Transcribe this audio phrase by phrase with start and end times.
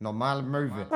[0.00, 0.86] Normale Möwe.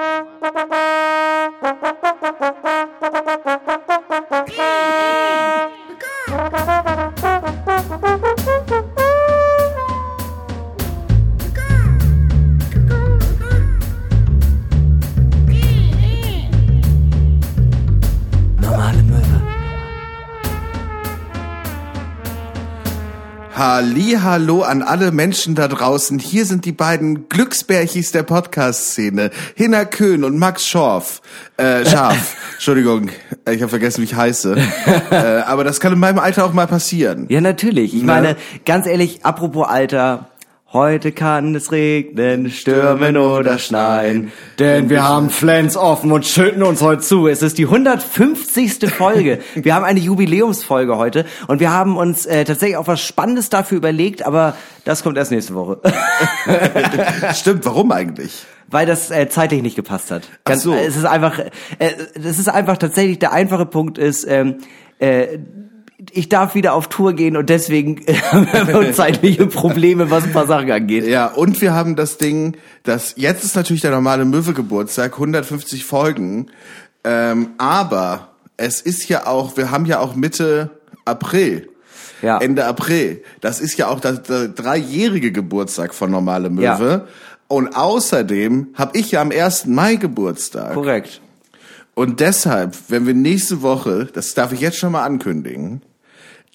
[24.23, 26.19] Hallo an alle Menschen da draußen.
[26.19, 29.31] Hier sind die beiden Glücksbärchis der Podcast-Szene.
[29.55, 31.23] Hinner Köhn und Max Schorf.
[31.57, 32.37] Äh, Scharf.
[32.55, 33.11] Entschuldigung,
[33.51, 34.57] ich habe vergessen, wie ich heiße.
[35.11, 37.27] äh, aber das kann in meinem Alter auch mal passieren.
[37.29, 37.95] Ja, natürlich.
[37.95, 38.07] Ich Ne?
[38.07, 38.37] meine,
[38.67, 40.30] ganz ehrlich, apropos Alter,
[40.73, 46.81] heute kann es regnen, stürmen oder schneien, denn wir haben Flens offen und schütten uns
[46.81, 47.27] heute zu.
[47.27, 48.89] Es ist die 150.
[48.91, 49.41] Folge.
[49.55, 53.79] Wir haben eine Jubiläumsfolge heute und wir haben uns äh, tatsächlich auch was Spannendes dafür
[53.79, 55.81] überlegt, aber das kommt erst nächste Woche.
[57.35, 58.45] Stimmt, warum eigentlich?
[58.73, 60.29] weil das äh, zeitlich nicht gepasst hat.
[60.45, 60.73] Ach so.
[60.73, 64.59] äh, Es ist einfach, äh, das ist einfach tatsächlich der einfache Punkt ist, ähm,
[65.01, 65.39] äh,
[66.13, 70.33] ich darf wieder auf Tour gehen und deswegen äh, haben wir zeitliche Probleme, was ein
[70.33, 71.07] paar Sachen angeht.
[71.07, 76.47] Ja, und wir haben das Ding, dass jetzt ist natürlich der normale Möwe-Geburtstag, 150 Folgen.
[77.05, 80.71] Ähm, aber es ist ja auch, wir haben ja auch Mitte
[81.05, 81.69] April.
[82.23, 82.39] Ja.
[82.39, 83.23] Ende April.
[83.41, 87.09] Das ist ja auch der, der dreijährige Geburtstag von Normale Möwe.
[87.49, 89.67] Und außerdem habe ich ja am 1.
[89.67, 90.75] Mai Geburtstag.
[90.75, 91.21] Korrekt.
[91.95, 95.83] Und deshalb, wenn wir nächste Woche, das darf ich jetzt schon mal ankündigen,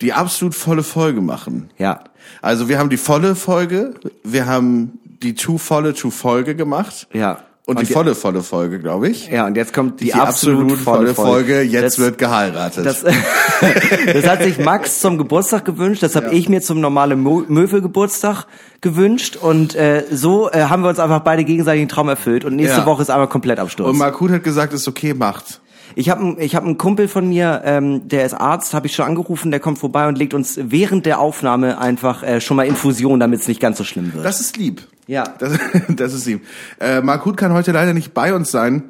[0.01, 1.69] die absolut volle Folge machen.
[1.77, 2.01] Ja.
[2.41, 3.93] Also wir haben die volle Folge,
[4.23, 7.07] wir haben die Too volle Too Folge gemacht.
[7.13, 7.39] Ja.
[7.67, 9.27] Und, die je- volle volle Folge, glaube ich.
[9.27, 11.61] Ja, und jetzt kommt die, Die, absolut, volle Folge.
[11.63, 12.85] Jetzt das, wird geheiratet.
[12.85, 13.01] das,
[14.13, 18.45] das hat sich Max zum Geburtstag gewünscht, das habe ich mir zum normalen Mo- Möwe-Geburtstag
[18.81, 22.55] gewünscht und äh, so äh, haben wir uns einfach beide gegenseitig den Traum erfüllt und
[22.55, 22.85] nächste Ja.
[22.85, 23.89] Woche ist aber komplett Absturz.
[23.89, 25.59] und Markut hat gesagt, ist okay, macht.
[25.95, 29.05] Ich habe ich hab einen Kumpel von mir, ähm, der ist Arzt, habe ich schon
[29.05, 33.19] angerufen, der kommt vorbei und legt uns während der Aufnahme einfach äh, schon mal Infusion,
[33.19, 34.25] damit es nicht ganz so schlimm wird.
[34.25, 34.81] Das ist lieb.
[35.07, 35.23] Ja.
[35.39, 35.57] Das,
[35.88, 36.45] das ist lieb.
[36.79, 38.83] Äh, Markut kann heute leider nicht bei uns sein.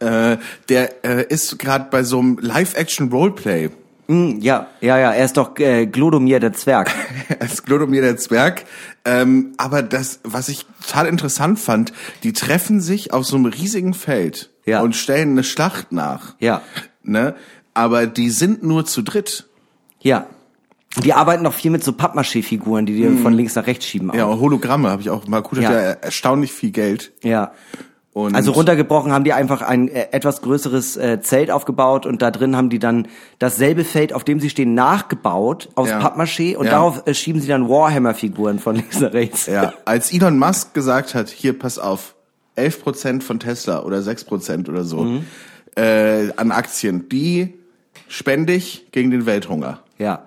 [0.00, 0.36] Äh,
[0.68, 3.70] der äh, ist gerade bei so einem Live-Action-Roleplay.
[4.08, 6.92] Hm, ja, ja, ja, er ist doch äh, Glodomir der Zwerg.
[7.40, 8.64] als Glodomir der Zwerg.
[9.04, 13.94] Ähm, aber das, was ich total interessant fand, die treffen sich auf so einem riesigen
[13.94, 14.80] Feld Ja.
[14.82, 16.36] und stellen eine Schlacht nach.
[16.38, 16.62] Ja.
[17.02, 17.34] Ne?
[17.74, 19.48] Aber die sind nur zu dritt.
[20.00, 20.26] Ja.
[21.02, 24.12] Die arbeiten noch viel mit so Pappmaché-Figuren, die die von links nach rechts schieben.
[24.14, 24.34] Ja, auch.
[24.34, 25.26] und Hologramme habe ich auch.
[25.26, 25.68] Markut Ja.
[25.68, 27.12] hat ja erstaunlich viel Geld.
[27.22, 27.52] ja.
[28.16, 32.30] Und Also runtergebrochen haben die einfach ein äh, etwas größeres äh, Zelt aufgebaut und da
[32.30, 35.98] drin haben die dann dasselbe Feld, auf dem sie stehen, nachgebaut aus Ja.
[36.00, 36.70] Pappmaché und Ja.
[36.72, 39.44] darauf äh, schieben sie dann Warhammer-Figuren von links nach rechts.
[39.44, 42.14] Ja, als Elon Musk gesagt hat, hier pass auf,
[42.56, 45.26] 11% von Tesla oder 6% oder so Mhm.
[45.76, 47.52] äh, an Aktien, die
[48.08, 49.80] spende ich gegen den Welthunger.
[49.98, 50.22] Ja.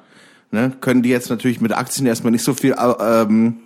[0.51, 0.73] Ne?
[0.79, 3.61] Können die jetzt natürlich mit Aktien erstmal nicht so viel äh, ähm,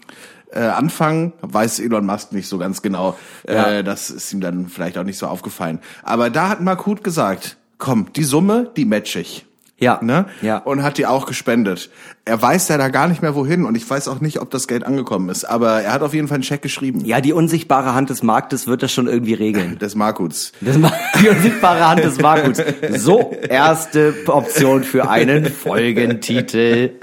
[0.54, 3.18] äh, anfangen, weiß Elon Musk nicht so ganz genau.
[3.48, 3.72] Ja.
[3.72, 5.80] Äh, das ist ihm dann vielleicht auch nicht so aufgefallen.
[6.04, 9.46] Aber da hat Markut gesagt, komm, die Summe, die match ich.
[9.84, 10.00] Ja.
[10.02, 10.26] Ne?
[10.42, 10.58] Ja.
[10.58, 11.90] Und hat die auch gespendet.
[12.26, 14.68] Er weiß ja da gar nicht mehr wohin und ich weiß auch nicht, ob das
[14.68, 15.44] Geld angekommen ist.
[15.44, 17.04] Aber er hat auf jeden Fall einen Scheck geschrieben.
[17.04, 19.78] Ja, die unsichtbare Hand des Marktes wird das schon irgendwie regeln.
[19.84, 20.54] Des Markuts.
[20.62, 20.78] Das
[21.22, 22.64] die unsichtbare Hand des Marktes.
[23.04, 26.92] So, erste Option für einen Folgentitel.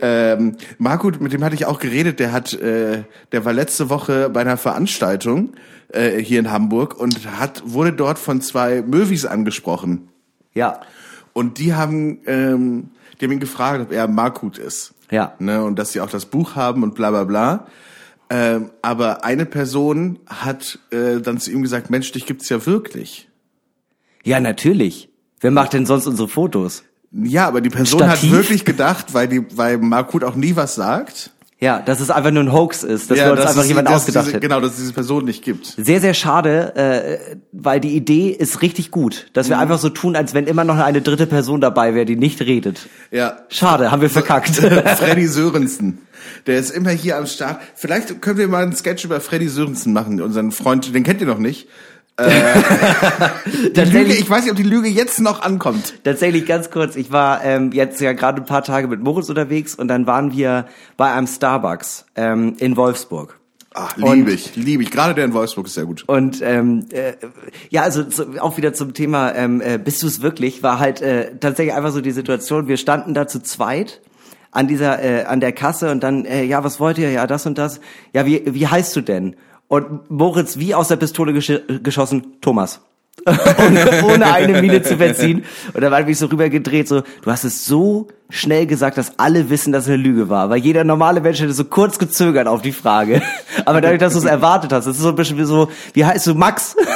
[0.00, 4.30] Ähm, Markut, mit dem hatte ich auch geredet, der hat, äh, der war letzte Woche
[4.30, 5.50] bei einer Veranstaltung
[5.92, 10.08] äh, hier in Hamburg und hat, wurde dort von zwei Möwis angesprochen.
[10.54, 10.80] Ja.
[11.32, 12.90] Und die haben, ähm,
[13.20, 14.94] die haben ihn gefragt, ob er Markut ist.
[15.10, 15.34] Ja.
[15.38, 17.66] Ne, und dass sie auch das Buch haben und bla bla bla.
[18.30, 23.28] Ähm, aber eine Person hat äh, dann zu ihm gesagt, Mensch, dich gibt's ja wirklich.
[24.24, 25.08] Ja, natürlich.
[25.40, 26.84] Wer macht denn sonst unsere Fotos?
[27.10, 28.30] Ja, aber die Person Stativ?
[28.30, 31.32] hat wirklich gedacht, weil die, weil Markut auch nie was sagt.
[31.60, 33.68] Ja, dass es einfach nur ein Hoax ist, dass ja, wir uns dass einfach es-
[33.68, 34.42] jemand ausgedacht diese, hätten.
[34.48, 35.74] Genau, dass es diese Person nicht gibt.
[35.76, 39.62] Sehr, sehr schade, äh, weil die Idee ist richtig gut, dass wir Mhm.
[39.62, 42.88] einfach so tun, als wenn immer noch eine dritte Person dabei wäre, die nicht redet.
[43.10, 43.38] Ja.
[43.48, 44.50] Schade, haben wir verkackt.
[44.98, 45.98] Freddy Sörensen.
[46.46, 47.60] Der ist immer hier am Start.
[47.74, 51.26] Vielleicht können wir mal einen Sketch über Freddy Sörensen machen, unseren Freund, den kennt ihr
[51.26, 51.68] noch nicht.
[52.18, 52.30] Äh,
[53.76, 55.94] die Lüge, ich weiß nicht, ob die Lüge jetzt noch ankommt.
[56.04, 59.74] Tatsächlich ganz kurz, ich war ähm, jetzt ja gerade ein paar Tage mit Moritz unterwegs
[59.74, 60.66] und dann waren wir
[60.96, 63.38] bei einem Starbucks ähm, in Wolfsburg.
[63.74, 64.90] Ach, liebe ich, liebe ich.
[64.90, 66.02] Gerade der in Wolfsburg ist sehr gut.
[66.08, 67.12] Und ähm, äh,
[67.70, 71.00] ja, also zu, auch wieder zum Thema, ähm, äh, bist du es wirklich, war halt
[71.00, 74.00] äh, tatsächlich einfach so die Situation, wir standen da zu zweit
[74.50, 77.10] an dieser, äh, an der Kasse und dann, äh, ja, was wollt ihr?
[77.10, 77.80] Ja, das und das.
[78.12, 79.36] Ja, wie, wie heißt du denn?
[79.68, 82.80] Und Moritz wie aus der Pistole gesch geschossen, Thomas.
[83.26, 85.44] ohne, ohne eine Miene zu verziehen.
[85.74, 89.48] Und dann war ich so rübergedreht, so, du hast es so schnell gesagt, dass alle
[89.50, 90.50] wissen, dass es eine Lüge war.
[90.50, 93.22] Weil jeder normale Mensch hätte so kurz gezögert auf die Frage.
[93.64, 96.04] Aber dadurch, dass du es erwartet hast, das ist so ein bisschen wie so, wie
[96.04, 96.76] heißt du, Max?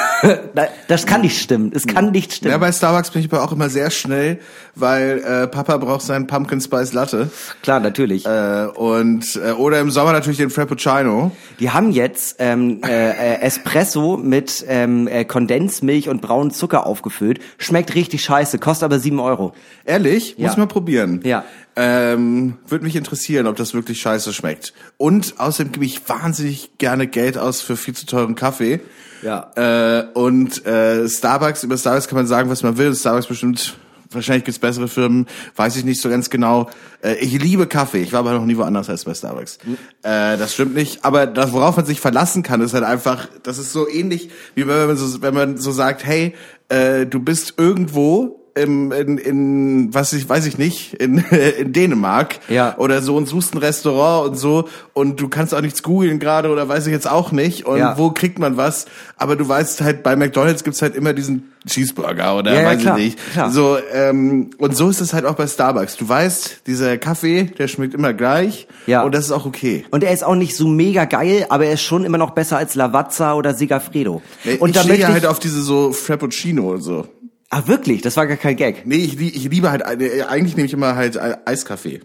[0.87, 1.73] Das kann nicht stimmen.
[1.75, 2.53] Es kann nicht stimmen.
[2.53, 4.39] Ja, bei Starbucks bin ich aber auch immer sehr schnell,
[4.77, 7.29] weil äh, Papa braucht seinen Pumpkin Spice Latte.
[7.63, 8.25] Klar, natürlich.
[8.25, 11.33] Äh, und äh, oder im Sommer natürlich den Frappuccino.
[11.59, 17.41] Die haben jetzt ähm, äh, Espresso mit ähm, äh, Kondensmilch und braunen Zucker aufgefüllt.
[17.59, 19.55] Schmeckt richtig scheiße, kostet aber sieben Euro.
[19.85, 20.37] Ehrlich?
[20.39, 20.51] Muss Ja.
[20.53, 21.22] ich mal probieren.
[21.25, 21.45] Ja.
[21.75, 24.75] Ähm, Würde mich interessieren, ob das wirklich scheiße schmeckt.
[24.99, 28.81] Und außerdem gebe ich wahnsinnig gerne Geld aus für viel zu teuren Kaffee.
[29.23, 29.51] Ja.
[29.57, 32.95] Äh, und äh, Starbucks, über Starbucks kann man sagen, was man will.
[32.95, 33.77] Starbucks bestimmt,
[34.11, 35.27] wahrscheinlich gibt's bessere Firmen,
[35.57, 36.69] weiß ich nicht so ganz genau.
[37.03, 39.59] Äh, ich liebe Kaffee, ich war aber noch nie woanders als bei Starbucks.
[40.03, 43.59] Äh, das stimmt nicht, aber das, worauf man sich verlassen kann, ist halt einfach, das
[43.59, 46.35] ist so ähnlich, wie wenn man so, wenn man so sagt, hey,
[46.69, 51.19] äh, du bist irgendwo im, in, in, was ich, weiß ich nicht, in,
[51.59, 52.77] in Dänemark Ja.
[52.79, 56.51] oder so und suchst ein Restaurant und so und du kannst auch nichts googeln gerade
[56.51, 57.97] oder weiß ich jetzt auch nicht und Ja.
[57.99, 62.37] wo kriegt man was, aber du weißt halt, bei McDonalds gibt's halt immer diesen Cheeseburger
[62.37, 63.33] oder Ja, weiß klar, ich nicht.
[63.33, 63.51] klar.
[63.51, 65.97] So, ähm, und so ist es halt auch bei Starbucks.
[65.97, 69.03] Du weißt, dieser Kaffee, der schmeckt immer gleich Ja.
[69.03, 69.85] und das ist auch okay.
[69.91, 72.57] Und er ist auch nicht so mega geil, aber er ist schon immer noch besser
[72.59, 74.21] als Lavazza oder Sigafredo.
[74.59, 77.07] Und ich stehe halt auf diese so Frappuccino und so.
[77.55, 78.01] Ah, wirklich?
[78.01, 78.87] Das war gar kein Gag.
[78.87, 82.01] Nee, ich, ich liebe halt, äh, eigentlich nehme ich immer halt äh, Eiskaffee.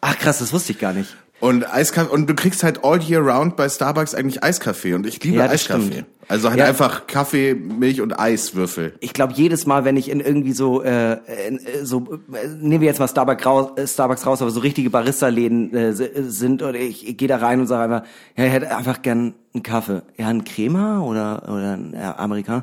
[0.00, 1.16] Ach krass, das wusste ich gar nicht.
[1.40, 5.22] Und Eiskaffee, und du kriegst halt all year round bei Starbucks eigentlich Eiskaffee und ich
[5.24, 5.86] liebe Ja, Eiskaffee.
[5.86, 6.06] stimmt.
[6.28, 6.66] Also halt Ja.
[6.66, 8.94] einfach Kaffee, Milch und Eiswürfel.
[9.00, 11.14] Ich glaube, jedes Mal, wenn ich in irgendwie so, äh,
[11.48, 14.60] in, äh, so äh, nehmen wir jetzt mal Starbucks raus, äh, Starbucks raus aber so
[14.60, 18.44] richtige Barista-Läden äh, si- sind, oder ich, ich gehe da rein und sage einfach, ja,
[18.44, 20.02] ich hätte einfach gern einen Kaffee.
[20.16, 22.62] Ja, einen Crema oder, oder einen ja, Amerikaner?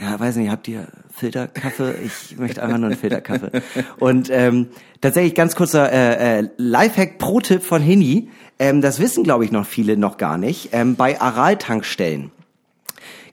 [0.00, 1.94] Ja, weiß nicht, habt ihr Filterkaffee?
[2.04, 3.60] Ich möchte einfach nur einen Filterkaffee.
[3.98, 4.68] Und ähm,
[5.02, 8.30] tatsächlich ganz kurzer äh, äh, Lifehack Pro-Tipp von Hini.
[8.58, 10.70] Ähm, das wissen, glaube ich, noch viele noch gar nicht.
[10.72, 12.30] Ähm, bei Aral-Tankstellen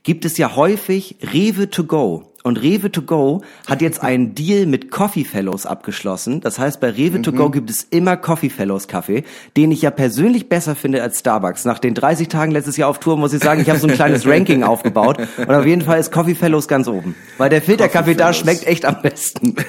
[0.04, 2.26] gibt es ja häufig Rewe to go.
[2.44, 6.39] Und Rewe to go hat jetzt einen Deal mit Coffee Fellows abgeschlossen.
[6.39, 9.24] Das heißt, bei Rewe to go gibt es immer Coffee Fellows Kaffee,
[9.57, 11.66] den ich ja persönlich besser finde als Starbucks.
[11.66, 13.94] Nach den 30 Tagen letztes Jahr auf Tour muss ich sagen, ich habe so ein
[13.94, 15.18] kleines Ranking aufgebaut.
[15.38, 17.16] Und auf jeden Fall ist Coffee Fellows ganz oben.
[17.38, 19.56] Weil der Filterkaffee da schmeckt echt am besten.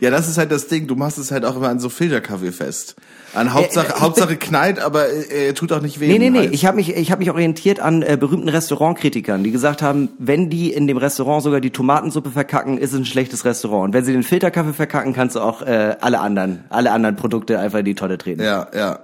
[0.00, 0.86] Ja, das ist halt das Ding.
[0.86, 2.96] Du machst es halt auch immer an so Filterkaffee fest.
[3.34, 6.08] An Hauptsache, Hauptsache knallt, aber äh, tut auch nicht weh.
[6.08, 6.46] Nee, nee, nee.
[6.46, 10.50] Ich habe mich, ich hab mich orientiert an äh, berühmten Restaurantkritikern, die gesagt haben, wenn
[10.50, 13.84] die in dem Restaurant sogar die Tomatensuppe verkacken, ist es ein schlechtes Restaurant.
[13.84, 17.58] Und wenn sie den Filterkaffee verkacken, kannst du auch äh, alle anderen, alle anderen Produkte
[17.58, 18.42] einfach in die Tonne treten.
[18.42, 19.00] Ja, ja.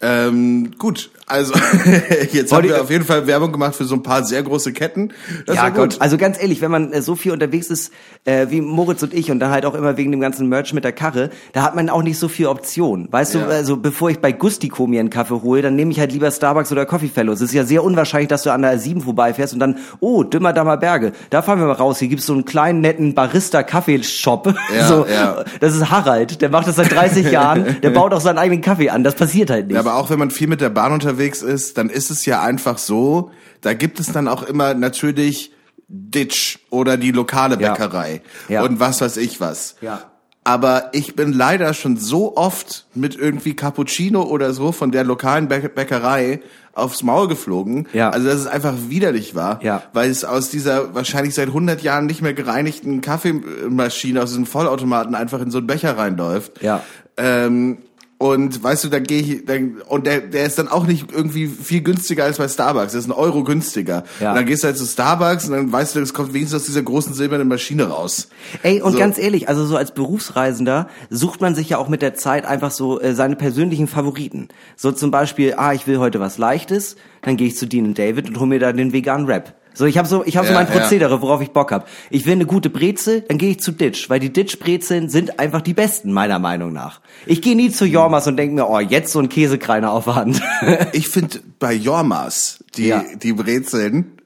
[0.00, 1.54] Ähm, gut, also
[2.32, 5.12] jetzt haben wir auf jeden Fall Werbung gemacht für so ein paar sehr große Ketten.
[5.44, 5.76] Das ja, gut.
[5.76, 5.96] Gott.
[5.98, 7.92] Also ganz ehrlich, wenn man äh, so viel unterwegs ist
[8.24, 10.84] äh, wie Moritz und ich und dann halt auch immer wegen dem ganzen Merch mit
[10.84, 13.08] der Karre, da hat man auch nicht so viel Option.
[13.10, 13.40] Weißt Ja.
[13.44, 16.30] du, also bevor ich bei Gustico mir einen Kaffee hole, dann nehme ich halt lieber
[16.30, 17.40] Starbucks oder Coffee Fellows.
[17.40, 20.76] Es ist ja sehr unwahrscheinlich, dass du an der 7 vorbeifährst und dann, oh, Dümmerdammer
[20.76, 21.98] Berge, da fahren wir mal raus.
[21.98, 24.54] Hier gibt's so einen kleinen, netten Barista-Kaffeeshop.
[24.74, 25.44] Ja, so, ja.
[25.60, 28.90] Das ist Harald, der macht das seit 30 Jahren, der baut auch seinen eigenen Kaffee
[28.90, 29.02] an.
[29.02, 29.76] Das passiert halt nicht.
[29.76, 32.42] Ja, aber auch wenn man viel mit der Bahn unterwegs ist, dann ist es ja
[32.42, 33.30] einfach so,
[33.62, 35.52] da gibt es dann auch immer natürlich
[35.88, 37.72] Ditch oder die lokale Ja.
[37.72, 38.62] Bäckerei Ja.
[38.62, 39.76] und was weiß ich was.
[39.80, 40.02] Ja.
[40.44, 45.48] Aber ich bin leider schon so oft mit irgendwie Cappuccino oder so von der lokalen
[45.48, 46.40] Bä- Bäckerei
[46.74, 47.86] aufs Maul geflogen.
[47.92, 48.10] Ja.
[48.10, 49.82] Also dass es einfach widerlich war, Ja.
[49.92, 55.14] weil es aus dieser wahrscheinlich seit 100 Jahren nicht mehr gereinigten Kaffeemaschine aus diesem Vollautomaten
[55.14, 56.62] einfach in so einen Becher reinläuft.
[56.62, 56.82] Ja.
[57.16, 57.78] Ähm,
[58.18, 61.46] und weißt du, da gehe ich, dann, und der, der ist dann auch nicht irgendwie
[61.46, 62.90] viel günstiger als bei Starbucks.
[62.90, 64.02] Der ist ein Euro günstiger.
[64.18, 64.30] Ja.
[64.30, 66.66] Und dann gehst du halt zu Starbucks und dann weißt du, es kommt wenigstens aus
[66.66, 68.28] dieser großen silbernen Maschine raus.
[68.64, 68.98] Ey, und So.
[68.98, 72.72] ganz ehrlich, also so als Berufsreisender sucht man sich ja auch mit der Zeit einfach
[72.72, 74.48] so äh, seine persönlichen Favoriten.
[74.74, 77.98] So zum Beispiel, ah, ich will heute was Leichtes, dann gehe ich zu Dean und
[78.00, 79.54] David und hol mir da den veganen Rap.
[79.78, 80.76] So, ich habe so, ich habe so Ja, mein ja.
[80.80, 81.86] Prozedere, worauf ich Bock hab.
[82.10, 85.60] Ich will eine gute Brezel, dann gehe ich zu Ditch, weil die Ditch-Brezeln sind einfach
[85.60, 87.00] die besten, meiner Meinung nach.
[87.26, 90.16] Ich gehe nie zu Jormas und denke mir, oh, jetzt so ein Käsekreiner auf der
[90.16, 90.42] Hand.
[90.92, 93.04] Ich finde bei Jormas die, Ja.
[93.22, 94.18] die Brezeln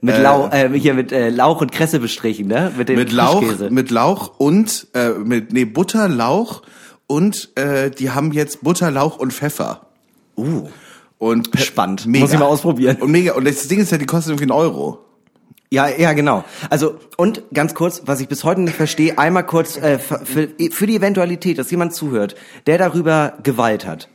[0.00, 2.72] mit Lau äh, hier mit äh, Lauch und Kresse bestrichen, ne?
[2.74, 6.62] Mit dem mit Lauch, mit Lauch und äh, mit nee Butter, Lauch
[7.06, 9.82] und äh, die haben jetzt Butter, Lauch und Pfeffer.
[10.38, 10.68] Uh.
[11.24, 12.06] Und Spannend.
[12.06, 12.24] Mega.
[12.24, 12.96] Muss ich mal ausprobieren.
[13.00, 13.32] Und mega.
[13.32, 14.98] Und das Ding ist ja, die kosten irgendwie einen Euro.
[15.70, 16.44] Ja, ja, genau.
[16.68, 20.86] Also und ganz kurz, was ich bis heute nicht verstehe, einmal kurz äh, für, für
[20.86, 24.10] die Eventualität, dass jemand zuhört, der darüber Gewalt hat.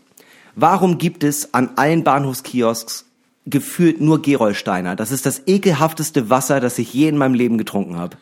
[0.56, 3.06] Warum gibt es an allen Bahnhofskiosks
[3.50, 4.96] gefühlt nur Gerolsteiner.
[4.96, 8.18] Das ist das ekelhafteste Wasser, das ich je in meinem Leben getrunken habe.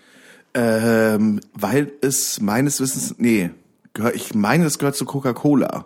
[0.54, 3.50] Ähm, weil es meines Wissens, nee,
[4.14, 5.86] ich meine, es gehört zu Coca-Cola.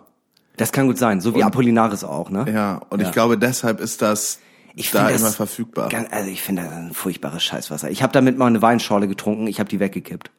[0.56, 2.44] Das kann gut sein, so wie Apollinaris auch, ne?
[2.52, 4.38] Ja, und ich glaube, deshalb ist das
[4.74, 5.88] Ich da das immer verfügbar.
[5.88, 7.90] Ganz, also ich finde das ein furchtbares Scheißwasser.
[7.90, 10.30] Ich habe damit mal eine Weinschorle getrunken, ich habe die weggekippt.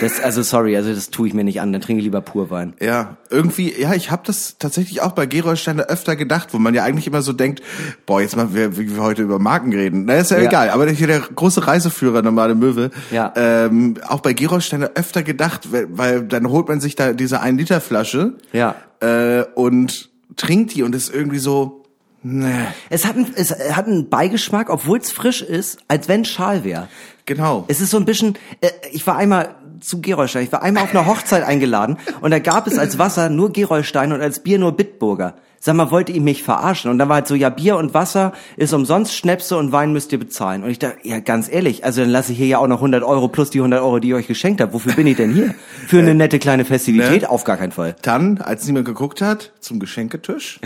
[0.00, 2.74] Das, also sorry, also das tue ich mir nicht an, dann trinke ich lieber Purwein.
[2.80, 6.84] Ja, irgendwie, ja, ich habe das tatsächlich auch bei Gerolsteiner öfter gedacht, wo man ja
[6.84, 7.60] eigentlich immer so denkt,
[8.06, 10.04] boah, jetzt mal, wir, wir heute über Marken reden.
[10.04, 10.44] Na, ist ja, Ja.
[10.48, 13.32] egal, aber hier der große Reiseführer, normale Möwe, Ja.
[13.34, 17.58] ähm, auch bei Gerolsteiner öfter gedacht, weil, weil dann holt man sich da diese 1
[17.58, 18.76] Liter Flasche Ja.
[19.00, 21.82] äh, und trinkt die und ist irgendwie so,
[22.22, 26.62] ne, Es hat, ein, es hat einen Beigeschmack, obwohl es frisch ist, als wenn Schal
[26.62, 26.88] wäre.
[27.26, 27.64] genau.
[27.68, 30.90] Es ist so ein bisschen, äh, ich war einmal zu Gerolstein, ich war einmal auf
[30.90, 34.72] einer Hochzeit eingeladen und da gab es als Wasser nur Gerolstein und als Bier nur
[34.72, 35.34] Bitburger.
[35.60, 36.90] Sag mal, wollte ihr mich verarschen?
[36.90, 40.12] Und dann war halt so, ja, Bier und Wasser ist umsonst, Schnäpse und Wein müsst
[40.12, 40.62] ihr bezahlen.
[40.62, 43.02] Und ich dachte, ja, ganz ehrlich, also dann lasse ich hier ja auch noch 100
[43.02, 44.74] Euro plus die 100 Euro, die ich euch geschenkt habe.
[44.74, 45.54] Wofür bin ich denn hier?
[45.86, 47.22] Für eine nette kleine Festivität?
[47.22, 47.30] ne?
[47.30, 47.96] Auf gar keinen Fall.
[48.02, 50.60] Dann, als niemand geguckt hat, zum Geschenketisch,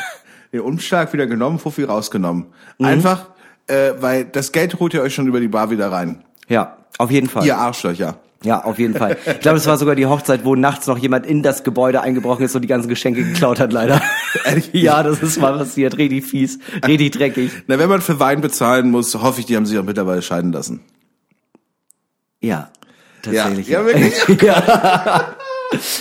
[0.52, 2.46] den Umschlag wieder genommen, Fuffi rausgenommen.
[2.78, 2.86] Mhm.
[2.86, 3.30] Einfach,
[3.66, 6.22] äh, weil das Geld holt ihr euch schon über die Bar wieder rein.
[6.48, 7.44] Ja, auf jeden Fall.
[7.44, 8.20] Ihr Arschlöcher.
[8.44, 9.16] Ja, auf jeden Fall.
[9.26, 12.44] Ich glaube, es war sogar die Hochzeit, wo nachts noch jemand in das Gebäude eingebrochen
[12.44, 14.00] ist und die ganzen Geschenke geklaut hat, leider.
[14.72, 15.96] Ja, das ist mal passiert.
[15.96, 17.50] Richtig fies, richtig dreckig.
[17.66, 20.52] Na, wenn man für Wein bezahlen muss, hoffe ich, die haben sich auch mittlerweile scheiden
[20.52, 20.80] lassen.
[22.40, 22.68] Ja,
[23.22, 23.68] tatsächlich.
[23.68, 24.14] Ja, ja, wirklich?
[24.42, 25.34] ja.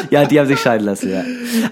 [0.10, 1.24] ja, die haben sich scheiden lassen, ja.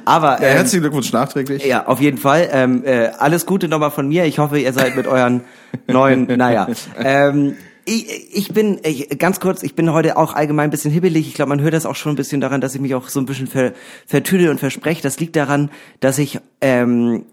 [0.05, 1.65] Aber Ja, ähm, herzlichen Glückwunsch nachträglich.
[1.65, 2.47] ja, auf jeden Fall.
[2.53, 4.23] Ähm, äh, alles Gute nochmal von mir.
[4.25, 5.41] Ich hoffe, ihr seid mit euren
[5.87, 6.67] neuen, naja.
[6.97, 11.27] Ähm, ich, ich bin, ich, ganz kurz, ich bin heute auch allgemein ein bisschen hibbelig.
[11.27, 13.19] Ich glaube, man hört das auch schon ein bisschen daran, dass ich mich auch so
[13.19, 13.73] ein bisschen ver,
[14.05, 15.01] vertüdel und verspreche.
[15.01, 17.25] Das liegt daran, dass ich ähm,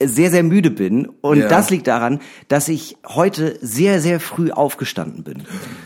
[0.00, 1.08] sehr, sehr müde bin.
[1.22, 1.48] Und Ja.
[1.48, 5.42] das liegt daran, dass ich heute sehr, sehr früh aufgestanden bin.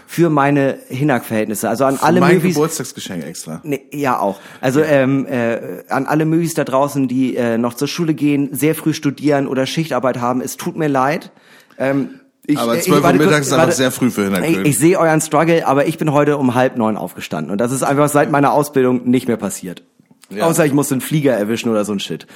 [0.06, 1.68] Für meine Hinak-Verhältnisse.
[1.68, 2.54] Also an alle mein Movies.
[2.54, 3.61] Geburtstagsgeschenk extra.
[3.64, 4.40] Nee, ja auch.
[4.61, 8.75] Also ähm, äh, an alle Möwis da draußen, die äh, noch zur Schule gehen, sehr
[8.75, 11.30] früh studieren oder Schichtarbeit haben, es tut mir leid.
[11.78, 13.76] Ähm, ich, Aber äh, 12 Uhr mittags ist einfach warte.
[13.76, 14.66] sehr früh für Ich, Hintergrund.
[14.66, 17.82] ich sehe euren Struggle, aber ich bin heute um halb neun aufgestanden und das ist
[17.82, 19.82] einfach seit meiner Ausbildung nicht mehr passiert.
[20.30, 20.46] Ja.
[20.46, 22.26] Außer ich musste einen Flieger erwischen oder so ein Shit.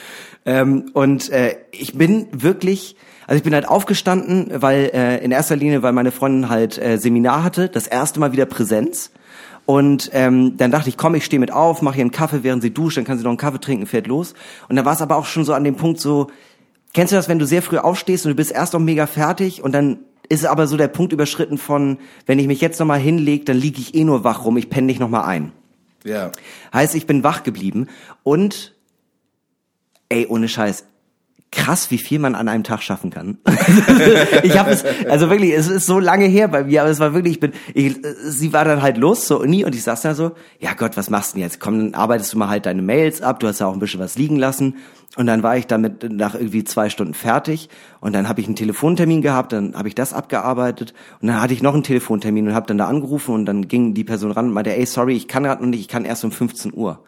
[0.45, 2.95] Ähm, und äh, ich bin wirklich,
[3.27, 6.99] also ich bin halt aufgestanden, weil äh, in erster Linie, weil meine Freundin halt äh,
[6.99, 9.11] Seminar hatte, das erste Mal wieder Präsenz.
[9.65, 12.63] Und ähm, dann dachte ich, komm, ich stehe mit auf, mache ihr einen Kaffee, während
[12.63, 14.35] sie duscht, dann kann sie noch einen Kaffee trinken, fährt los.
[14.69, 16.29] Und dann war es aber auch schon so an dem Punkt so,
[16.97, 19.63] kennst du das, wenn du sehr früh aufstehst und du bist erst noch mega fertig
[19.63, 19.99] und dann
[20.31, 23.59] ist aber so der Punkt überschritten von, wenn ich mich jetzt noch mal hinlege, dann
[23.59, 25.53] liege ich eh nur wach rum, ich penne nicht noch mal ein.
[26.05, 26.33] Ja.
[26.73, 27.89] Heißt, ich bin wach geblieben
[28.23, 28.75] und
[30.09, 30.87] ey, ohne Scheiß,
[31.57, 33.39] krass, wie viel man an einem Tag schaffen kann.
[34.43, 37.15] ich habe es, also wirklich, es ist so lange her bei mir, aber es war
[37.15, 40.15] wirklich, ich bin, ich, sie war dann halt los zur Uni und ich saß da
[40.15, 41.59] so, ja Gott, was machst du denn jetzt?
[41.59, 44.01] Komm, dann arbeitest du mal halt deine Mails ab, du hast ja auch ein bisschen
[44.01, 44.77] was liegen lassen.
[45.17, 47.71] Und dann war ich damit nach irgendwie zwei Stunden fertig
[48.01, 51.55] und dann habe ich einen Telefontermin gehabt, dann habe ich das abgearbeitet und dann hatte
[51.55, 54.49] ich noch einen Telefontermin und habe dann da angerufen und dann ging die Person ran
[54.49, 57.03] und meinte, ey, sorry, ich kann gerade noch nicht, ich kann erst um 15 Uhr.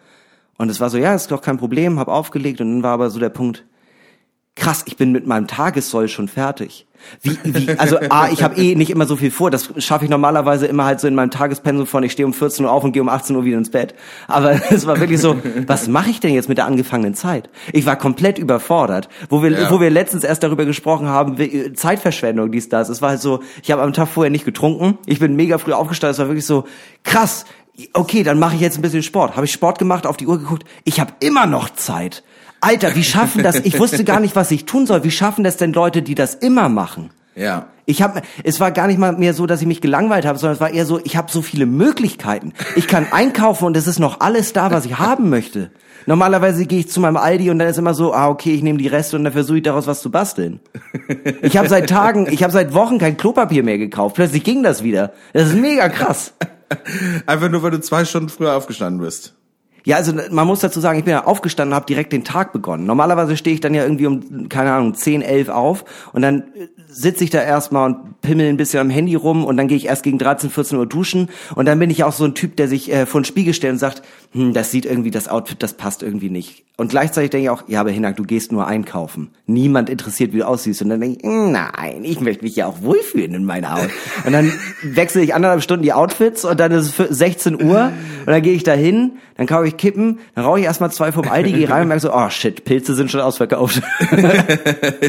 [0.56, 3.10] Und es war so, ja, ist doch kein Problem, hab aufgelegt und dann war aber
[3.10, 3.66] so der Punkt,
[4.58, 6.84] krass, ich bin mit meinem Tagessoll schon fertig.
[7.22, 9.52] Wie, wie, also A, ich habe eh nicht immer so viel vor.
[9.52, 12.64] Das schaffe ich normalerweise immer halt so in meinem Tagespensum von, ich stehe um 14
[12.64, 13.94] Uhr auf und gehe um 18 Uhr wieder ins Bett.
[14.26, 15.36] Aber es war wirklich so,
[15.68, 17.50] was mache ich denn jetzt mit der angefangenen Zeit?
[17.72, 19.08] Ich war komplett überfordert.
[19.28, 19.70] Wo wir, Ja.
[19.70, 22.88] wo wir letztens erst darüber gesprochen haben, wie- Zeitverschwendung, dies, das.
[22.88, 24.98] Es war halt so, ich habe am Tag vorher nicht getrunken.
[25.06, 26.12] Ich bin mega früh aufgestanden.
[26.14, 26.64] Es war wirklich so,
[27.04, 27.44] krass.
[27.92, 29.36] Okay, dann mache ich jetzt ein bisschen Sport.
[29.36, 30.64] Habe ich Sport gemacht, auf die Uhr geguckt.
[30.82, 32.24] Ich habe immer noch Zeit.
[32.60, 33.56] Alter, wie schaffen das?
[33.56, 35.04] Ich wusste gar nicht, was ich tun soll.
[35.04, 37.10] Wie schaffen das denn Leute, die das immer machen?
[37.34, 37.66] Ja.
[37.86, 40.56] Ich habe, es war gar nicht mal mehr so, dass ich mich gelangweilt habe, sondern
[40.56, 42.52] es war eher so, ich habe so viele Möglichkeiten.
[42.76, 45.70] Ich kann einkaufen und es ist noch alles da, was ich haben möchte.
[46.04, 48.78] Normalerweise gehe ich zu meinem Aldi und dann ist immer so, ah okay, ich nehme
[48.78, 50.60] die Reste und dann versuche ich daraus was zu basteln.
[51.42, 54.16] Ich habe seit Tagen, ich habe seit Wochen kein Klopapier mehr gekauft.
[54.16, 55.12] Plötzlich ging das wieder.
[55.32, 56.34] Das ist mega krass.
[57.26, 59.34] Einfach nur, weil du zwei Stunden früher aufgestanden bist.
[59.88, 62.84] Ja, also man muss dazu sagen, ich bin ja aufgestanden, habe direkt den Tag begonnen.
[62.84, 66.68] Normalerweise stehe ich dann ja irgendwie um, keine Ahnung, 10, 11 auf und dann äh,
[66.88, 69.86] sitze ich da erstmal und pimmel ein bisschen am Handy rum und dann gehe ich
[69.86, 72.68] erst gegen 13, 14 Uhr duschen und dann bin ich auch so ein Typ, der
[72.68, 74.02] sich äh, vor den Spiegel stellt und sagt,
[74.32, 76.66] hm, das sieht irgendwie, das Outfit, das passt irgendwie nicht.
[76.80, 79.30] Und gleichzeitig denke ich auch, ja, aber Hinak, du gehst nur einkaufen.
[79.46, 80.80] Niemand interessiert, wie du aussiehst.
[80.80, 83.90] Und dann denke ich, nein, ich möchte mich ja auch wohlfühlen in meiner Haut.
[84.24, 84.52] Und dann
[84.82, 87.90] wechsle ich anderthalb Stunden die Outfits und dann ist es 16 Uhr
[88.26, 91.10] und dann gehe ich da hin, dann kaufe ich Kippen, dann rauche ich erstmal zwei
[91.12, 93.80] vom Aldi, gehe rein und merke so, oh shit, Pilze sind schon ausverkauft.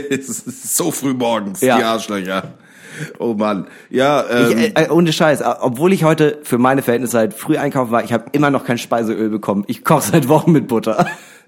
[0.10, 1.78] es ist so früh morgens, Ja.
[1.78, 2.54] die Arschlöcher.
[3.18, 3.68] Oh Mann.
[3.90, 7.58] Ja, ähm, Ich, äh, ohne Scheiß, äh, obwohl ich heute für meine Verhältnisse halt früh
[7.58, 9.64] einkaufen war, ich habe immer noch kein Speiseöl bekommen.
[9.68, 11.06] Ich koche seit Wochen mit Butter.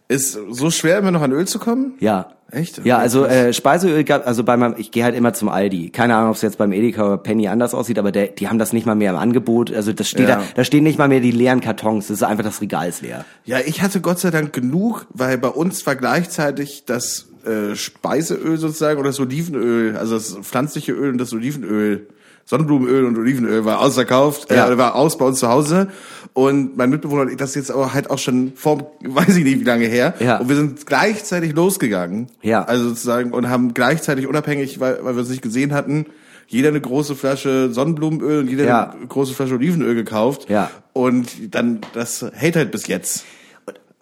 [0.07, 1.93] Ist so schwer, immer noch an Öl zu kommen?
[1.99, 2.31] Ja.
[2.53, 2.83] Echt?
[2.83, 5.89] Ja, also äh, Speiseöl gab, also bei meinem, ich gehe halt immer zum Aldi.
[5.89, 8.59] Keine Ahnung, ob es jetzt beim Edeka oder Penny anders aussieht, aber der, die haben
[8.59, 9.73] das nicht mal mehr im Angebot.
[9.73, 10.35] Also das steht Ja.
[10.35, 12.07] da, da stehen nicht mal mehr die leeren Kartons.
[12.07, 13.23] Das ist einfach das Regal ist leer.
[13.45, 18.57] Ja, ich hatte Gott sei Dank genug, weil bei uns war gleichzeitig das äh, Speiseöl
[18.57, 22.07] sozusagen oder das Olivenöl, also das pflanzliche Öl und das Olivenöl,
[22.45, 24.69] Sonnenblumenöl und Olivenöl war ausverkauft, Ja.
[24.69, 25.87] äh, war aus bei uns zu Hause
[26.33, 29.43] und mein Mitbewohner und ich, das ist jetzt aber halt auch schon vor, weiß ich
[29.43, 30.37] nicht wie lange her Ja.
[30.37, 32.63] und wir sind gleichzeitig losgegangen, Ja.
[32.63, 36.05] also sozusagen und haben gleichzeitig unabhängig, weil, weil wir es nicht gesehen hatten,
[36.47, 38.89] jeder eine große Flasche Sonnenblumenöl und jeder Ja.
[38.91, 40.69] eine große Flasche Olivenöl gekauft Ja.
[40.93, 43.23] und dann das hält halt bis jetzt.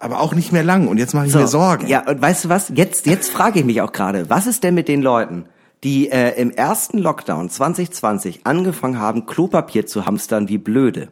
[0.02, 0.88] Aber auch nicht mehr lang.
[0.88, 1.86] Und jetzt mache ich mir Sorgen.
[1.86, 2.72] Ja, und weißt du was?
[2.74, 5.44] Jetzt, jetzt frage ich mich auch gerade, was ist denn mit den Leuten,
[5.84, 11.08] die äh, im ersten Lockdown 2020 angefangen haben, Klopapier zu hamstern wie blöde?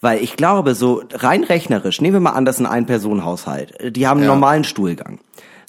[0.00, 3.96] Weil ich glaube, so rein rechnerisch, nehmen wir mal an, das ist ein Ein-Personen-Haushalt.
[3.96, 4.34] Die haben einen Ja.
[4.34, 5.18] normalen Stuhlgang.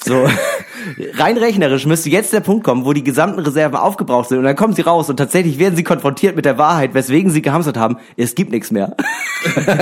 [0.01, 0.27] So,
[1.17, 4.55] rein rechnerisch müsste jetzt der Punkt kommen, wo die gesamten Reserven aufgebraucht sind und dann
[4.55, 7.97] kommen sie raus und tatsächlich werden sie konfrontiert mit der Wahrheit, weswegen sie gehamstert haben,
[8.15, 8.95] es gibt nichts mehr.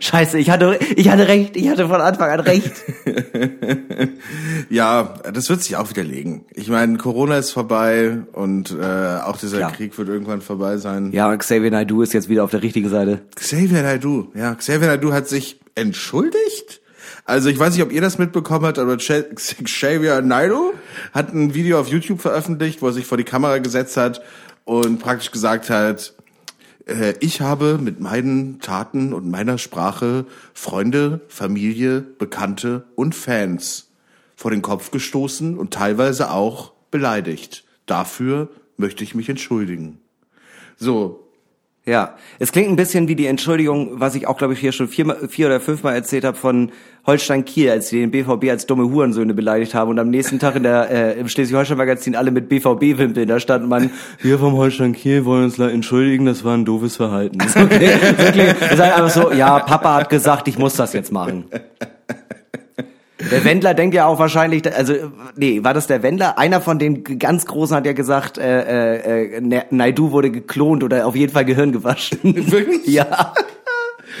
[0.00, 2.72] Scheiße, ich hatte, ich hatte recht, ich hatte von Anfang an recht.
[4.68, 6.44] Ja, das wird sich auch widerlegen.
[6.54, 9.72] Ich meine, Corona ist vorbei und äh, auch dieser Klar.
[9.72, 11.10] Krieg wird irgendwann vorbei sein.
[11.12, 13.22] Ja, und Xavier Naidoo ist jetzt wieder auf der richtigen Seite.
[13.34, 16.79] Xavier Naidoo, ja, Xavier Naidoo hat sich entschuldigt.
[17.30, 20.72] Also ich weiß nicht, ob ihr das mitbekommen habt, aber Xavier Naidoo
[21.12, 24.20] hat ein Video auf YouTube veröffentlicht, wo er sich vor die Kamera gesetzt hat
[24.64, 26.12] und praktisch gesagt hat,
[26.86, 33.92] äh, ich habe mit meinen Taten und meiner Sprache Freunde, Familie, Bekannte und Fans
[34.34, 37.62] vor den Kopf gestoßen und teilweise auch beleidigt.
[37.86, 40.00] Dafür möchte ich mich entschuldigen.
[40.78, 41.29] So,
[41.90, 44.86] Ja, es klingt ein bisschen wie die Entschuldigung, was ich auch, glaube ich, hier schon
[44.86, 46.70] viermal, vier oder fünfmal erzählt habe von
[47.04, 50.54] Holstein Kiel, als sie den BVB als dumme Hurensöhne beleidigt haben und am nächsten Tag
[50.54, 55.24] in der äh, im Schleswig-Holstein-Magazin alle mit BVB-Wimpeln, da stand man, wir vom Holstein Kiel
[55.24, 57.38] wollen uns entschuldigen, das war ein doofes Verhalten.
[57.60, 57.90] Okay.
[58.16, 61.44] Wirklich, das ist einfach so, ja, Papa hat gesagt, ich muss das jetzt machen.
[63.30, 64.94] Der Wendler denkt ja auch wahrscheinlich, also
[65.36, 66.38] nee, war das der Wendler?
[66.38, 71.06] Einer von den ganz Großen hat ja gesagt, äh, äh, äh, Naidu wurde geklont oder
[71.06, 72.18] auf jeden Fall Gehirn gewaschen.
[72.22, 72.86] Wirklich?
[72.86, 73.34] Ja.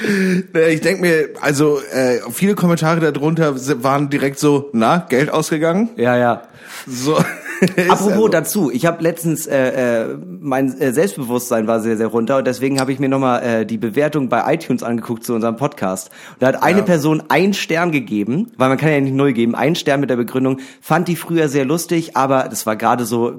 [0.70, 5.90] Ich denke mir, also äh, viele Kommentare darunter waren direkt so, na, Geld ausgegangen?
[5.96, 6.42] Ja, ja.
[6.86, 7.16] So.
[7.88, 12.38] Apropos also- dazu, ich habe letztens äh, äh, mein äh, Selbstbewusstsein war sehr sehr runter
[12.38, 16.08] und deswegen habe ich mir nochmal äh, die Bewertung bei iTunes angeguckt zu unserem Podcast.
[16.32, 16.84] Und da hat eine Ja.
[16.84, 20.16] Person einen Stern gegeben, weil man kann ja nicht null geben, einen Stern mit der
[20.16, 23.34] Begründung, fand die früher sehr lustig, aber das war gerade so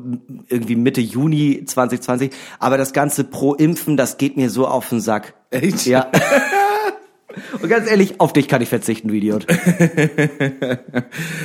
[0.50, 5.02] irgendwie Mitte Juni 2020, aber das ganze pro Impfen, das geht mir so auf den
[5.02, 5.34] Sack.
[5.52, 5.86] Echt?
[5.86, 6.10] Ja.
[7.62, 9.48] Und ganz ehrlich, auf dich kann ich verzichten, du Idiot.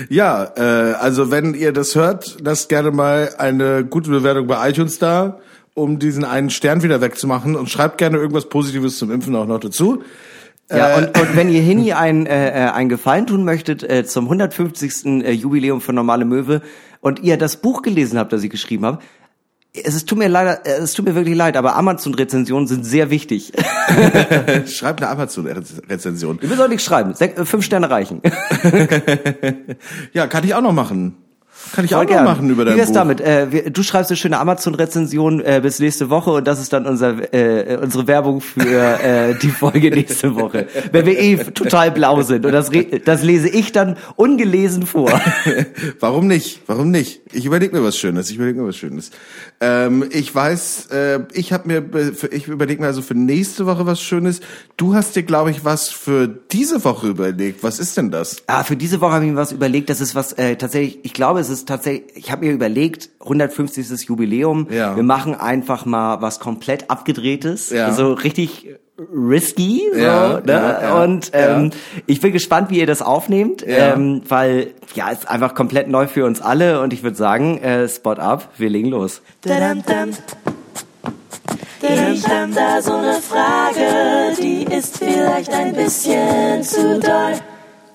[0.09, 4.99] Ja, äh, also wenn ihr das hört, lasst gerne mal eine gute Bewertung bei iTunes
[4.99, 5.41] da,
[5.75, 9.61] um diesen einen Stern wieder wegzumachen und schreibt gerne irgendwas Positives zum Impfen auch noch
[9.61, 10.03] dazu.
[10.71, 14.25] Ja, und, und wenn ihr Hini einen, äh, äh, einen Gefallen tun möchtet äh, zum
[14.25, 15.25] 150.
[15.25, 16.63] Äh, Jubiläum von Normale Möwe
[17.01, 18.99] und ihr das Buch gelesen habt, das ich geschrieben habe,
[19.85, 23.53] es tut mir leider, äh, es tut mir wirklich leid, aber Amazon-Rezensionen sind sehr wichtig.
[24.67, 26.39] Schreibt eine Amazon-Rezension.
[26.43, 27.15] Ihr müsst auch nichts schreiben.
[27.19, 28.21] Äh, fünf Sterne reichen.
[30.13, 31.17] Ja, kann ich auch noch machen.
[31.75, 32.25] Kann ich Voll auch noch gern.
[32.25, 32.95] machen über Wie dein wär's Buch.
[32.95, 33.21] damit?
[33.21, 36.87] Äh, wir, du schreibst eine schöne Amazon-Rezension äh, bis nächste Woche und das ist dann
[36.87, 38.63] unser, äh, unsere Werbung für
[39.03, 40.69] äh, die Folge nächste Woche.
[40.93, 42.71] Wenn wir eh total blau sind und das,
[43.05, 45.11] das lese ich dann ungelesen vor.
[46.01, 46.61] Warum nicht?
[46.67, 47.23] Warum nicht?
[47.33, 48.31] Ich überlege mir was Schönes.
[48.31, 49.11] Ich überlege mir was Schönes.
[49.61, 54.01] Ähm, ich weiß, äh, ich habe mir, ich überlege mir also für nächste Woche was
[54.01, 54.41] Schönes.
[54.77, 57.63] Du hast dir, glaube ich, was für diese Woche überlegt.
[57.63, 58.43] Was ist denn das?
[58.47, 59.89] Ah, für diese Woche habe ich mir was überlegt.
[59.89, 61.01] Das ist was äh, tatsächlich.
[61.05, 62.17] Ich glaube, es ist tatsächlich.
[62.17, 64.09] Ich habe mir überlegt, 150.
[64.09, 64.69] Jubiläum.
[64.71, 64.95] Ja.
[64.95, 67.71] Wir machen einfach mal was komplett abgedrehtes.
[67.71, 67.87] Ja.
[67.87, 69.83] Also richtig risky.
[69.93, 70.53] So, Ja, ne?
[70.53, 72.01] ja, ja, und ähm, ja.
[72.07, 73.95] ich bin gespannt, wie ihr das aufnehmt, Ja.
[73.95, 77.59] ähm, weil ja, es ist einfach komplett neu für uns alle und ich würde sagen,
[77.59, 79.21] äh, Spot up, wir legen los.
[79.45, 79.53] Ich
[82.27, 87.35] hab da so ne Frage, die ist vielleicht ein bisschen zu doll.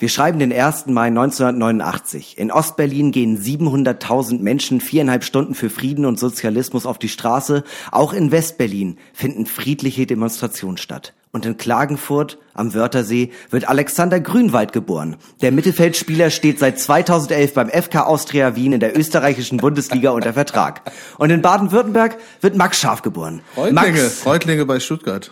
[0.02, 0.88] Wir schreiben den 1.
[0.88, 2.40] Mai 1989.
[2.40, 7.64] In Ostberlin gehen 700.000 Menschen viereinhalb Stunden für Frieden und Sozialismus auf die Straße.
[7.92, 11.14] Auch in Westberlin finden friedliche Demonstrationen statt.
[11.32, 15.18] Und in Klagenfurt am Wörthersee wird Alexander Grünwald geboren.
[15.44, 20.82] Der Mittelfeldspieler steht seit 2011 beim FK Austria Wien in der österreichischen Bundesliga unter Vertrag.
[21.20, 23.44] Und in Baden-Württemberg wird Max Scharf geboren.
[23.56, 25.30] Reutlinge, Max, Reutlinge bei Stuttgart.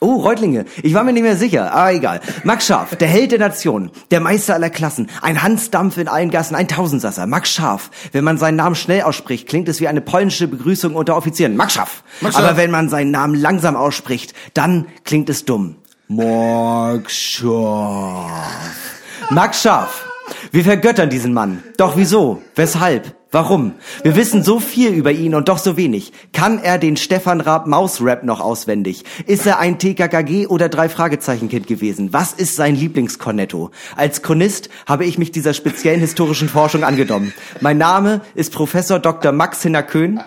[0.00, 0.66] Oh, Reutlinge.
[0.82, 2.20] Ich war mir nicht mehr sicher, aber egal.
[2.44, 6.54] Max Scharf, der Held der Nation, der Meister aller Klassen, ein Hansdampf in allen Gassen,
[6.54, 7.26] ein Tausendsasser.
[7.26, 7.90] Max Scharf.
[8.12, 11.56] Wenn man seinen Namen schnell ausspricht, klingt es wie eine polnische Begrüßung unter Offizieren.
[11.56, 12.02] Max Scharf.
[12.20, 12.46] Max Scharf.
[12.46, 15.76] Aber wenn man seinen Namen langsam ausspricht, dann klingt es dumm.
[16.08, 19.00] Max Scharf.
[19.30, 20.05] Max Scharf.
[20.50, 21.62] Wir vergöttern diesen Mann.
[21.76, 22.42] Doch wieso?
[22.54, 23.14] Weshalb?
[23.32, 23.72] Warum?
[24.02, 26.12] Wir wissen so viel über ihn und doch so wenig.
[26.32, 29.04] Kann er den Stefan Raab Maus-Rap noch auswendig?
[29.26, 32.12] Ist er ein TKKG oder drei Fragezeichen-Kind gewesen?
[32.12, 33.72] Was ist sein Lieblingskornetto?
[33.96, 37.34] Als Chronist habe ich mich dieser speziellen historischen Forschung angenommen.
[37.60, 39.32] Mein Name ist Professor Dr.
[39.32, 40.20] Max Hinnerköhn.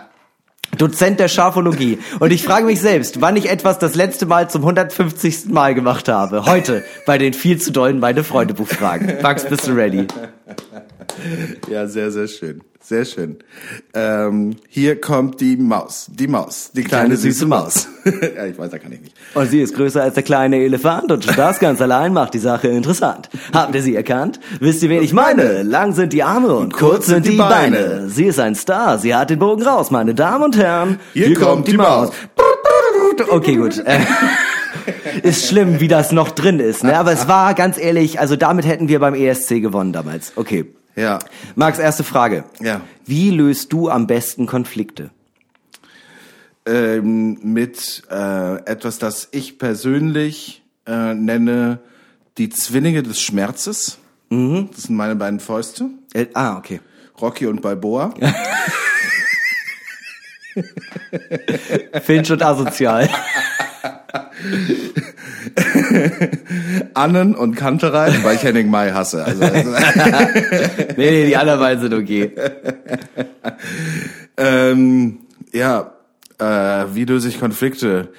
[0.77, 1.99] Dozent der Schafologie.
[2.19, 5.45] Und ich frage mich selbst, wann ich etwas das letzte Mal zum 150.
[5.47, 6.45] Mal gemacht habe.
[6.45, 9.17] Heute, bei den viel zu dollen meine Freunde Buchfragen.
[9.21, 10.07] Max, bist du ready?
[11.69, 12.61] Ja, sehr, sehr schön.
[12.81, 13.37] Sehr schön.
[13.93, 16.07] Ähm, hier kommt die Maus.
[16.09, 16.71] Die Maus.
[16.73, 17.87] Die kleine, Kleine, süße Maus.
[18.05, 19.15] ja, ich weiß, da kann ich nicht.
[19.35, 22.39] Und sie ist größer als der kleine Elefant und schon das ganz allein macht die
[22.39, 23.29] Sache interessant.
[23.53, 24.39] Habt ihr sie erkannt?
[24.59, 25.61] Wisst ihr, wen ich meine?
[25.63, 28.09] Lang sind die Arme und kurz sind die Beine.
[28.09, 30.99] Sie ist ein Star, sie hat den Bogen raus, meine Damen und Herren.
[31.13, 32.11] Hier kommt die Maus.
[33.29, 33.77] Okay, gut.
[33.85, 33.99] Äh,
[35.21, 36.97] ist schlimm, wie das noch drin ist, ne?
[36.97, 40.31] Aber es war ganz ehrlich, also damit hätten wir beim ESC gewonnen damals.
[40.37, 40.65] Okay.
[40.99, 41.19] Ja.
[41.55, 42.43] Max, erste Frage.
[42.59, 42.81] Ja.
[43.05, 45.11] Wie löst du am besten Konflikte?
[46.65, 51.79] Ähm, mit äh, etwas, das ich persönlich äh, nenne
[52.37, 53.97] die Zwillinge des Schmerzes.
[54.29, 55.85] Das sind meine beiden Fäuste.
[56.13, 56.81] Äh, ah, okay.
[57.19, 58.13] Rocky und Balboa.
[62.03, 63.09] Finch und asozial.
[66.93, 69.23] Annen und Kantereit, weil ich Henning Mai hasse.
[69.23, 69.71] Also, also
[70.97, 72.31] Nee, nee, die anderen beiden sind okay.
[74.37, 75.19] ähm,
[75.51, 75.93] ja,
[76.39, 78.09] äh, wie löse ich Konflikte?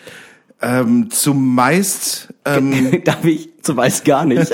[0.62, 4.53] Ähm, zumeist, ähm, Darf ich zumeist gar nicht.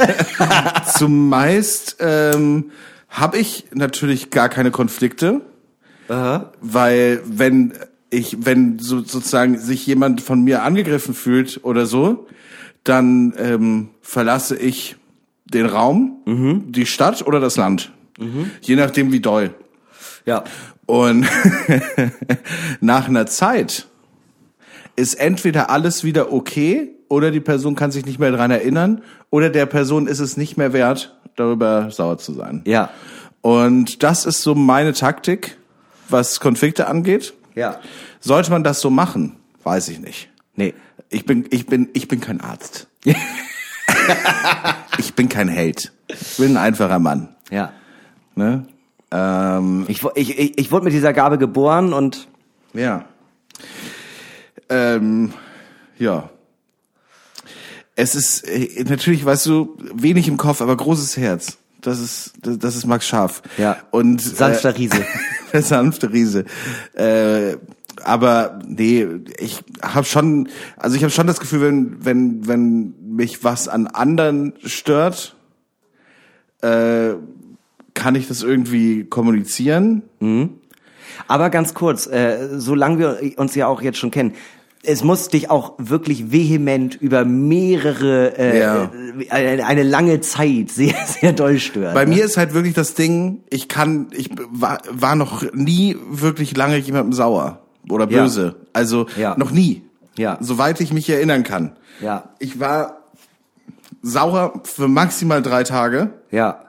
[0.95, 2.71] zumeist ähm,
[3.09, 5.41] habe ich natürlich gar keine Konflikte,
[6.61, 7.73] weil wenn
[8.17, 12.27] ich, wenn so, sozusagen sich jemand von mir angegriffen fühlt oder so,
[12.85, 14.97] dann ähm, verlasse ich
[15.45, 16.19] den Raum,
[16.69, 17.93] die Stadt oder das Land,
[18.63, 19.55] je nachdem wie doll.
[20.25, 20.43] Ja.
[20.87, 21.27] Und
[22.81, 23.87] nach einer Zeit
[24.97, 29.51] ist entweder alles wieder okay oder die Person kann sich nicht mehr dran erinnern oder
[29.51, 32.63] der Person ist es nicht mehr wert, darüber sauer zu sein.
[32.67, 32.91] Ja.
[33.41, 35.57] Und das ist so meine Taktik,
[36.09, 37.35] was Konflikte angeht.
[37.57, 37.81] Ja.
[38.21, 39.35] Sollte man das so machen?
[39.65, 40.29] Weiß ich nicht.
[40.55, 40.75] Nee.
[41.09, 42.87] Ich bin, ich bin, ich bin kein Arzt.
[44.99, 45.93] ich bin kein Held.
[46.09, 47.35] Ich bin ein einfacher Mann.
[47.51, 47.73] Ja.
[48.35, 48.67] Ne?
[49.11, 52.29] Ähm, Ich, ich, ich, ich wurde mit dieser Gabe geboren und
[52.75, 53.05] Ja.
[54.69, 55.33] Ähm,
[55.99, 56.31] ja.
[57.95, 61.57] Es ist äh, natürlich, weißt du, wenig im Kopf, aber großes Herz.
[61.81, 63.43] Das ist das, das ist Max Scharf.
[63.57, 63.79] Ja.
[63.91, 65.07] Und sanfter äh, Riese.
[65.57, 66.45] der sanfte Riese.
[66.95, 67.57] Äh,
[68.05, 69.07] aber nee,
[69.39, 73.87] ich habe schon, also ich habe schon das Gefühl, wenn wenn wenn mich was an
[73.87, 75.35] anderen stört,
[76.61, 77.15] äh,
[77.95, 80.03] kann ich das irgendwie kommunizieren.
[81.27, 84.35] Aber ganz kurz, äh, solange wir uns ja auch jetzt schon kennen,
[84.87, 88.91] es muss dich auch wirklich vehement über mehrere, äh, Ja.
[89.31, 91.95] eine, eine lange Zeit sehr, sehr doll stören.
[91.95, 96.57] Bei mir ist halt wirklich das Ding, ich kann, ich war, war noch nie wirklich
[96.57, 98.23] lange jemandem sauer oder Ja.
[98.23, 98.57] böse.
[98.73, 99.37] Also Ja.
[99.37, 99.83] noch nie.
[100.17, 100.39] Ja.
[100.41, 101.77] Soweit ich mich erinnern kann.
[102.01, 102.31] Ja.
[102.39, 103.03] Ich war
[104.03, 106.65] sauer für maximal drei Tage Ja.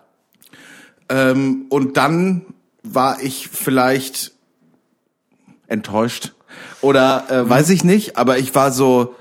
[1.10, 2.41] ähm, und dann
[2.84, 4.32] war ich vielleicht
[5.67, 6.34] enttäuscht
[6.81, 9.15] oder äh, weiß ich nicht, aber ich war so,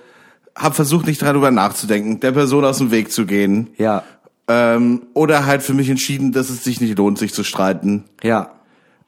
[0.54, 3.70] habe versucht nicht darüber nachzudenken, der Person aus dem Weg zu gehen.
[3.76, 4.02] Ja.
[4.48, 8.04] Ähm, oder halt für mich entschieden, dass es sich nicht lohnt, sich zu streiten.
[8.22, 8.50] Ja.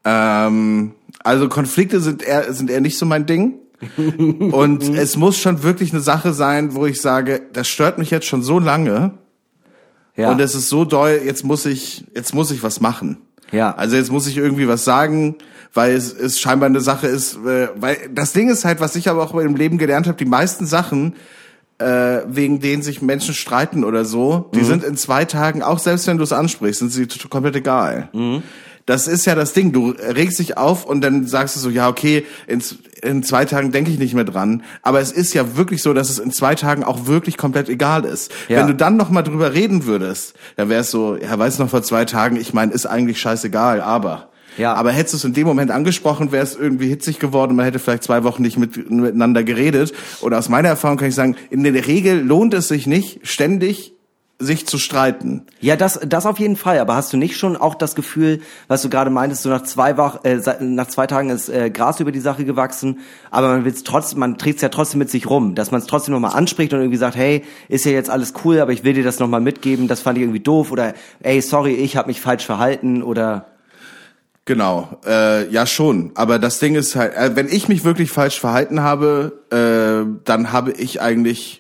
[0.04, 3.54] Ähm, also Konflikte sind eher, sind eher nicht so mein Ding.
[3.96, 8.26] Und es muss schon wirklich eine Sache sein, wo ich sage, das stört mich jetzt
[8.26, 9.12] schon so lange.
[10.16, 10.32] Ja.
[10.32, 13.18] Und es ist so doll, jetzt muss ich, jetzt muss ich was machen.
[13.52, 13.74] Ja.
[13.74, 15.36] Also jetzt muss ich irgendwie was sagen,
[15.74, 19.08] weil es, es scheinbar eine Sache ist, äh, weil das Ding ist halt, was ich
[19.08, 21.14] aber auch im Leben gelernt habe, die meisten Sachen,
[21.78, 26.06] äh, wegen denen sich Menschen streiten oder so, die sind in zwei Tagen, auch selbst
[26.08, 28.08] wenn du es ansprichst, sind sie komplett egal.
[28.88, 29.72] Das ist ja das Ding.
[29.72, 32.62] Du regst dich auf und dann sagst du so, ja, okay, in,
[33.02, 34.62] in zwei Tagen denke ich nicht mehr dran.
[34.80, 38.06] Aber es ist ja wirklich so, dass es in zwei Tagen auch wirklich komplett egal
[38.06, 38.32] ist.
[38.48, 38.60] Ja.
[38.60, 41.68] Wenn du dann noch mal drüber reden würdest, dann wäre es so, ja, weiß noch
[41.68, 44.30] vor zwei Tagen, ich meine, ist eigentlich scheißegal, aber.
[44.56, 44.72] Ja.
[44.72, 47.78] Aber hättest du es in dem Moment angesprochen, wäre es irgendwie hitzig geworden, man hätte
[47.78, 49.92] vielleicht zwei Wochen nicht mit, miteinander geredet.
[50.22, 53.97] Und aus meiner Erfahrung kann ich sagen, in der Regel lohnt es sich nicht, ständig
[54.40, 55.46] sich zu streiten.
[55.60, 56.78] Ja, das, das auf jeden Fall.
[56.78, 59.96] Aber hast du nicht schon auch das Gefühl, was du gerade meintest, so nach zwei
[59.96, 63.00] Wochen, äh, nach zwei Tagen ist äh, Gras über die Sache gewachsen,
[63.32, 66.14] aber man will's trotzdem, man trägt's ja trotzdem mit sich rum, dass man es trotzdem
[66.14, 69.02] nochmal anspricht und irgendwie sagt, hey, ist ja jetzt alles cool, aber ich will dir
[69.02, 72.46] das nochmal mitgeben, das fand ich irgendwie doof oder ey, sorry, ich habe mich falsch
[72.46, 73.46] verhalten oder
[74.44, 76.12] Genau, äh, ja schon.
[76.14, 80.52] Aber das Ding ist halt, äh, wenn ich mich wirklich falsch verhalten habe, äh, dann
[80.52, 81.57] habe ich eigentlich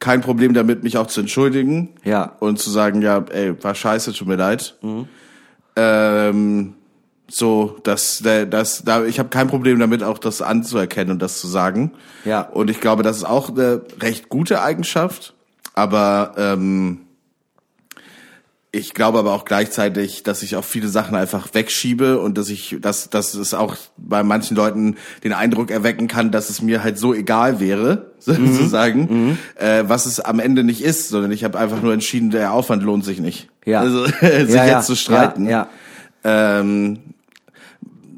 [0.00, 1.90] kein Problem damit, mich auch zu entschuldigen.
[2.04, 2.36] Ja.
[2.40, 4.76] Und zu sagen, ja, ey, war scheiße, tut mir leid.
[5.76, 6.74] Ähm,
[7.28, 11.46] so, dass, das, da, ich habe kein Problem damit, auch das anzuerkennen und das zu
[11.46, 11.92] sagen.
[12.24, 12.40] Ja.
[12.40, 15.34] Und ich glaube, das ist auch eine recht gute Eigenschaft.
[15.74, 17.02] Aber ähm,
[18.72, 22.76] ich glaube aber auch gleichzeitig, dass ich auch viele Sachen einfach wegschiebe und dass ich,
[22.80, 26.96] dass, dass es auch bei manchen Leuten den Eindruck erwecken kann, dass es mir halt
[26.96, 31.82] so egal wäre, sozusagen, Äh, was es am Ende nicht ist, sondern ich habe einfach
[31.82, 33.48] nur entschieden, der Aufwand lohnt sich nicht.
[33.64, 33.80] Ja.
[33.80, 34.76] Also sich Ja, ja.
[34.76, 35.48] jetzt zu streiten.
[35.48, 35.68] Ja,
[36.22, 36.98] Ähm,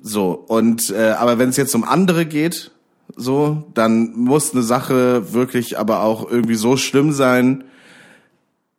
[0.03, 2.73] so, und äh, aber wenn es jetzt um andere geht,
[3.17, 7.65] so, dann muss eine Sache wirklich aber auch irgendwie so schlimm sein,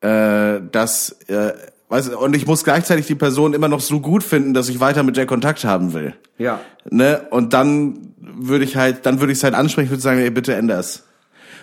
[0.04, 1.54] äh, dass äh,
[1.90, 5.04] weißt und ich muss gleichzeitig die Person immer noch so gut finden, dass ich weiter
[5.04, 6.14] mit der Kontakt haben will.
[6.38, 6.60] ja.
[6.90, 7.26] Ne?
[7.30, 10.54] Und dann würde ich halt, dann würde ich es halt ansprechen, würde sagen, ey, bitte
[10.56, 11.04] änder es.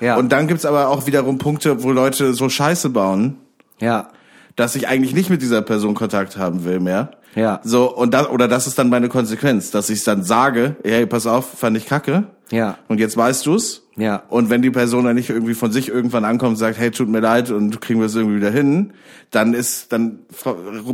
[0.01, 0.17] Ja.
[0.17, 3.37] Und dann gibt's aber auch wiederum Punkte, wo Leute so Scheiße bauen,
[3.81, 4.09] ja.
[4.57, 7.11] dass ich eigentlich nicht mit dieser Person Kontakt haben will mehr.
[7.35, 7.61] Ja.
[7.63, 11.27] So, und das, oder das ist dann meine Konsequenz, dass ich dann sage, hey, pass
[11.27, 12.25] auf, fand ich kacke.
[12.51, 12.79] Ja.
[12.89, 13.83] Und jetzt weißt du's.
[13.97, 14.23] Ja.
[14.29, 17.09] Und wenn die Person dann nicht irgendwie von sich irgendwann ankommt und sagt, hey, tut
[17.09, 18.93] mir leid und kriegen wir es irgendwie wieder hin,
[19.31, 20.21] dann ist, dann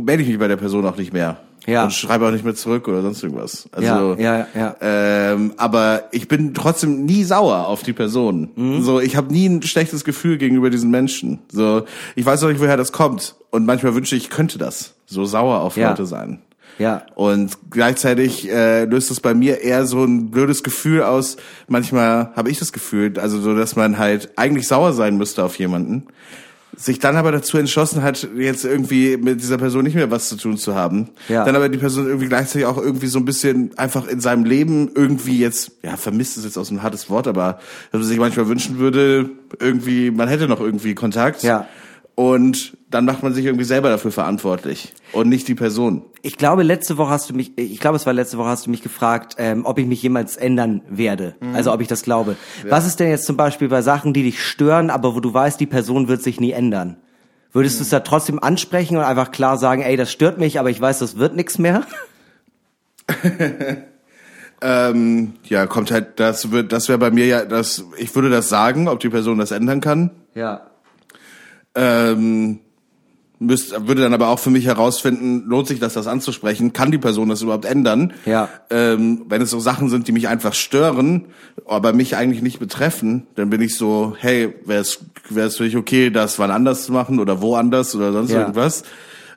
[0.01, 1.37] melde ich mich bei der Person auch nicht mehr.
[1.65, 1.83] Ja.
[1.83, 3.67] Und schreibe auch nicht mehr zurück oder sonst irgendwas.
[3.73, 4.75] Also, Ja, ja, ja.
[4.79, 8.51] Ähm, aber ich bin trotzdem nie sauer auf die Person.
[8.55, 8.81] Mhm.
[8.83, 11.39] So, ich habe nie ein schlechtes Gefühl gegenüber diesen Menschen.
[11.51, 11.83] So,
[12.15, 13.35] ich weiß auch nicht, woher das kommt.
[13.51, 14.93] Und manchmal wünsche ich, ich könnte das.
[15.05, 15.89] So sauer auf Ja.
[15.89, 16.39] Leute sein.
[16.77, 17.05] Ja.
[17.15, 21.37] Und gleichzeitig äh, löst es bei mir eher so ein blödes Gefühl aus.
[21.67, 25.57] Manchmal habe ich das Gefühl, also so, dass man halt eigentlich sauer sein müsste auf
[25.57, 26.07] jemanden,
[26.75, 30.37] sich dann aber dazu entschlossen hat, jetzt irgendwie mit dieser Person nicht mehr was zu
[30.37, 31.09] tun zu haben.
[31.27, 31.43] Ja.
[31.43, 34.91] Dann aber die Person irgendwie gleichzeitig auch irgendwie so ein bisschen einfach in seinem Leben
[34.93, 37.59] irgendwie jetzt, ja, vermisst ist jetzt aus ein hartes Wort, aber
[37.91, 41.41] dass man sich manchmal wünschen würde, irgendwie, man hätte noch irgendwie Kontakt.
[41.41, 41.67] Ja.
[42.19, 46.01] Und dann macht man sich irgendwie selber dafür verantwortlich und nicht die Person.
[46.23, 48.71] Ich glaube, letzte Woche hast du mich, ich glaube, es war letzte Woche, hast du
[48.71, 51.35] mich gefragt, ähm, ob ich mich jemals ändern werde.
[51.53, 52.35] Also ob ich das glaube.
[52.67, 55.59] Was ist denn jetzt zum Beispiel bei Sachen, die dich stören, aber wo du weißt,
[55.59, 56.97] die Person wird sich nie ändern?
[57.51, 60.71] Würdest du es da trotzdem ansprechen und einfach klar sagen, ey, das stört mich, aber
[60.71, 61.83] ich weiß, das wird nichts mehr?
[64.59, 68.49] Ähm, ja, kommt halt, das wird, das wäre bei mir ja, das, ich würde das
[68.49, 70.09] sagen, ob die Person das ändern kann.
[70.33, 70.61] Ja.
[71.77, 72.59] Ähm,
[73.39, 76.73] müsst, würde dann aber auch für mich herausfinden, lohnt sich das, das anzusprechen?
[76.73, 78.13] Kann die Person das überhaupt ändern?
[78.25, 78.49] Ja.
[78.71, 81.25] Ähm, wenn es so Sachen sind, die mich einfach stören,
[81.67, 85.65] aber mich eigentlich nicht betreffen, dann bin ich so, hey, wäre es wäre es für
[85.65, 88.39] dich okay, das wann anders zu machen oder woanders oder sonst Ja.
[88.41, 88.83] irgendwas?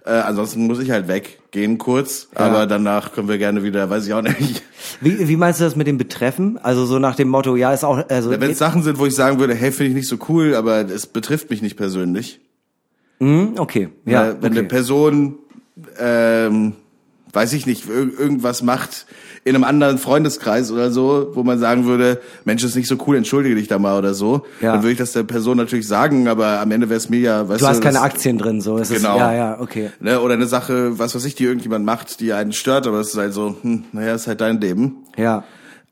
[0.07, 1.07] Äh, ansonsten muss ich halt
[1.51, 2.41] weggehen kurz, Ja.
[2.47, 4.63] aber danach können wir gerne wieder, weiß ich auch nicht.
[5.01, 6.59] Wie, wie meinst du das mit dem Betreffen?
[6.59, 9.15] Also so nach dem Motto, ja, ist auch, also, Wenn es Sachen sind, wo ich
[9.15, 12.41] sagen würde, hey, finde ich nicht so cool, aber es betrifft mich nicht persönlich.
[13.19, 14.69] Hm, okay, ja, wenn eine okay.
[14.69, 15.39] Person,
[15.99, 16.75] ähm,
[17.33, 19.07] weiß ich nicht, ir irgendwas macht
[19.43, 23.17] in einem anderen Freundeskreis oder so, wo man sagen würde, Mensch, ist nicht so cool,
[23.17, 24.73] entschuldige dich da mal oder so, Ja.
[24.73, 27.49] dann würde ich das der Person natürlich sagen, aber am Ende wäre es mir ja,
[27.49, 28.77] weißt Du hast keine das- Aktien drin, so.
[28.79, 29.15] Es Genau.
[29.15, 29.91] Ist, ja, ja, okay.
[30.01, 33.09] Ne, oder eine Sache, was weiß ich, die irgendjemand macht, die einen stört, aber es
[33.09, 34.97] ist halt so, hm, naja, ist halt dein Leben.
[35.17, 35.45] Ja.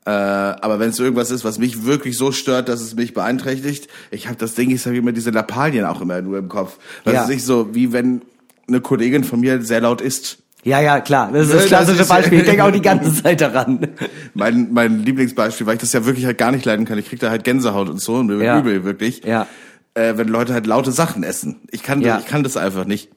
[0.05, 3.87] Äh, aber wenn es irgendwas ist, was mich wirklich so stört, dass es mich beeinträchtigt,
[4.11, 6.77] ich habe das Ding, ich habe immer diese Lappalien auch immer nur im Kopf.
[7.03, 7.21] Das Ja.
[7.23, 8.21] ist nicht so, wie wenn
[8.67, 10.37] eine Kollegin von mir sehr laut isst.
[10.63, 11.31] Ja, ja, klar.
[11.31, 12.39] Das ist Ne, das das klassische Beispiel.
[12.39, 13.87] Ich denke auch die ganze Zeit daran.
[14.33, 16.97] Mein, mein Lieblingsbeispiel, weil ich das ja wirklich halt gar nicht leiden kann.
[16.97, 18.59] Ich krieg da halt Gänsehaut und so und mir wird Ja.
[18.59, 19.23] übel, wirklich.
[19.23, 19.47] Ja.
[19.93, 21.61] Äh, wenn Leute halt laute Sachen essen.
[21.71, 22.19] Ich kann, Ja.
[22.19, 23.09] ich kann das einfach nicht.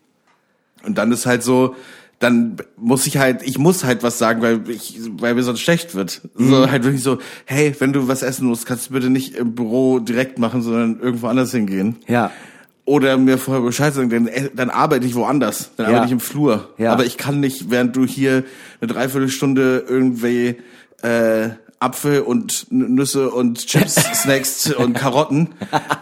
[0.85, 1.75] Und dann ist halt so,
[2.21, 5.97] dann muss ich halt, ich muss halt was sagen, weil ich, weil mir sonst schlecht
[5.97, 6.23] wird.
[6.37, 6.49] Mhm.
[6.51, 9.55] So halt wirklich so, hey, wenn du was essen musst, kannst du bitte nicht im
[9.57, 11.97] Büro direkt machen, sondern irgendwo anders hingehen.
[12.07, 12.31] Ja.
[12.85, 15.71] Oder mir vorher Bescheid sagen, dann, äh, dann arbeite ich woanders.
[15.77, 15.91] Dann Ja.
[15.93, 16.71] arbeite ich im Flur.
[16.79, 16.93] Ja.
[16.93, 18.43] Aber ich kann nicht, während du hier
[18.81, 20.57] eine Dreiviertelstunde irgendwie
[21.03, 25.51] äh, Apfel und Nüsse und Chips snackst und Karotten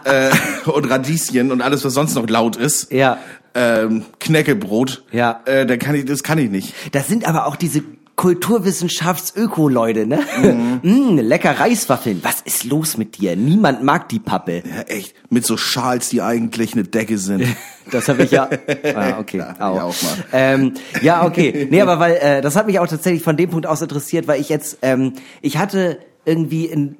[0.05, 0.31] äh,
[0.69, 2.91] und Radieschen und alles, was sonst noch laut ist.
[2.91, 3.17] Ja.
[3.53, 5.03] Ähm, Knäckebrot.
[5.11, 5.41] Ja.
[5.45, 6.73] Äh, dann kann ich, das kann ich nicht.
[6.93, 7.83] Das sind aber auch diese
[8.21, 10.19] Kulturwissenschafts-Öko-Leute, ne?
[10.43, 10.79] Mhm.
[10.91, 12.19] Mm, lecker Reiswaffeln.
[12.23, 13.35] Was ist los mit dir?
[13.35, 14.61] Niemand mag die Pappe.
[14.63, 15.15] Ja, echt.
[15.29, 17.45] Mit so Schals, die eigentlich eine Decke sind.
[17.89, 18.47] Das habe ich ja.
[18.95, 19.39] Ah, okay.
[19.39, 19.75] Ja, auch.
[19.75, 20.25] ich auch mal.
[20.33, 21.67] Ähm, ja, okay.
[21.69, 24.39] Nee, aber weil äh, das hat mich auch tatsächlich von dem Punkt aus interessiert, weil
[24.39, 26.95] ich jetzt ähm, ich hatte irgendwie in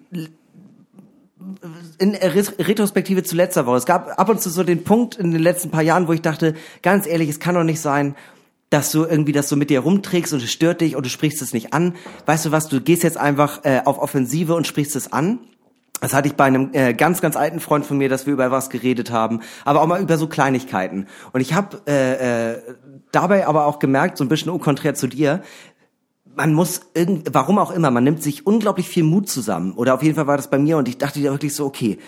[2.00, 3.78] in Retrospektive zu letzter Woche.
[3.78, 6.24] Es gab ab und zu so den Punkt in den letzten paar Jahren, wo ich
[6.24, 8.16] dachte, ganz ehrlich, es kann doch nicht sein,
[8.72, 11.42] dass du irgendwie das so mit dir rumträgst und es stört dich und du sprichst
[11.42, 11.94] es nicht an.
[12.26, 15.40] Weißt du was, du gehst jetzt einfach äh, auf Offensive und sprichst es an.
[16.00, 18.50] Das hatte ich bei einem äh, ganz, ganz alten Freund von mir, dass wir über
[18.50, 21.08] was geredet haben, aber auch mal über so Kleinigkeiten.
[21.34, 22.62] Und ich habe äh, äh,
[23.12, 25.44] dabei aber auch gemerkt, so ein bisschen unkonträr zu dir,
[26.34, 29.74] man muss irgend, warum auch immer, man nimmt sich unglaublich viel Mut zusammen.
[29.74, 32.00] Oder auf jeden Fall war das bei mir und ich dachte dir wirklich so, okay,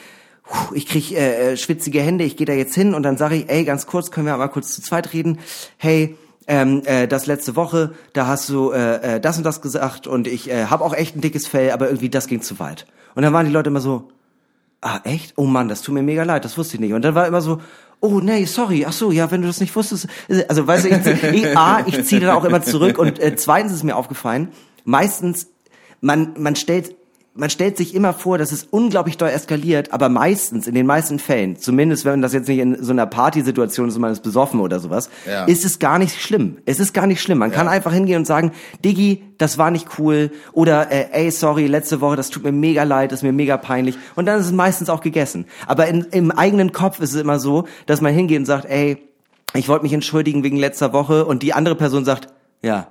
[0.73, 3.49] ich krieg äh, äh, schwitzige Hände, ich gehe da jetzt hin und dann sage ich,
[3.49, 5.39] ey, ganz kurz, können wir mal kurz zu zweit reden?
[5.77, 6.15] Hey,
[6.47, 10.27] ähm, äh, das letzte Woche, da hast du äh, äh, das und das gesagt und
[10.27, 12.85] ich äh, habe auch echt ein dickes Fell, aber irgendwie das ging zu weit.
[13.15, 14.09] Und dann waren die Leute immer so,
[14.81, 15.33] ah echt?
[15.37, 16.93] Oh Mann, das tut mir mega leid, das wusste ich nicht.
[16.93, 17.61] Und dann war immer so,
[17.99, 20.07] oh nee, sorry, ach so, ja, wenn du das nicht wusstest.
[20.49, 23.71] Also weißt du, ich, ich, A, ich ziehe dann auch immer zurück und äh, zweitens
[23.71, 24.49] ist mir aufgefallen,
[24.83, 25.47] meistens,
[26.01, 26.95] man, man stellt
[27.35, 31.17] man stellt sich immer vor, dass es unglaublich doll eskaliert, aber meistens, in den meisten
[31.17, 34.59] Fällen, zumindest wenn das jetzt nicht in so einer Partysituation ist und man ist besoffen
[34.59, 35.45] oder sowas, Ja.
[35.45, 36.57] ist es gar nicht schlimm.
[36.65, 37.39] Es ist gar nicht schlimm.
[37.39, 38.51] Man kann einfach hingehen und sagen,
[38.85, 42.83] Diggi, das war nicht cool oder äh, ey, sorry, letzte Woche, das tut mir mega
[42.83, 45.45] leid, das ist mir mega peinlich und dann ist es meistens auch gegessen.
[45.65, 48.97] Aber in, im eigenen Kopf ist es immer so, dass man hingeht und sagt, ey,
[49.55, 52.27] ich wollte mich entschuldigen wegen letzter Woche und die andere Person sagt,
[52.61, 52.87] ja,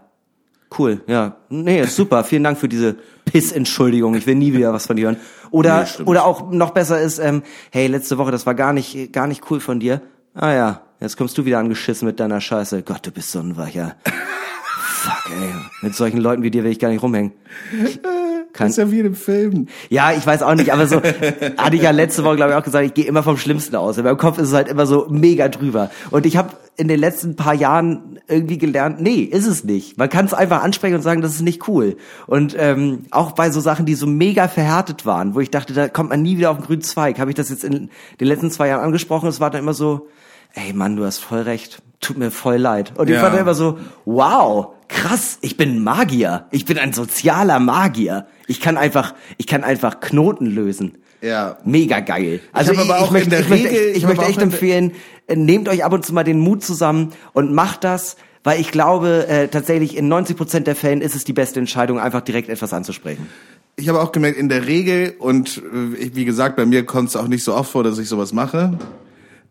[0.78, 1.36] Cool, ja.
[1.48, 2.24] Nee, super.
[2.24, 4.14] Vielen Dank für diese Piss-Entschuldigung.
[4.14, 5.16] Ich will nie wieder was von dir hören.
[5.50, 9.12] Oder, Nee, oder auch noch besser ist, ähm, hey, letzte Woche, das war gar nicht,
[9.12, 10.00] gar nicht cool von dir.
[10.34, 12.82] Ah ja, jetzt kommst du wieder angeschissen mit deiner Scheiße.
[12.82, 13.96] Gott, du bist so ein Weicher.
[14.04, 15.52] Fuck, ey.
[15.82, 17.32] Mit solchen Leuten wie dir will ich gar nicht rumhängen.
[18.58, 19.66] Das ist ja wie in einem Film.
[19.88, 20.96] ja, ich weiß auch nicht, aber so
[21.56, 23.98] hatte ich ja letzte Woche, glaube ich, auch gesagt, ich gehe immer vom Schlimmsten aus.
[23.98, 25.90] In meinem Kopf ist es halt immer so mega drüber.
[26.10, 29.98] Und ich habe in den letzten paar Jahren irgendwie gelernt, nee, ist es nicht.
[29.98, 31.96] Man kann es einfach ansprechen und sagen, das ist nicht cool.
[32.26, 35.88] Und ähm, auch bei so Sachen, die so mega verhärtet waren, wo ich dachte, da
[35.88, 38.50] kommt man nie wieder auf den grünen Zweig, habe ich das jetzt in den letzten
[38.50, 39.28] zwei Jahren angesprochen.
[39.28, 40.08] Es war dann immer so,
[40.54, 42.92] ey Mann, du hast voll recht, tut mir voll leid.
[42.96, 43.22] Und ich Ja.
[43.22, 44.68] war dann immer so, wow,
[45.02, 46.46] krass, ich bin Magier.
[46.50, 48.26] Ich bin ein sozialer Magier.
[48.46, 50.98] Ich kann einfach, ich kann einfach Knoten lösen.
[51.20, 51.56] Ja.
[51.64, 52.40] Mega geil.
[52.52, 54.42] Also ich, aber ich, auch möchte, in der ich, möchte, Regel- ich, ich möchte echt
[54.42, 54.92] empfehlen,
[55.28, 58.72] äh, nehmt euch ab und zu mal den Mut zusammen und macht das, weil ich
[58.72, 62.48] glaube, äh, tatsächlich in 90 Prozent der Fällen ist es die beste Entscheidung, einfach direkt
[62.48, 63.28] etwas anzusprechen.
[63.76, 67.08] Ich habe auch gemerkt, in der Regel, und äh, ich- wie gesagt, bei mir kommt
[67.10, 68.78] es auch nicht so oft vor, dass ich sowas mache.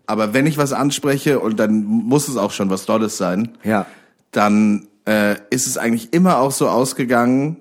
[0.08, 3.86] Aber wenn ich was anspreche, und dann muss es auch schon was Tolles sein, Ja.
[4.32, 7.58] dann äh, ist es eigentlich immer auch so ausgegangen,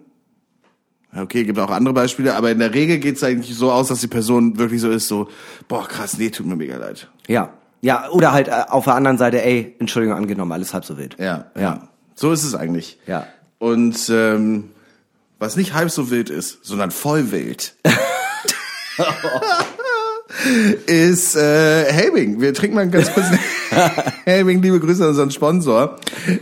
[1.16, 4.00] okay, gibt auch andere Beispiele, aber in der Regel geht es eigentlich so aus, dass
[4.00, 5.29] die Person wirklich so ist, so,
[5.68, 7.09] boah, krass, nee, tut mir mega leid.
[7.26, 7.50] Ja.
[7.83, 11.16] Ja, oder halt äh, auf der anderen Seite, ey, Entschuldigung angenommen, alles halb so wild.
[11.18, 11.61] Ja, ja.
[11.61, 11.88] Ja.
[12.14, 12.98] So ist es eigentlich.
[13.07, 13.26] Ja.
[13.59, 14.70] Und ähm,
[15.38, 17.74] was nicht halb so wild ist, sondern voll wild.
[20.87, 22.40] ist äh, Helbing.
[22.40, 23.26] Wir trinken mal ganz kurz
[24.24, 25.96] Helbing, liebe Grüße an unseren Sponsor.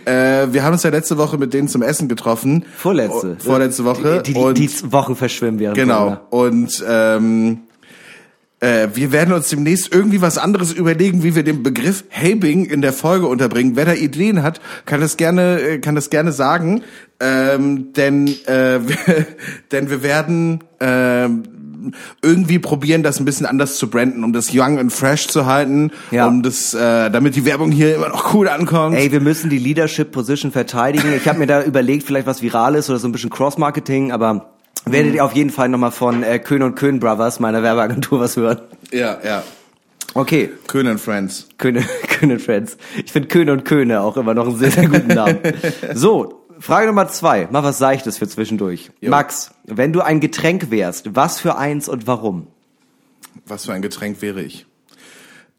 [0.05, 2.65] Äh, wir haben uns ja letzte Woche mit denen zum Essen getroffen.
[2.77, 3.37] Vorletzte.
[3.39, 4.23] Oh, vorletzte Woche.
[4.25, 6.21] Die, die, und die, Wochen verschwimmen während Genau.
[6.31, 7.61] Und ähm,
[8.61, 12.83] äh, wir werden uns demnächst irgendwie was anderes überlegen, wie wir den Begriff Helbing in
[12.83, 13.77] der Folge unterbringen.
[13.77, 16.83] Wer da Ideen hat, kann das gerne, äh, kann das gerne sagen.
[17.21, 19.27] Ähm, denn, äh, wir,
[19.73, 21.43] denn wir werden ähm,
[22.23, 25.91] irgendwie probieren, das ein bisschen anders zu branden, um das young and fresh zu halten,
[26.11, 26.27] Ja.
[26.27, 28.97] um das, äh, damit die Werbung hier immer noch cool ankommt.
[28.97, 31.13] Ey, wir müssen die Leadership Position verteidigen.
[31.17, 34.51] Ich habe mir da überlegt, vielleicht was Virales oder so ein bisschen Cross-Marketing, aber
[34.87, 38.37] werdet ihr auf jeden Fall nochmal von äh, Köhn und Köhn Brothers, meiner Werbeagentur, was
[38.37, 38.61] hören.
[38.93, 39.43] Ja, ja.
[40.15, 41.49] Okay, Köhn and Friends.
[41.59, 42.77] Köhne, Köhne und Friends.
[43.05, 45.39] Ich finde Köhne und Köhne auch immer noch einen sehr, sehr guten Namen.
[45.95, 47.47] So, Frage Nummer zwei.
[47.51, 48.91] Mal was Seichtes für zwischendurch.
[49.01, 49.11] Jo.
[49.11, 52.47] Max, wenn du ein Getränk wärst, was für eins und warum?
[53.47, 54.67] Was für ein Getränk wäre ich?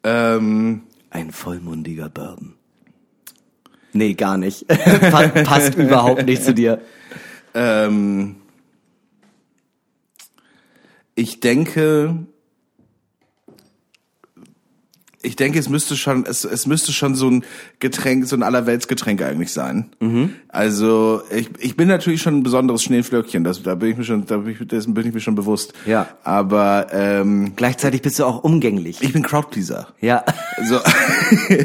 [0.04, 2.56] Ähm, Ein vollmundiger Bourbon.
[3.94, 4.68] Nee, gar nicht.
[4.68, 6.82] Pa- Passt überhaupt nicht zu dir.
[7.56, 8.36] ähm,
[11.16, 12.26] ich denke,
[15.22, 17.44] ich denke, es müsste schon, es, es müsste schon so ein
[17.80, 19.90] Getränk, so ein Allerweltsgetränk eigentlich sein.
[20.48, 24.26] Also ich, ich bin natürlich schon ein besonderes Schneeflöckchen, das, da bin ich mir schon,
[24.26, 25.74] da bin ich, dessen bin ich mir schon bewusst.
[25.86, 26.08] Ja.
[26.24, 29.02] Aber ähm, Gleichzeitig bist du auch umgänglich.
[29.02, 29.88] ich bin Crowdpleaser.
[30.00, 30.24] Ja.
[30.64, 30.80] So.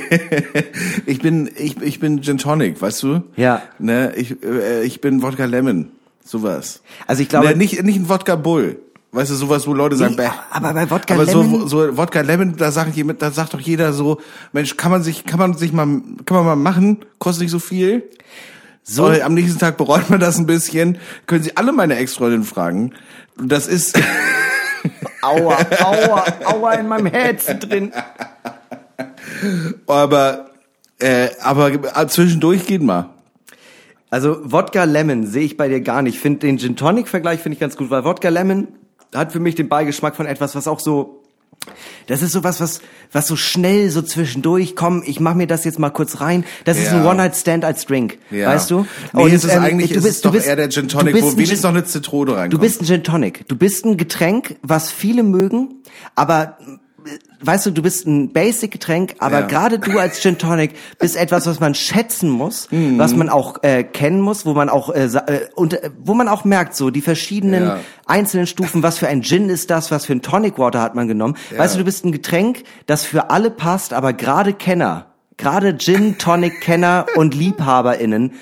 [1.06, 3.22] ich bin, ich, ich bin Gin Tonic, weißt du?
[3.36, 3.62] Ja.
[3.78, 5.90] Ne, ich, äh, ich bin Wodka Lemon,
[6.24, 6.82] sowas.
[7.06, 8.78] Also ich glaube, ne, nicht, nicht ein Wodka Bull.
[9.14, 10.30] Weißt du, sowas, wo Leute sagen, Nee, bäh.
[10.50, 13.60] aber bei Wodka aber Lemon- so, so Wodka Lemon, da sagt jemand, da sagt doch
[13.60, 14.20] jeder so,
[14.52, 15.86] Mensch, kann man sich, kann man sich mal,
[16.26, 18.02] kann man mal machen, kostet nicht so viel.
[18.82, 20.98] So- So, am nächsten Tag bereut man das ein bisschen.
[21.26, 22.92] Können Sie alle meine Ex-Freundin fragen.
[23.40, 23.96] Das ist,
[25.22, 27.92] aua, aua, aua in meinem Herzen drin.
[29.86, 30.50] aber,
[30.98, 31.70] äh, aber
[32.08, 33.10] zwischendurch geht mal.
[34.10, 36.14] Also Wodka Lemon sehe ich bei dir gar nicht.
[36.16, 38.68] Ich finde den Gin Tonic Vergleich finde ich ganz gut, weil Wodka Lemon
[39.14, 41.20] hat für mich den Beigeschmack von etwas, was auch so
[42.08, 45.78] das ist sowas, was was so schnell so zwischendurch, komm, ich mach mir das jetzt
[45.78, 46.44] mal kurz rein.
[46.64, 46.98] Das ist Ja.
[47.00, 48.48] ein One Night Stand als Drink, Ja.
[48.50, 48.86] weißt du?
[49.14, 50.98] Nee, es ist eigentlich, du es bist- ist du doch bist- eher der Gin du
[50.98, 52.52] Tonic, bist wo ein wenigstens noch eine Zitrone reinkommt.
[52.52, 53.48] Du bist ein Gin Tonic.
[53.48, 55.76] Du bist ein Getränk, was viele mögen,
[56.16, 56.58] aber
[57.40, 59.46] weißt du, du bist ein Basic Getränk, aber Ja.
[59.46, 62.98] gerade du als Gin Tonic bist etwas, was man schätzen muss, Mhm.
[62.98, 66.28] was man auch äh, kennen muss, wo man auch äh, äh, und äh, wo man
[66.28, 67.80] auch merkt, so die verschiedenen Ja.
[68.06, 71.06] einzelnen Stufen, was für ein Gin ist das, was für ein Tonic Water hat man
[71.08, 71.36] genommen.
[71.56, 76.16] Weißt du, du bist ein Getränk, das für alle passt, aber gerade Kenner Gerade Gin
[76.16, 78.34] Tonic Kenner und Liebhaberinnen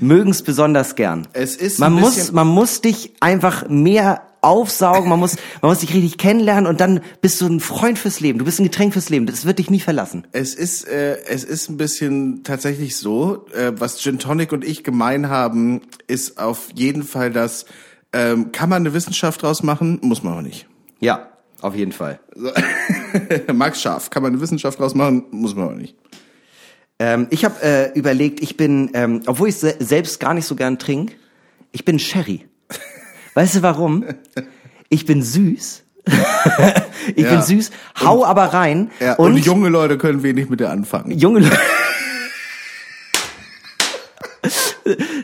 [0.00, 1.26] mögen es besonders gern.
[1.32, 5.94] Es ist man muss man muss dich einfach mehr aufsaugen, man muss man muss dich
[5.94, 8.38] richtig kennenlernen und dann bist du ein Freund fürs Leben.
[8.38, 9.26] Du bist ein Getränk fürs Leben.
[9.26, 10.26] Das wird dich nie verlassen.
[10.32, 14.84] Es ist, äh, es ist ein bisschen tatsächlich so, äh, was Gin Tonic und ich
[14.84, 17.66] gemein haben, ist auf jeden Fall das,
[18.12, 20.66] ähm, kann man eine Wissenschaft draus machen, muss man aber nicht.
[21.00, 21.28] Ja,
[21.60, 22.20] auf jeden Fall.
[22.34, 22.50] So.
[23.52, 25.96] Max Scharf, kann man eine Wissenschaft draus machen, muss man aber nicht.
[26.98, 30.54] Ähm, ich habe äh, überlegt, ich bin, ähm, obwohl ich se selbst gar nicht so
[30.54, 31.16] gern trink,
[31.72, 32.46] ich bin Sherry.
[33.34, 34.04] Weißt du warum?
[34.88, 35.82] Ich bin süß.
[37.16, 37.30] ich Ja.
[37.30, 37.70] bin süß,
[38.04, 41.10] hau aber rein Ja, und, und, junge Leute können wenig mit dir anfangen.
[41.12, 41.58] junge Leute.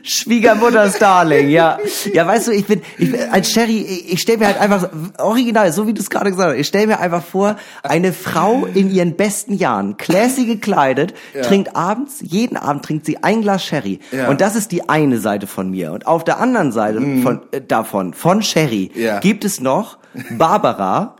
[0.02, 1.78] Schwiegermutters Darling, ja.
[2.12, 4.88] Ja, weißt du, ich bin, ich bin als Sherry, ich, ich stelle mir halt einfach,
[5.18, 8.66] original, so wie du es gerade gesagt hast, ich stelle mir einfach vor, eine Frau
[8.74, 14.00] in ihren besten Jahren, classy gekleidet, trinkt abends, jeden Abend trinkt sie ein Glas Sherry.
[14.12, 14.28] Ja.
[14.28, 15.92] Und das ist die eine Seite von mir.
[15.92, 19.18] Und auf der anderen Seite von, äh, davon, von Sherry, Ja.
[19.20, 19.98] gibt es noch
[20.38, 21.16] Barbara,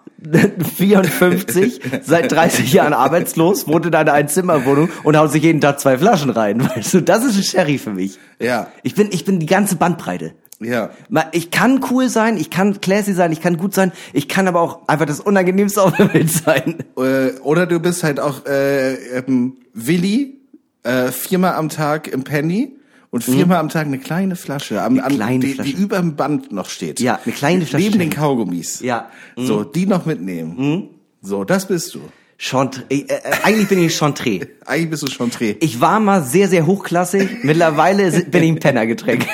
[0.76, 5.98] 54, seit 30 Jahren arbeitslos, wohnt in einer Einzimmerwohnung und haut sich jeden Tag zwei
[5.98, 6.68] Flaschen rein.
[6.76, 8.18] Weißt du, das ist ein Sherry für mich.
[8.38, 8.68] Ja.
[8.82, 10.32] Ich bin, ich bin die ganze Bandbreite.
[10.60, 10.90] Ja.
[11.32, 14.60] Ich kann cool sein, ich kann classy sein, ich kann gut sein, ich kann aber
[14.60, 16.76] auch einfach das Unangenehmste auf der Welt sein.
[16.98, 20.38] Äh, oder du bist halt auch äh, ähm, Willi,
[20.82, 22.76] äh, viermal am Tag im Penny
[23.10, 25.16] und viermal am Tag eine kleine Flasche, am, am, Mhm.
[25.16, 25.74] kleine die, Flasche.
[25.74, 27.00] die über dem Band noch steht.
[27.00, 28.10] Ja, eine kleine Flasche Neben den.
[28.10, 28.80] Kaugummis.
[28.80, 29.10] Ja.
[29.36, 29.46] Mhm.
[29.46, 30.88] So, die noch mitnehmen.
[31.20, 32.00] So, das bist du.
[32.38, 34.48] Chantre, äh, äh, eigentlich bin ich Chantre.
[34.66, 35.56] Eigentlich bist du schon Dreh.
[35.60, 39.26] Ich war mal sehr, sehr hochklassig, mittlerweile si- bin ich ein Pennergetränk.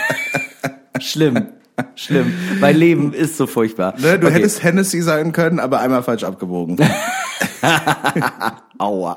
[1.01, 1.47] Schlimm.
[1.95, 2.33] Schlimm.
[2.59, 3.95] Mein Leben ist so furchtbar.
[4.01, 4.37] Ne, du Okay.
[4.37, 6.79] hättest Hennessy sein können, aber einmal falsch abgewogen.
[8.79, 9.14] Aua.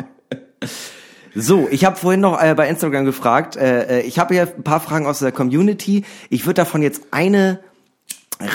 [1.35, 3.55] So, ich habe vorhin noch äh, bei Instagram gefragt.
[3.55, 6.05] Äh, äh, ich habe hier ein paar Fragen aus der Community.
[6.29, 7.59] Ich würde davon jetzt eine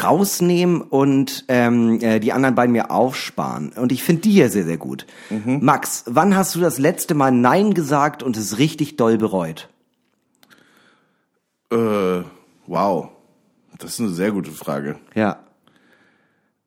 [0.02, 3.70] rausnehmen und ähm, äh, die anderen beiden mir aufsparen.
[3.72, 5.06] Und ich finde die hier sehr, sehr gut.
[5.44, 9.68] Max, wann hast du das letzte Mal Nein gesagt und es richtig doll bereut?
[11.74, 12.24] äh,
[12.66, 13.10] wow.
[13.78, 14.98] Das ist eine sehr gute Frage.
[15.14, 15.40] Ja.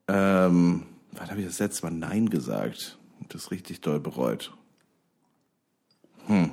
[0.07, 0.83] Ähm,
[1.13, 2.97] wann habe ich das letzte Mal Nein gesagt?
[3.19, 4.53] Und das richtig doll bereut.
[6.27, 6.51] Hm.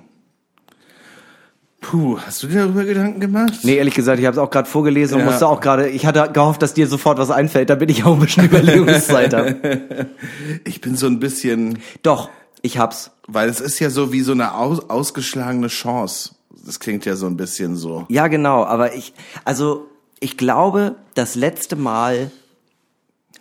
[1.80, 3.52] Puh, hast du dir darüber Gedanken gemacht?
[3.62, 5.26] Nee, ehrlich gesagt, ich habe es auch gerade vorgelesen und Ja.
[5.26, 8.20] musste auch gerade, ich hatte gehofft, dass dir sofort was einfällt, damit ich auch ein
[8.20, 10.06] bisschen Überlegungszeit habe.
[10.64, 12.30] Ich bin so ein bisschen, Doch,
[12.62, 13.10] ich hab's.
[13.26, 16.30] weil es ist ja so wie so eine aus, ausgeschlagene Chance.
[16.64, 18.06] Das klingt ja so ein bisschen so.
[18.08, 19.12] Ja, genau, aber ich,
[19.44, 19.86] also
[20.20, 22.30] ich glaube, das letzte Mal,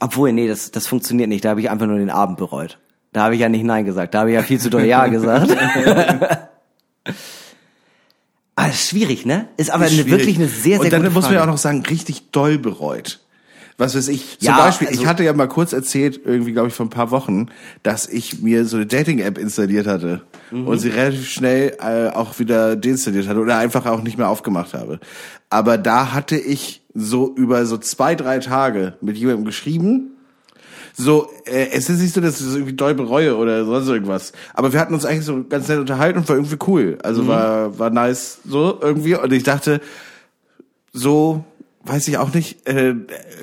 [0.01, 2.77] obwohl, nee, das, das funktioniert nicht, da habe ich einfach nur den Abend bereut.
[3.13, 4.13] Da habe ich ja nicht Nein gesagt.
[4.13, 5.49] Da habe ich ja viel zu doll Ja gesagt.
[8.55, 9.47] aber ist schwierig, ne?
[9.57, 10.11] Ist aber eine, Schwierig.
[10.11, 13.19] wirklich eine sehr, sehr Und dann muss man ja auch noch sagen, richtig doll bereut.
[13.77, 14.37] Was weiß ich.
[14.37, 16.91] Zum Ja, Beispiel, ich also- hatte ja mal kurz erzählt, irgendwie, glaube ich, vor ein
[16.91, 17.47] paar Wochen,
[17.81, 20.67] dass ich mir so eine Dating-App installiert hatte Mhm.
[20.67, 24.75] und sie relativ schnell äh, auch wieder deinstalliert hatte oder einfach auch nicht mehr aufgemacht
[24.75, 24.99] habe.
[25.49, 30.11] Aber da hatte ich so über so zwei, drei Tage mit jemandem geschrieben,
[30.95, 34.31] so, äh, es ist nicht so, dass ich das irgendwie doll bereue oder sonst irgendwas.
[34.53, 36.97] Aber wir hatten uns eigentlich so ganz nett unterhalten und war irgendwie cool.
[37.01, 39.15] Also war, war nice so irgendwie.
[39.15, 39.81] Und ich dachte,
[40.91, 41.43] so,
[41.83, 42.93] weiß ich auch nicht, äh,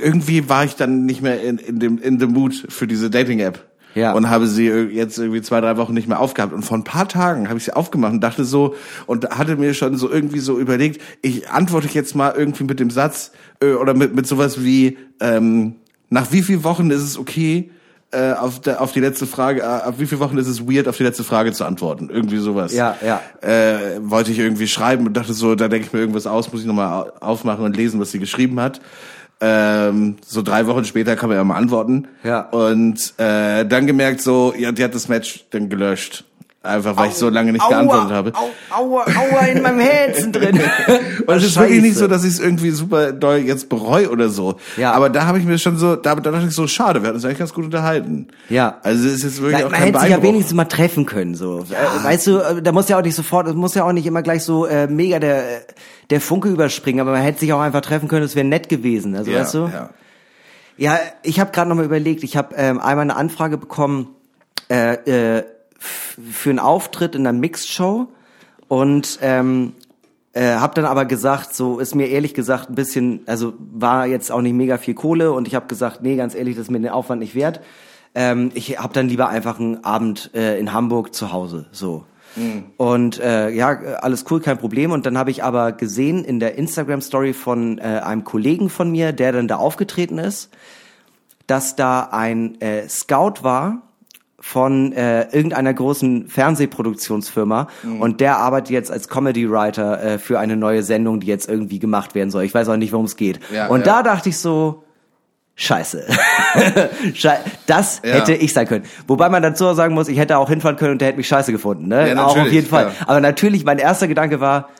[0.00, 3.66] irgendwie war ich dann nicht mehr in, in dem, in the mood für diese Dating-App.
[3.96, 4.12] Ja.
[4.12, 6.52] Und habe sie jetzt irgendwie zwei, drei Wochen nicht mehr aufgehabt.
[6.52, 8.76] Und vor ein paar Tagen habe ich sie aufgemacht und dachte so,
[9.06, 12.90] und hatte mir schon so irgendwie so überlegt, ich antworte jetzt mal irgendwie mit dem
[12.90, 15.74] Satz, äh, oder mit, mit sowas wie, ähm,
[16.10, 17.70] nach wie vielen Wochen ist es okay,
[18.12, 20.88] äh, auf, der, auf die letzte Frage, äh, auf wie viele Wochen ist es weird,
[20.88, 22.10] auf die letzte Frage zu antworten?
[22.12, 22.74] Irgendwie sowas.
[22.74, 23.20] Ja, ja.
[23.40, 26.62] Äh, wollte ich irgendwie schreiben und dachte so, da denke ich mir irgendwas aus, muss
[26.62, 28.80] ich nochmal aufmachen und lesen, was sie geschrieben hat.
[29.40, 32.08] Ähm, so drei Wochen später kann man ja mal antworten.
[32.24, 32.40] Ja.
[32.50, 36.24] Und äh, dann gemerkt so, ja, die hat das Match dann gelöscht.
[36.62, 38.32] Einfach, weil ich so lange nicht geantwortet habe.
[38.34, 40.60] Au, aua, aua in meinem Herzen drin.
[41.26, 44.28] Und es ist wirklich nicht so, dass ich es irgendwie super doll jetzt bereue oder
[44.28, 44.56] so.
[44.76, 44.92] Ja.
[44.92, 47.16] Aber da habe ich mir schon so, da, da dachte ich so, schade, wir hatten
[47.16, 48.28] uns eigentlich ganz gut unterhalten.
[48.50, 48.78] Ja.
[48.82, 51.06] Also es ist jetzt wirklich Na, auch man kein hätte sich ja wenigstens mal treffen
[51.06, 51.60] können, so.
[51.60, 54.06] Äh, Weißt du, äh, da muss ja auch nicht sofort, es muss ja auch nicht
[54.06, 55.62] immer gleich so äh, mega der,
[56.10, 59.16] der Funke überspringen, aber man hätte sich auch einfach treffen können, das wäre nett gewesen.
[59.16, 59.70] Also ja, weißt du?
[59.72, 59.90] Ja.
[60.76, 64.08] Ja, ich habe gerade noch mal überlegt, ich habe ähm, einmal eine Anfrage bekommen
[64.70, 65.44] äh, äh,
[65.80, 68.08] für einen Auftritt in einer Mixed-Show
[68.68, 69.72] und ähm,
[70.32, 74.30] äh, habe dann aber gesagt, so ist mir ehrlich gesagt ein bisschen, also war jetzt
[74.30, 76.80] auch nicht mega viel Kohle und ich habe gesagt, nee, ganz ehrlich, das ist mir
[76.80, 77.60] den Aufwand nicht wert.
[78.14, 82.04] Ähm, ich habe dann lieber einfach einen Abend äh, in Hamburg zu Hause, so.
[82.76, 84.92] Und äh, ja, alles cool, kein Problem.
[84.92, 89.12] Und dann habe ich aber gesehen in der Instagram-Story von äh, einem Kollegen von mir,
[89.12, 90.50] der dann da aufgetreten ist,
[91.48, 93.82] dass da ein äh, Scout war
[94.40, 97.68] von äh, irgendeiner großen Fernsehproduktionsfirma
[98.00, 101.78] und der arbeitet jetzt als Comedy Writer äh, für eine neue Sendung, die jetzt irgendwie
[101.78, 102.44] gemacht werden soll.
[102.44, 103.40] Ich weiß auch nicht, worum es geht.
[103.54, 104.02] Ja, und ja.
[104.02, 104.84] da dachte ich so,
[105.56, 106.06] Scheiße.
[107.14, 108.14] Schei das Ja.
[108.14, 108.84] hätte ich sein können.
[109.06, 111.28] Wobei man dazu auch sagen muss, ich hätte auch hinfahren können und der hätte mich
[111.28, 111.86] scheiße gefunden.
[111.88, 112.08] Ne?
[112.08, 112.86] Ja, auch auf jeden Fall.
[112.86, 113.08] klar.
[113.08, 114.70] Aber natürlich, mein erster Gedanke war,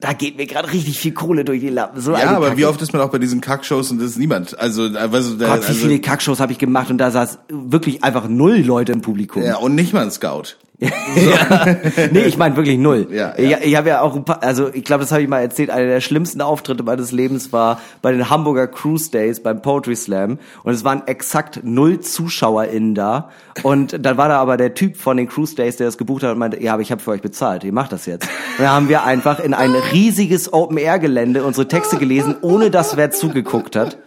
[0.00, 2.00] da geht mir gerade richtig viel Kohle durch die Lappen.
[2.00, 2.58] So Ja, aber Kacke.
[2.58, 4.58] wie oft ist man auch bei diesen Kackshows und das ist niemand.
[4.58, 8.04] Also, äh, der, Gott, wie also, viele Kackshows habe ich gemacht und da saß wirklich
[8.04, 9.42] einfach null Leute im Publikum.
[9.42, 10.56] ja, und nicht mal ein Scout.
[10.80, 11.76] ja.
[12.12, 13.08] Nee, ich meine wirklich null.
[13.10, 13.58] Ja, Ich, ja.
[13.60, 15.88] ich habe ja auch ein paar, also ich glaube, das habe ich mal erzählt, einer
[15.88, 20.72] der schlimmsten Auftritte meines Lebens war bei den Hamburger Cruise Days beim Poetry Slam und
[20.72, 23.30] es waren exakt null ZuschauerInnen da
[23.64, 26.30] und dann war da aber der Typ von den Cruise Days, der das gebucht hat
[26.32, 28.28] und meinte, ja, aber ich habe für euch bezahlt, ihr macht das jetzt.
[28.58, 33.10] Und dann haben wir einfach in ein riesiges Open-Air-Gelände unsere Texte gelesen, ohne dass wer
[33.10, 33.98] zugeguckt hat.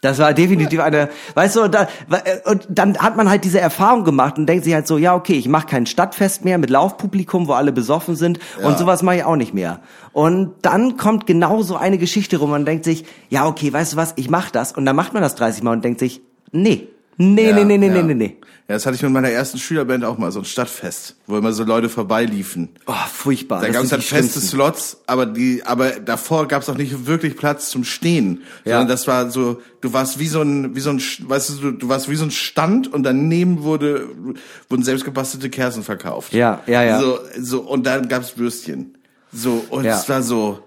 [0.00, 1.88] Das war definitiv eine, weißt du, und, da,
[2.46, 5.34] und dann hat man halt diese Erfahrung gemacht und denkt sich halt so, ja, okay,
[5.34, 9.24] ich mache kein Stadtfest mehr mit Laufpublikum, wo alle besoffen sind und sowas mache ich
[9.24, 9.80] auch nicht mehr.
[10.12, 13.96] Und dann kommt genau so eine Geschichte rum und denkt sich, ja, okay, weißt du
[13.98, 16.88] was, ich mache das und dann macht man das 30 Mal und denkt sich, nee,
[17.24, 17.92] nee, Ja, nee, nee, nee, ja.
[17.94, 18.36] nee, nee, nee.
[18.68, 21.52] Ja, das hatte ich mit meiner ersten Schülerband auch mal, so ein Stadtfest, wo immer
[21.52, 22.68] so Leute vorbeiliefen.
[22.86, 23.60] Oh, furchtbar.
[23.62, 24.40] Da gab es halt die feste schlimmsten.
[24.56, 28.74] Slots, aber die, aber davor gab es auch nicht wirklich Platz zum Stehen, Ja.
[28.78, 31.70] sondern das war so, du warst wie so ein, wie so ein, weißt du, du,
[31.72, 34.06] du warst wie so ein Stand und daneben wurde,
[34.68, 36.32] wurden selbstgebastelte Kerzen verkauft.
[36.32, 37.00] Ja, ja, ja.
[37.00, 38.96] So, so und dann gab's Würstchen.
[39.32, 39.98] So und Ja.
[39.98, 40.60] es war so,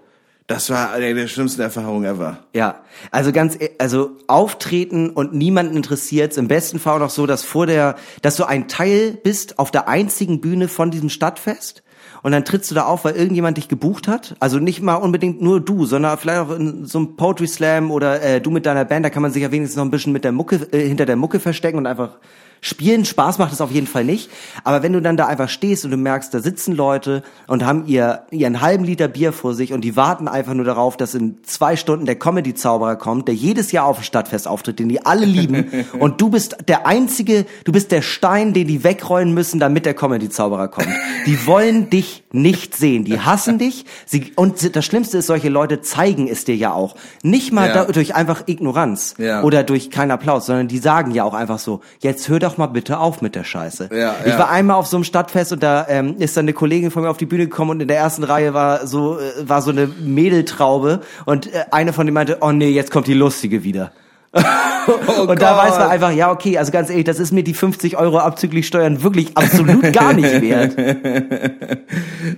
[0.46, 2.38] das war eine der schlimmsten Erfahrungen ever.
[2.52, 6.36] Ja, also ganz, e- also auftreten und niemanden interessiert's.
[6.36, 9.70] Im besten Fall auch noch so, dass vor der, dass du ein Teil bist auf
[9.70, 11.82] der einzigen Bühne von diesem Stadtfest.
[12.22, 14.36] Und dann trittst du da auf, weil irgendjemand dich gebucht hat.
[14.40, 18.22] Also nicht mal unbedingt nur du, sondern vielleicht auch in so einem Poetry Slam oder
[18.22, 19.04] äh, du mit deiner Band.
[19.04, 21.16] Da kann man sich ja wenigstens noch ein bisschen mit der Mucke, äh, hinter der
[21.16, 22.18] Mucke verstecken und einfach
[22.64, 23.04] spielen.
[23.04, 24.30] Spaß macht es auf jeden Fall nicht.
[24.64, 27.84] Aber wenn du dann da einfach stehst und du merkst, da sitzen Leute und haben
[27.86, 31.36] ihr, ihren halben Liter Bier vor sich und die warten einfach nur darauf, dass in
[31.44, 35.26] zwei Stunden der Comedy-Zauberer kommt, der jedes Jahr auf dem Stadtfest auftritt, den die alle
[35.26, 35.66] lieben.
[35.98, 39.94] und du bist der einzige, du bist der Stein, den die wegrollen müssen, damit der
[39.94, 40.88] Comedy-Zauberer kommt.
[41.26, 43.04] Die wollen dich nicht sehen.
[43.04, 43.84] Die hassen dich.
[44.06, 46.96] Sie, und das Schlimmste ist, solche Leute zeigen es dir ja auch.
[47.22, 47.84] Nicht mal Ja.
[47.84, 49.42] da, durch einfach Ignoranz Ja.
[49.42, 52.66] oder durch keinen Applaus, sondern die sagen ja auch einfach so, jetzt hör doch mal
[52.66, 53.90] bitte auf mit der Scheiße.
[53.92, 54.38] Ja, ich ja.
[54.38, 57.10] war einmal auf so einem Stadtfest und da ähm, ist dann eine Kollegin von mir
[57.10, 59.86] auf die Bühne gekommen und in der ersten Reihe war so äh, war so eine
[59.86, 63.92] Mädeltraube und äh, eine von denen meinte, oh nee, jetzt kommt die lustige wieder.
[65.26, 65.64] und da Gott.
[65.64, 68.66] weiß man einfach, ja, okay, also ganz ehrlich, das ist mir die 50 Euro abzüglich
[68.66, 70.76] Steuern wirklich absolut gar nicht wert.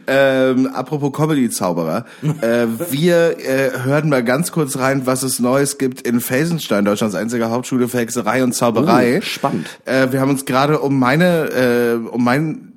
[0.07, 2.05] Ähm, apropos Comedy-Zauberer.
[2.43, 7.15] äh, wir äh, hören mal ganz kurz rein, was es Neues gibt in Felsenstein, Deutschlands
[7.15, 9.19] einziger Hauptschule für Hexerei und Zauberei.
[9.19, 9.67] Oh, spannend.
[9.85, 12.76] Äh, wir haben uns gerade um meine, äh, um mein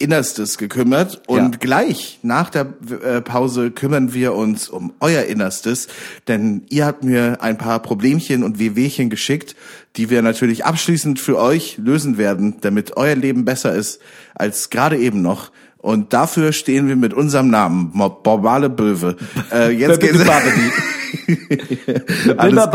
[0.00, 1.58] Innerstes gekümmert und Ja.
[1.58, 2.72] gleich nach der
[3.04, 5.88] äh, Pause kümmern wir uns um euer Innerstes,
[6.28, 9.56] denn ihr habt mir ein paar Problemchen und Wehwehchen geschickt,
[9.96, 14.00] die wir natürlich abschließend für euch lösen werden, damit euer Leben besser ist
[14.36, 15.50] als gerade eben noch.
[15.78, 19.16] Und dafür stehen wir mit unserem Namen, Borbale Böwe.
[19.52, 20.18] Äh, jetzt geht's.
[22.36, 22.68] Alles-.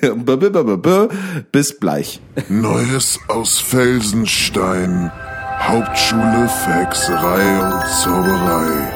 [1.52, 2.20] Bis gleich.
[2.48, 5.10] Neues aus Felsenstein.
[5.66, 8.92] Hauptschule für Hexerei und Zauberei.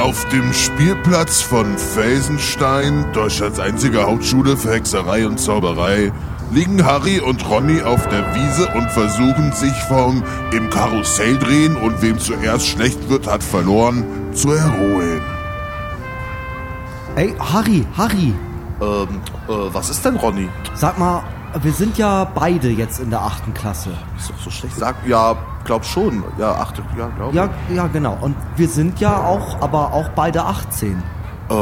[0.00, 6.12] Auf dem Spielplatz von Felsenstein, Deutschlands einzige Hauptschule für Hexerei und Zauberei,
[6.50, 12.02] liegen Harry und Ronny auf der Wiese und versuchen sich vom im Karussell drehen und
[12.02, 15.22] wem zuerst schlecht wird, hat verloren, zu erholen.
[17.14, 18.34] Ey, Harry, Harry,
[18.80, 20.48] Ähm, äh, was ist denn Ronny?
[20.74, 21.22] sag mal,
[21.62, 23.90] wir sind ja beide jetzt in der achten Klasse.
[24.18, 24.76] Ist doch so schlecht.
[24.76, 26.24] Sag, ja, glaub schon.
[26.38, 27.34] Ja, achte, ja, glaub.
[27.34, 28.18] Ja, ja, genau.
[28.20, 31.02] Und wir sind ja auch, aber auch beide 18.
[31.48, 31.54] Äh,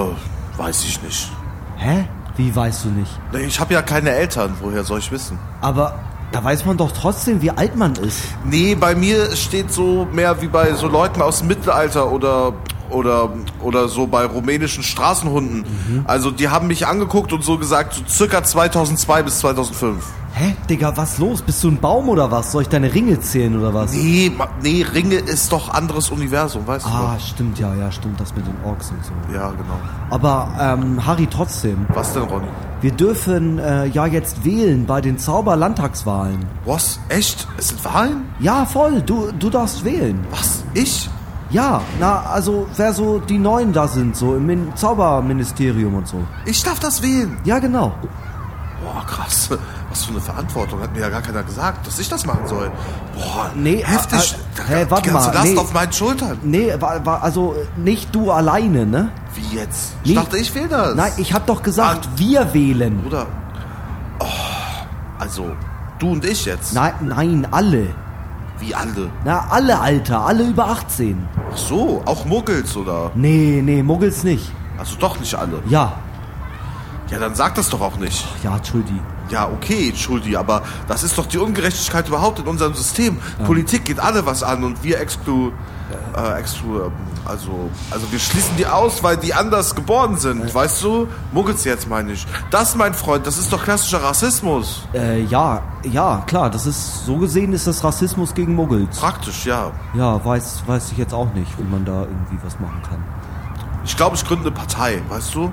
[0.57, 1.33] weiß ich nicht.
[1.77, 2.09] Hä?
[2.37, 3.11] Wie weißt du nicht?
[3.47, 5.39] Ich habe ja keine Eltern, woher soll ich wissen?
[5.61, 5.99] Aber
[6.33, 8.23] da weiß man doch trotzdem, wie alt man ist.
[8.45, 12.55] Nee, bei mir steht so mehr wie bei so Leuten aus dem Mittelalter oder
[12.93, 13.31] oder
[13.63, 15.65] oder so bei rumänischen Straßenhunden.
[16.07, 20.05] Also die haben mich angeguckt und so gesagt, so circa 2002 bis 2005.
[20.35, 20.57] Hä?
[20.71, 21.43] Digga, was los?
[21.43, 22.53] Bist du ein Baum oder was?
[22.53, 23.93] Soll ich deine Ringe zählen oder was?
[23.93, 24.33] Nee,
[24.63, 28.55] nee, Ringe ist doch anderes Universum, weißt Ah, stimmt, ja, ja, stimmt, das mit den
[28.65, 29.13] Orks und so.
[29.29, 29.35] du?
[29.35, 29.79] Ja, genau.
[30.09, 31.85] Aber, ähm, Harry, trotzdem.
[31.93, 32.47] Was denn, Ronny?
[32.81, 36.47] Wir dürfen äh, ja jetzt wählen bei den Zauberlandtagswahlen.
[36.65, 36.99] Was?
[37.11, 37.47] Echt?
[37.59, 38.25] Es sind Wahlen?
[38.41, 40.19] Ja, voll, du, du darfst wählen.
[40.31, 40.65] Was?
[40.73, 41.11] Ich?
[41.53, 46.25] Ja, na, also wer so die Neuen da sind, so im Min Zauberministerium und so.
[46.47, 47.37] Ich darf das wählen.
[47.45, 47.93] Ja, genau.
[48.83, 49.49] Boah, krass.
[49.91, 50.81] Was für eine Verantwortung.
[50.81, 52.71] Hat mir ja gar keiner gesagt, dass ich das machen soll.
[53.15, 54.35] Boah, Nee, heftig.
[54.71, 55.59] äh, äh, warte die ganze mal, Last nee.
[55.59, 56.39] auf meinen Schultern.
[56.43, 59.11] Nee, war, war, also nicht du alleine, ne?
[59.35, 59.93] Wie jetzt?
[60.05, 60.17] Ich Nee.
[60.17, 60.95] dachte, ich will das.
[60.97, 62.13] Nein, ich hab doch gesagt, Ah.
[62.19, 63.03] wir wählen.
[63.03, 63.27] Bruder.
[64.19, 64.25] Oh,
[65.19, 65.53] also,
[65.99, 66.73] du und ich jetzt.
[66.75, 67.89] Nein, nein, alle.
[68.63, 69.11] Wie alle.
[69.25, 71.29] Na, alle, Alter, alle über 18.
[71.53, 73.11] Ach so, auch Muggels oder?
[73.15, 74.51] Nee, nee, Muggels nicht.
[74.79, 75.61] Also doch nicht alle.
[75.69, 75.93] Ja,
[77.11, 78.25] Ja, dann sag das doch auch nicht.
[78.43, 78.99] ja, Entschuldi.
[79.33, 83.19] Ja, okay, Entschuldi, aber das ist doch die Ungerechtigkeit überhaupt in unserem System.
[83.47, 85.53] Politik geht alle was an und wir exklu,
[86.15, 86.91] äh, exklu,
[87.25, 91.09] also, also wir schließen die aus, weil die anders geboren sind, weißt du?
[91.33, 92.27] Muggels jetzt meine ich.
[92.51, 94.83] Das, mein Freund, das ist doch klassischer Rassismus.
[94.93, 98.99] Äh, ja, ja, klar, das ist, so gesehen ist das Rassismus gegen Muggels.
[98.99, 99.71] Praktisch, ja.
[99.95, 103.03] Ja, weiß, weiß ich jetzt auch nicht, wie man da irgendwie was machen kann.
[103.87, 105.51] Ich glaube, ich gründe eine Partei, weißt du?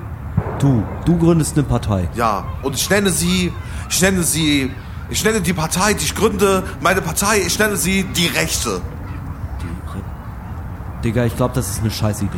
[0.60, 2.08] Du, du gründest eine Partei.
[2.14, 3.52] Ja, und ich nenne sie,
[3.88, 4.70] ich nenne sie,
[5.08, 8.80] ich nenne die Partei, die ich gründe, meine Partei, ich nenne sie die Rechte.
[11.02, 12.36] Digga, ich glaube, das ist eine scheiß Idee.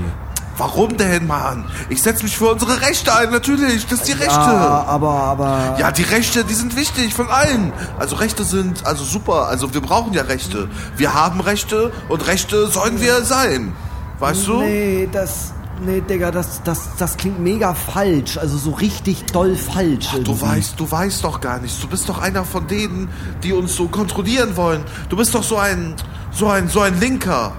[0.57, 1.65] Warum denn, Mann?
[1.89, 4.39] Ich setze mich für unsere Rechte ein, natürlich, das ist die Rechte.
[4.39, 5.77] Ah, aber, aber.
[5.79, 7.73] Ja, die Rechte, die sind wichtig von allen.
[7.99, 9.49] Also Rechte sind also super.
[9.49, 10.69] Also wir brauchen ja Rechte.
[10.97, 13.73] Wir haben Rechte und Rechte sollen wir sein.
[14.19, 14.61] Weißt du?
[14.61, 15.55] Nee, das.
[15.85, 18.39] Nee, Digga, das, das, das klingt mega falsch.
[18.39, 20.11] Also so richtig doll falsch.
[20.11, 20.41] Du irgendwie.
[20.43, 21.81] weißt, du weißt doch gar nichts.
[21.81, 23.09] Du bist doch einer von denen,
[23.43, 24.83] die uns so kontrollieren wollen.
[25.09, 25.95] Du bist doch so ein,
[26.31, 27.53] so ein, so ein Linker.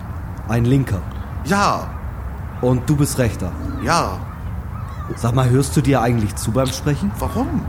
[0.47, 1.01] Ein Linker.
[1.45, 1.89] Ja,
[2.61, 3.51] Und du bist Rechter.
[3.83, 4.17] ja.
[5.17, 7.11] Sag mal, hörst du dir eigentlich zu beim Sprechen?
[7.19, 7.61] Warum?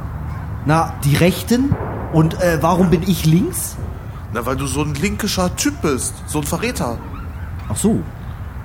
[0.67, 1.75] Na, die Rechten?
[2.13, 3.75] Und äh, warum bin ich links?
[4.33, 6.15] Na, weil du so ein linkischer Typ bist.
[6.27, 6.97] So ein Verräter.
[7.69, 8.01] Ach so.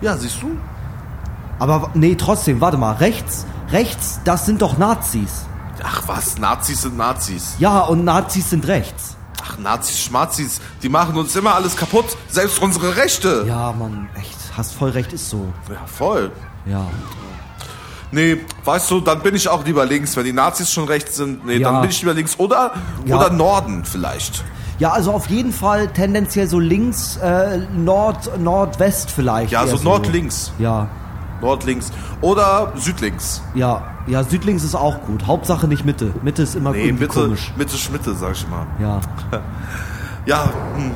[0.01, 0.51] Ja, siehst du?
[1.59, 2.93] Aber nee, trotzdem, warte mal.
[2.95, 5.45] Rechts, rechts, das sind doch Nazis.
[5.83, 7.55] Ach was, Nazis sind Nazis.
[7.59, 9.15] Ja, und Nazis sind rechts.
[9.43, 12.05] Ach, Nazis, Schmazis, die machen uns immer alles kaputt.
[12.29, 13.45] Selbst unsere Rechte.
[13.47, 14.35] Ja, Mann, echt.
[14.57, 15.47] Hast voll recht, ist so.
[15.69, 16.31] Ja, voll.
[16.65, 16.85] Ja.
[18.11, 20.15] Nee, weißt du, dann bin ich auch lieber links.
[20.17, 21.71] Wenn die Nazis schon rechts sind, nee, Ja.
[21.71, 22.37] dann bin ich lieber links.
[22.39, 22.73] Oder,
[23.05, 23.15] Ja.
[23.17, 24.43] oder Norden vielleicht.
[24.79, 29.51] Ja, also auf jeden Fall tendenziell so links, äh, Nord, Nordwest vielleicht.
[29.51, 30.53] Ja, eher so Nord-Links.
[30.57, 30.87] Ja,
[31.41, 31.91] Nordlinks.
[32.21, 33.41] Oder Südlinks.
[33.55, 35.27] ja, ja, Südlinks ist auch gut.
[35.27, 36.11] Hauptsache nicht Mitte.
[36.23, 37.53] Mitte ist immer Nee, Mitte, komisch.
[37.57, 38.65] Mitte, Schmitte, sag ich mal.
[38.79, 38.99] Ja.
[40.25, 40.91] Ja, hm.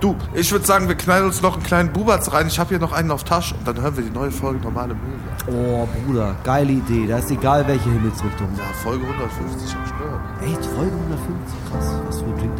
[0.00, 2.46] Du, ich würde sagen, wir knallen uns noch einen kleinen Bubatz rein.
[2.46, 4.94] Ich habe hier noch einen auf Tasche und dann hören wir die neue Folge normale
[4.94, 5.52] Möwe.
[5.52, 7.06] Oh, Bruder, geile Idee.
[7.06, 8.48] Da ist egal, welche Himmelsrichtung.
[8.56, 10.20] Ja, Folge 150 am Steuer.
[10.44, 11.94] Echt, Folge 150, krass.
[12.06, 12.56] Was für ein Drink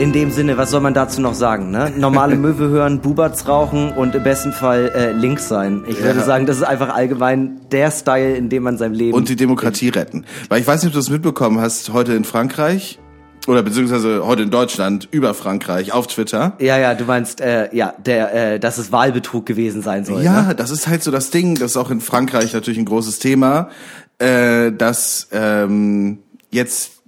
[0.00, 1.70] In dem Sinne, was soll man dazu noch sagen?
[1.70, 1.92] Ne?
[1.94, 5.82] Normale Möwe hören, Buberts rauchen und im besten Fall äh, links sein.
[5.86, 6.24] Ich würde Ja.
[6.24, 9.90] sagen, das ist einfach allgemein der Style, in dem man sein Leben Und die Demokratie
[9.90, 10.24] retten.
[10.48, 12.98] Weil ich weiß nicht, ob du das mitbekommen hast, heute in Frankreich
[13.46, 16.54] oder beziehungsweise heute in Deutschland über Frankreich auf Twitter.
[16.60, 20.22] Ja, ja, du meinst, äh, ja, der, äh, dass es Wahlbetrug gewesen sein soll.
[20.22, 20.54] Ja, Ne?
[20.54, 23.68] das ist halt so das Ding, das ist auch in Frankreich natürlich ein großes Thema,
[24.18, 26.20] äh, dass ähm,
[26.50, 26.99] jetzt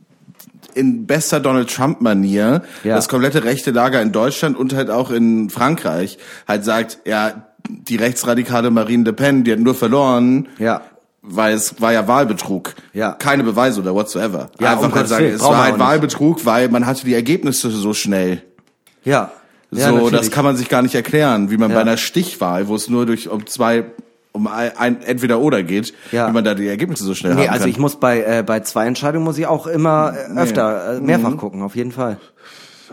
[0.75, 2.95] in bester Donald Trump-Manier Ja.
[2.97, 6.18] das komplette rechte Lager in Deutschland und halt auch in Frankreich
[6.49, 10.83] halt sagt, ja, die rechtsradikale Marine Le Pen, die hat nur verloren, Ja.
[11.23, 12.75] weil es war ja Wahlbetrug.
[12.93, 13.12] Ja.
[13.12, 14.51] Keine Beweise oder whatsoever.
[14.61, 15.85] Ja, um Einfach halt sagen, es war halt nicht.
[15.87, 18.43] Wahlbetrug, weil man hatte die Ergebnisse so schnell.
[19.05, 19.31] Ja.
[19.70, 20.18] ja so, natürlich.
[20.20, 21.77] das kann man sich gar nicht erklären, wie man Ja.
[21.77, 23.85] bei einer Stichwahl, wo es nur durch um zwei
[24.33, 26.28] um ein, ein entweder oder geht, Ja.
[26.28, 27.70] wie man da die Ergebnisse so schnell Nee, haben also kann.
[27.70, 31.07] ich muss bei, äh, bei zwei Entscheidungen muss ich auch immer äh, öfter, äh, Mhm.
[31.07, 32.18] mehrfach gucken, auf jeden Fall.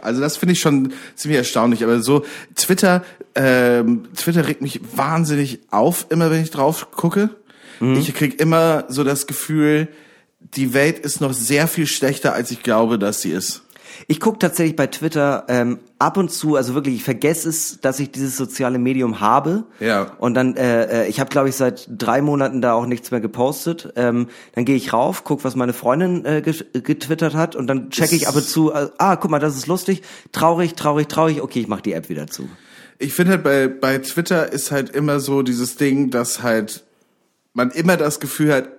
[0.01, 1.83] Also das finde ich schon ziemlich erstaunlich.
[1.83, 2.23] Aber so
[2.55, 3.03] Twitter,
[3.35, 7.29] ähm, Twitter regt mich wahnsinnig auf, immer wenn ich drauf gucke.
[7.79, 7.95] Mhm.
[7.95, 9.87] Ich krieg immer so das Gefühl,
[10.55, 13.63] die Welt ist noch sehr viel schlechter, als ich glaube, dass sie ist.
[14.07, 17.99] Ich gucke tatsächlich bei Twitter ähm, ab und zu, also wirklich, ich vergesse es, dass
[17.99, 19.65] ich dieses soziale Medium habe.
[19.79, 20.13] Ja.
[20.19, 23.19] Und dann, äh, äh, ich habe, glaube ich, seit drei Monaten da auch nichts mehr
[23.19, 23.93] gepostet.
[23.95, 27.89] Ähm, dann gehe ich rauf, guck, was meine Freundin äh, get- getwittert hat und dann
[27.89, 31.41] checke ich ab und zu, äh, ah, guck mal, das ist lustig, traurig, traurig, traurig,
[31.41, 32.47] okay, ich mache die App wieder zu.
[32.97, 36.83] Ich finde halt bei, bei Twitter ist halt immer so dieses Ding, dass halt
[37.53, 38.69] man immer das Gefühl hat,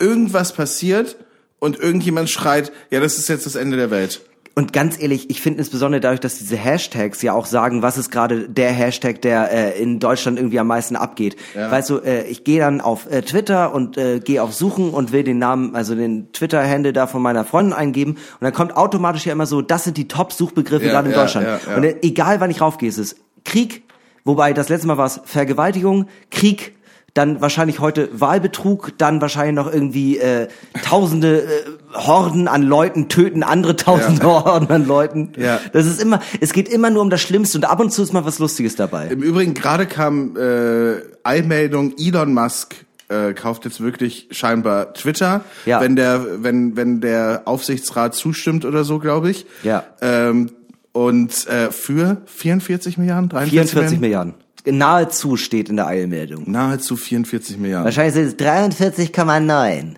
[0.00, 1.16] irgendwas passiert
[1.58, 4.20] und irgendjemand schreit, ja, das ist jetzt das Ende der Welt.
[4.58, 8.10] Und ganz ehrlich, ich finde insbesondere dadurch, dass diese Hashtags ja auch sagen, was ist
[8.10, 11.36] gerade der Hashtag, der äh, in Deutschland irgendwie am meisten abgeht.
[11.54, 11.70] Ja.
[11.70, 15.12] Weißt du, äh, ich gehe dann auf äh, Twitter und äh, gehe auf Suchen und
[15.12, 19.26] will den Namen, also den Twitter-Handle da von meiner Freundin eingeben und dann kommt automatisch
[19.26, 21.46] ja immer so, das sind die Top-Suchbegriffe Ja, gerade in ja, Deutschland.
[21.76, 23.84] Und äh, egal wann ich raufgehe, ist es Krieg,
[24.24, 26.74] wobei das letzte Mal war es Vergewaltigung, Krieg,
[27.18, 30.48] dann wahrscheinlich heute Wahlbetrug, dann wahrscheinlich noch irgendwie äh,
[30.84, 31.46] tausende äh,
[31.94, 35.32] Horden an Leuten töten andere tausende Horden an Leuten.
[35.36, 35.60] Ja.
[35.72, 38.12] Das ist immer, es geht immer nur um das Schlimmste und ab und zu ist
[38.12, 39.08] mal was Lustiges dabei.
[39.08, 42.76] Im Übrigen, gerade kam äh, Eilmeldung, Elon Musk
[43.08, 45.80] äh, kauft jetzt wirklich scheinbar Twitter, Ja.
[45.80, 49.46] wenn der, wenn, wenn der Aufsichtsrat zustimmt oder so, glaube ich.
[49.62, 49.82] Ja.
[50.00, 50.50] Ähm,
[50.92, 54.34] und äh, für 44 Milliarden, 43 44 Milliarden.
[54.70, 56.50] Nahezu steht in der Eilmeldung.
[56.50, 57.84] Nahezu 44 Milliarden.
[57.84, 59.96] Wahrscheinlich sind es 43,9.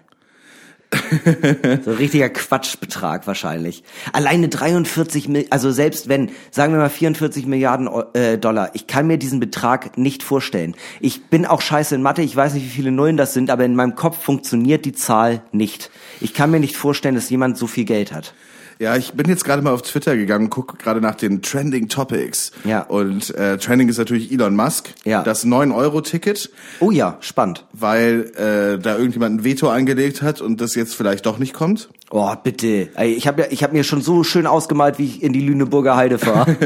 [1.84, 3.84] so ein richtiger Quatschbetrag wahrscheinlich.
[4.12, 9.06] Alleine 43 Mil also selbst wenn, sagen wir mal 44 Milliarden äh, Dollar, ich kann
[9.06, 10.74] mir diesen Betrag nicht vorstellen.
[11.00, 13.64] Ich bin auch scheiße in Mathe, ich weiß nicht, wie viele Nullen das sind, aber
[13.64, 15.90] in meinem Kopf funktioniert die Zahl nicht.
[16.20, 18.34] Ich kann mir nicht vorstellen, dass jemand so viel Geld hat.
[18.80, 22.50] Ja, ich bin jetzt gerade mal auf Twitter gegangen, gucke gerade nach den Trending Topics.
[22.64, 22.80] Ja.
[22.80, 24.88] Und äh, Trending ist natürlich Elon Musk.
[25.04, 25.22] Ja.
[25.22, 26.50] Das 9-Euro-Ticket,
[26.80, 27.66] Oh ja, spannend.
[27.74, 31.90] weil äh, da irgendjemand ein Veto eingelegt hat und das jetzt vielleicht doch nicht kommt.
[32.10, 32.88] Oh, bitte.
[33.04, 35.94] Ich habe ja, ich hab mir schon so schön ausgemalt, wie ich in die Lüneburger
[35.96, 36.56] Heide fahre.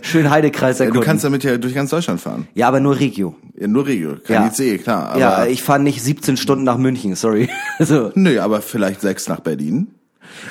[0.02, 1.02] schön Heidekreis Ja, erkunden.
[1.02, 2.48] du kannst damit ja durch ganz Deutschland fahren.
[2.54, 3.36] ja, aber nur Regio.
[3.54, 4.46] Ja, nur Regio, kein Ja.
[4.48, 5.18] ICE, klar.
[5.18, 7.50] Ja, ich fahre nicht 17 Stunden nach München, sorry.
[7.78, 9.88] Also, Nö, aber vielleicht sechs nach Berlin.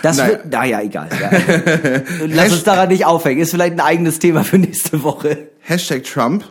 [0.01, 0.29] Das Naja.
[0.29, 1.09] wird, naja, egal.
[1.19, 2.01] Ja.
[2.27, 3.41] Lass uns daran nicht aufhängen.
[3.41, 5.49] Ist vielleicht ein eigenes Thema für nächste Woche.
[5.59, 6.43] Hashtag Trump,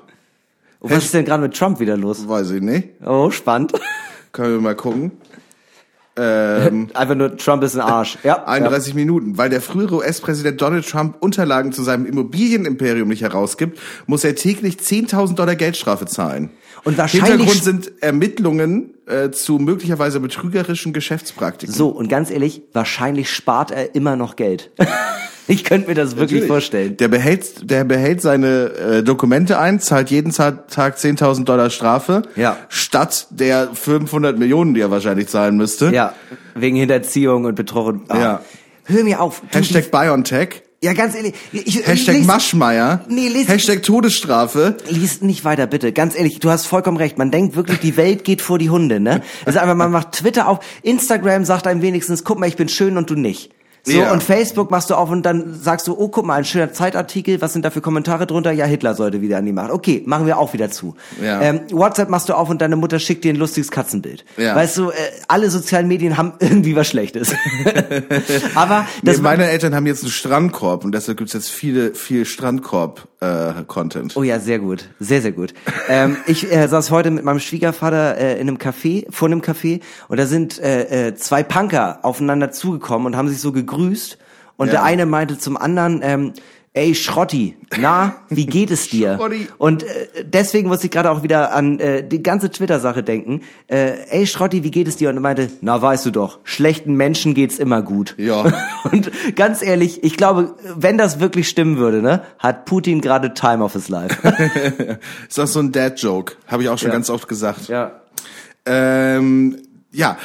[0.81, 2.29] Und was ist denn gerade mit Trump wieder los?
[2.29, 2.89] weiß ich nicht.
[3.05, 3.73] Oh, spannend.
[4.33, 5.13] Können wir mal gucken.
[6.21, 8.19] Ähm, Einfach nur Trump ist ein Arsch.
[8.25, 8.45] Ja.
[8.45, 9.39] 31 Minuten.
[9.39, 14.79] Weil der frühere US-Präsident Donald Trump Unterlagen zu seinem Immobilienimperium nicht herausgibt, muss er täglich
[14.79, 16.51] 10.000 Dollar Geldstrafe zahlen.
[16.83, 21.75] Und wahrscheinlich- Hintergrund sind Ermittlungen äh, zu möglicherweise betrügerischen Geschäftspraktiken.
[21.75, 24.71] So, und ganz ehrlich, wahrscheinlich spart er immer noch Geld.
[25.49, 26.47] ich könnte mir das wirklich Natürlich.
[26.49, 26.97] vorstellen.
[26.99, 32.23] Der behält, der behält seine äh, Dokumente ein, zahlt jeden Tag Tag 10.000 Dollar Strafe,
[32.37, 32.57] Ja.
[32.69, 35.91] statt der 500 Millionen, die er wahrscheinlich zahlen müsste.
[35.93, 36.15] Ja,
[36.55, 38.19] wegen Hinterziehung und und- Ah.
[38.21, 38.41] Ja.
[38.85, 39.43] Hör mir auf.
[39.51, 41.35] Du, Hashtag BioNTech, Ja, ganz ehrlich.
[41.53, 44.77] Ich, Hashtag lies- Maschmeier, Nee, lies- Hashtag Todesstrafe.
[44.89, 45.93] Lies nicht weiter, bitte.
[45.93, 47.19] Ganz ehrlich, du hast vollkommen recht.
[47.19, 49.23] Man denkt wirklich, die Welt geht vor die Hunde, ne?
[49.45, 52.97] Ist einfach, man macht Twitter auf, Instagram sagt einem wenigstens, guck mal, ich bin schön
[52.97, 53.51] und du nicht.
[53.85, 54.13] So, Ja.
[54.13, 57.41] und Facebook machst du auf und dann sagst du, oh, guck mal, ein schöner Zeitartikel,
[57.41, 58.53] was sind da für Kommentare drunter?
[58.53, 59.71] Ja, Hitler sollte wieder an die Macht.
[59.71, 60.95] Okay, machen wir auch wieder zu.
[61.23, 61.41] Ja.
[61.41, 64.25] Ähm, WhatsApp machst du auf und deine Mutter schickt dir ein lustiges Katzenbild.
[64.37, 64.55] Ja.
[64.55, 64.95] Weißt du, äh,
[65.29, 67.33] alle sozialen Medien haben irgendwie was Schlechtes.
[68.55, 72.25] Aber Nee, das meine Eltern haben jetzt einen Strandkorb und deshalb gibt's jetzt viele, viel
[72.25, 74.17] Strandkorb-Content.
[74.17, 75.55] Oh ja, sehr gut, sehr, sehr gut.
[75.89, 79.81] ähm, ich äh, saß heute mit meinem Schwiegervater äh, in einem Café, vor einem Café,
[80.09, 84.19] und da sind äh, äh, zwei Punker aufeinander zugekommen und haben sich so gegrüßt.
[84.57, 84.73] Und Ja.
[84.73, 86.33] der eine meinte zum anderen, ähm,
[86.75, 89.19] ey Schrotti, na, wie geht es dir?
[89.59, 89.87] Und äh,
[90.25, 93.43] deswegen muss ich gerade auch wieder an äh, die ganze Twitter-Sache denken.
[93.69, 95.09] Äh, ey Schrotti, wie geht es dir?
[95.11, 98.15] Und er meinte, na weißt du doch, schlechten Menschen geht's immer gut.
[98.19, 98.53] Ja.
[98.93, 103.63] Und ganz ehrlich, ich glaube, wenn das wirklich stimmen würde, ne, hat Putin gerade Time
[103.65, 104.17] of his life.
[105.29, 106.35] Ist auch so ein Dad-Joke.
[106.47, 106.95] Habe ich auch schon Ja.
[106.95, 107.69] ganz oft gesagt.
[107.69, 107.93] ja.
[108.67, 109.57] Ähm,
[109.93, 110.19] ja.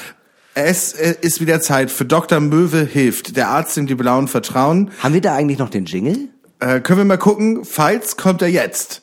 [0.56, 2.40] Es äh, ist wieder Zeit für Dr.
[2.40, 3.36] Möwe hilft.
[3.38, 4.92] Der Arzt, dem die Blauen vertrauen.
[5.00, 6.30] Haben wir da eigentlich noch den Jingle?
[6.60, 7.66] Äh, können wir mal gucken.
[7.66, 9.02] Falls kommt er jetzt.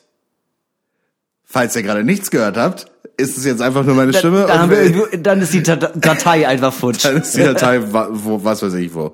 [1.43, 2.85] Falls ihr gerade nichts gehört habt,
[3.17, 4.45] ist es jetzt einfach nur meine Stimme.
[4.47, 7.03] Dann, haben und wir, dann ist die Dat- Datei einfach futsch.
[7.03, 9.11] dann ist die Datei, wo, was weiß ich wo.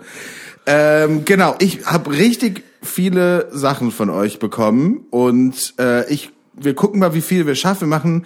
[0.67, 6.99] Ähm, genau, ich habe richtig viele Sachen von euch bekommen und äh, ich, wir gucken
[6.99, 7.81] mal, wie viel wir schaffen.
[7.81, 8.25] Wir machen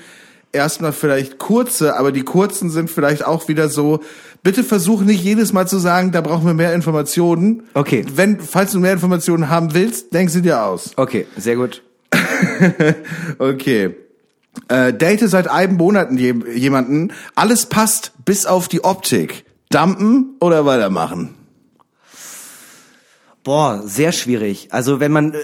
[0.51, 4.01] erstmal vielleicht kurze, aber die kurzen sind vielleicht auch wieder so.
[4.43, 7.63] Bitte versuch nicht jedes Mal zu sagen, da brauchen wir mehr Informationen.
[7.73, 8.05] Okay.
[8.13, 10.91] Wenn, falls du mehr Informationen haben willst, denk sie dir aus.
[10.95, 11.83] Okay, sehr gut.
[13.37, 13.95] Okay.
[14.67, 17.13] Äh, date seit einem Monat je jemanden.
[17.35, 19.45] Alles passt, bis auf die Optik.
[19.69, 21.35] Dumpen oder weitermachen?
[23.43, 24.67] Boah, sehr schwierig.
[24.71, 25.37] Also wenn man äh,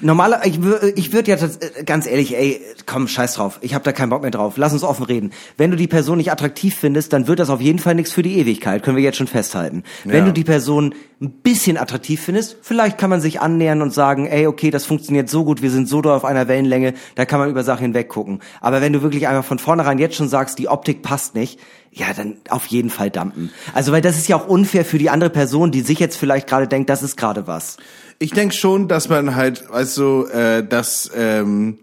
[0.00, 0.58] normaler, ich,
[0.96, 3.58] ich würde ja äh, ganz ehrlich, ey, komm, scheiß drauf.
[3.62, 4.54] Ich habe da keinen Bock mehr drauf.
[4.56, 5.32] Lass uns offen reden.
[5.56, 8.22] Wenn du die Person nicht attraktiv findest, dann wird das auf jeden Fall nichts für
[8.22, 8.82] die Ewigkeit.
[8.82, 9.82] Können wir jetzt schon festhalten.
[10.04, 10.24] Wenn Ja.
[10.26, 14.46] du die Person ein bisschen attraktiv findest, vielleicht kann man sich annähern und sagen, ey,
[14.46, 17.48] okay, das funktioniert so gut, wir sind so doll auf einer Wellenlänge, da kann man
[17.48, 18.40] über Sachen hinweg gucken.
[18.60, 21.58] Aber wenn du wirklich einfach von vornherein jetzt schon sagst, die Optik passt nicht,
[21.96, 23.50] ja, dann auf jeden Fall dumpen.
[23.72, 26.46] Also, weil das ist ja auch unfair für die andere Person, die sich jetzt vielleicht
[26.46, 27.78] gerade denkt, das ist gerade was.
[28.18, 31.78] Ich denk schon, dass man halt, weißt du, äh, dass ähm,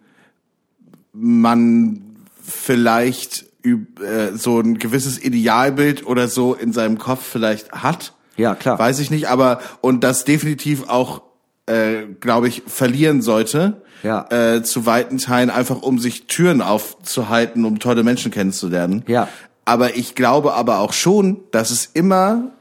[1.13, 2.01] man
[2.43, 8.13] vielleicht äh, so ein gewisses Idealbild oder so in seinem Kopf vielleicht hat.
[8.37, 8.77] Ja, klar.
[8.77, 11.23] Weiß ich nicht, aber und das definitiv auch,
[11.65, 13.81] äh, glaube ich, verlieren sollte.
[14.03, 14.27] Ja.
[14.29, 19.03] Äh, zu weiten Teilen einfach, um sich Türen aufzuhalten, um tolle Menschen kennenzulernen.
[19.07, 19.29] Ja.
[19.65, 22.51] Aber ich glaube aber auch schon, dass es immer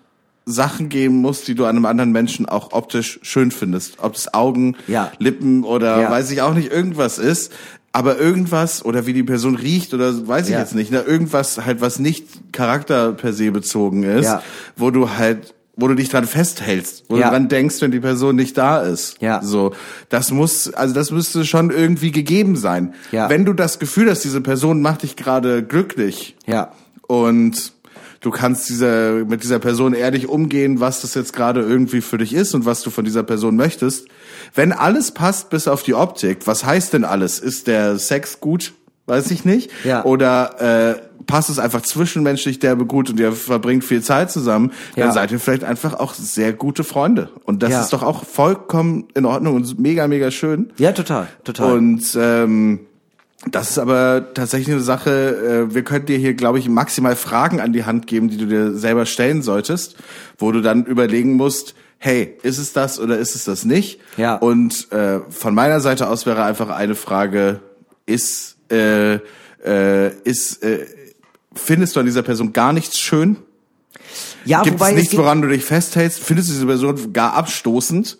[0.45, 3.99] Sachen geben muss, die du an einem anderen Menschen auch optisch schön findest.
[4.01, 5.13] Ob es Augen, Ja.
[5.19, 6.11] Lippen oder Ja.
[6.11, 7.53] weiß ich auch nicht, irgendwas ist.
[7.93, 10.61] Aber irgendwas oder wie die Person riecht oder weiß ich Ja.
[10.61, 11.01] jetzt nicht, ne?
[11.03, 14.35] irgendwas halt, was nicht Charakter per se bezogen ist,
[14.77, 18.35] wo du halt, wo du dich dran festhältst, wo du dran denkst, wenn die Person
[18.37, 19.17] nicht da ist.
[19.21, 19.43] Ja.
[19.43, 19.73] So,
[20.09, 22.95] das muss, also das müsste schon irgendwie gegeben sein.
[23.13, 23.29] Ja.
[23.29, 26.73] Wenn du das Gefühl hast, diese Person macht dich gerade glücklich, Ja.
[27.13, 27.73] Und
[28.21, 32.33] du kannst dieser, mit dieser Person ehrlich umgehen, was das jetzt gerade irgendwie für dich
[32.35, 34.07] ist und was du von dieser Person möchtest.
[34.55, 37.39] Wenn alles passt bis auf die Optik, was heißt denn alles?
[37.39, 38.73] Ist der Sex gut?
[39.07, 39.71] Weiß ich nicht.
[39.85, 40.05] Ja.
[40.05, 45.09] Oder äh, passt es einfach zwischenmenschlich derbe gut und ihr verbringt viel Zeit zusammen, dann
[45.09, 45.13] Ja.
[45.13, 47.29] seid ihr vielleicht einfach auch sehr gute Freunde.
[47.45, 47.81] Und das Ja.
[47.83, 50.73] ist doch auch vollkommen in Ordnung und mega, mega schön.
[50.79, 51.73] Ja, total, total.
[51.77, 52.81] Und ähm,
[53.51, 57.61] das ist aber tatsächlich eine Sache, äh, wir könnten dir hier, glaube ich, maximal Fragen
[57.61, 59.97] an die Hand geben, die du dir selber stellen solltest,
[60.39, 64.01] wo du dann überlegen musst, hey, ist es das oder ist es das nicht?
[64.17, 64.37] Ja.
[64.37, 67.61] Und äh, von meiner Seite aus wäre einfach eine Frage,
[68.07, 69.19] ist, äh,
[69.65, 70.87] äh, ist, äh,
[71.55, 73.39] findest du an dieser Person gar nichts schön?
[74.45, 76.21] ja, Gibt wobei es nichts, woran du dich festhältst?
[76.21, 78.19] Findest du diese Person gar abstoßend?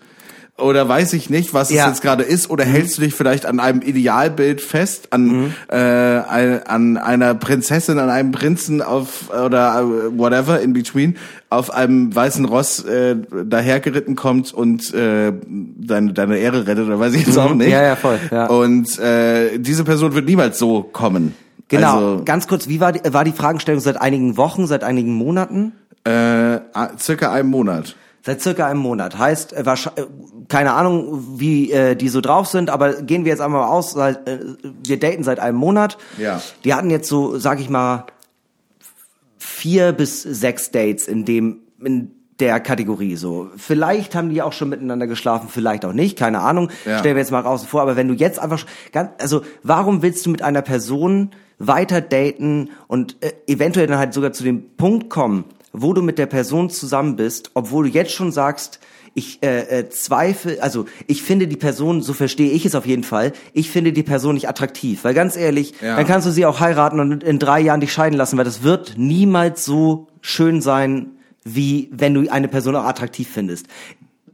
[0.59, 1.85] Oder weiß ich nicht, was Ja.
[1.85, 2.51] es jetzt gerade ist?
[2.51, 5.55] Oder hältst du dich vielleicht an einem Idealbild fest, an, Mhm.
[5.69, 11.17] äh, an einer Prinzessin, an einem Prinzen auf oder äh, whatever in between
[11.49, 17.15] auf einem weißen Ross äh, dahergeritten kommt und äh, deine, deine Ehre rettet, oder weiß
[17.15, 17.67] ich jetzt auch nicht.
[17.69, 17.73] Mhm.
[17.73, 18.47] Ja, ja, voll, ja.
[18.47, 21.35] Und äh, diese Person wird niemals so kommen.
[21.69, 25.15] genau, Also, ganz kurz, wie war die, war die Fragestellung seit einigen Wochen, seit einigen
[25.15, 25.73] Monaten?
[26.05, 26.59] äh,
[26.99, 27.95] circa einem Monat.
[28.25, 29.19] Seit circa einem Monat.
[29.19, 30.07] Heißt, äh, äh,
[30.49, 34.29] keine Ahnung, wie äh, die so drauf sind, aber gehen wir jetzt einmal aus, seit,
[34.29, 34.39] äh,
[34.85, 35.99] wir daten seit einem Monat.
[36.19, 36.41] Ja.
[36.65, 38.07] Die hatten jetzt so, sag ich mal,
[39.39, 43.51] vier bis sechs Dates in dem, in der Kategorie so.
[43.57, 46.71] Vielleicht haben die auch schon miteinander geschlafen, vielleicht auch nicht, keine Ahnung.
[46.85, 46.99] Ja.
[46.99, 50.27] Stellen wir jetzt mal außen vor, aber wenn du jetzt einfach, ganz, also warum willst
[50.27, 55.11] du mit einer Person weiter daten und äh, eventuell dann halt sogar zu dem Punkt
[55.11, 58.81] kommen, wo du mit der Person zusammen bist, obwohl du jetzt schon sagst,
[59.15, 63.05] ich äh, äh, zweifle, also ich finde die Person, so verstehe ich es auf jeden
[63.05, 65.05] Fall, ich finde die Person nicht attraktiv.
[65.05, 65.97] Weil ganz ehrlich, Ja.
[65.97, 68.63] dann kannst du sie auch heiraten und in drei Jahren dich scheiden lassen, weil das
[68.63, 71.11] wird niemals so schön sein,
[71.45, 73.67] wie wenn du eine Person auch attraktiv findest.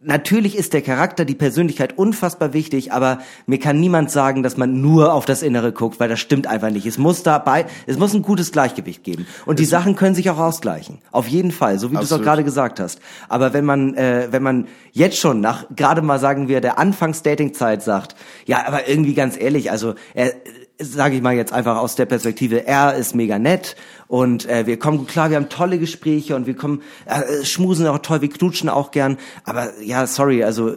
[0.00, 4.80] Natürlich ist der Charakter, die Persönlichkeit unfassbar wichtig, aber mir kann niemand sagen, dass man
[4.80, 6.86] nur auf das Innere guckt, weil das stimmt einfach nicht.
[6.86, 9.26] Es muss dabei, es muss ein gutes Gleichgewicht geben.
[9.44, 10.98] Und die Sachen können sich auch ausgleichen.
[11.10, 13.00] Auf jeden Fall, so wie du es auch gerade gesagt hast.
[13.28, 17.82] Aber wenn man, äh, wenn man jetzt schon nach, gerade mal sagen wir, der Anfangs-Dating-Zeit
[17.82, 18.14] sagt,
[18.46, 20.32] ja, aber irgendwie ganz ehrlich, also, er,
[20.78, 23.76] sage ich mal jetzt einfach aus der Perspektive, er ist mega nett
[24.06, 27.86] und äh, wir kommen gut klar, wir haben tolle Gespräche und wir kommen, äh, schmusen
[27.86, 30.74] auch toll, wir knutschen auch gern, aber ja, sorry, also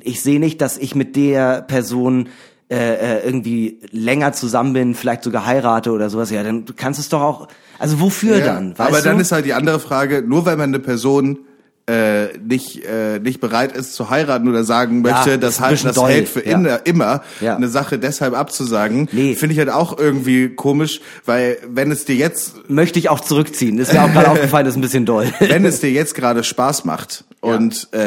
[0.00, 2.28] ich sehe nicht, dass ich mit der Person
[2.72, 6.30] äh, äh, irgendwie länger zusammen bin, vielleicht sogar heirate oder sowas.
[6.30, 7.48] Ja, dann kannst du es doch auch.
[7.78, 8.78] Also wofür Ja, dann?
[8.78, 9.04] Weißt aber du?
[9.04, 11.40] dann ist halt die andere Frage, nur weil man eine Person
[11.88, 15.84] äh, nicht äh, nicht bereit ist zu heiraten oder sagen Ja, möchte, ist das, halt,
[15.84, 16.56] das doll, hält für ja.
[16.56, 17.56] inne, immer Ja.
[17.56, 19.34] eine Sache deshalb abzusagen, Nee.
[19.34, 23.78] finde ich halt auch irgendwie komisch, weil wenn es dir jetzt möchte ich auch zurückziehen.
[23.78, 25.32] Ist mir auch gerade aufgefallen, ist ein bisschen doll.
[25.40, 27.98] wenn es dir jetzt gerade Spaß macht und äh,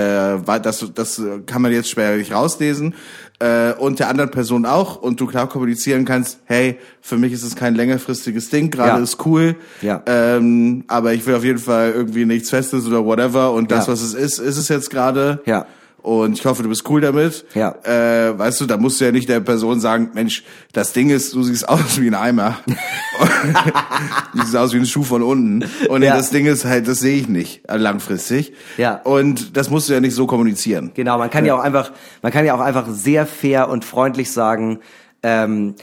[0.48, 2.96] weil das das kann man jetzt schwerlich rauslesen
[3.40, 7.44] äh, und der anderen Person auch und du klar kommunizieren kannst, hey, für mich ist
[7.44, 9.04] es kein längerfristiges Ding, gerade Ja.
[9.04, 10.02] ist cool, Ja.
[10.06, 13.94] ähm, aber ich will auf jeden Fall irgendwie nichts Festes oder whatever und das, Ja.
[13.94, 15.42] was es ist, ist es jetzt gerade.
[15.46, 15.66] Ja.
[16.06, 17.46] Und ich hoffe, du bist cool damit.
[17.56, 17.74] Ja.
[17.84, 21.34] Äh, weißt du, da musst du ja nicht der Person sagen, Mensch, das Ding ist,
[21.34, 22.60] du siehst aus wie ein Eimer.
[24.34, 25.68] du siehst aus wie ein Schuh von unten.
[25.90, 26.16] Und Ja.
[26.16, 28.54] das Ding ist halt, das sehe ich nicht äh, langfristig.
[28.78, 29.02] Ja.
[29.04, 30.92] Und das musst du ja nicht so kommunizieren.
[30.94, 31.56] Genau, man kann ja.
[31.56, 31.92] auch einfach,
[32.22, 34.82] man kann ja auch einfach sehr fair und freundlich sagen,
[35.24, 35.74] ähm,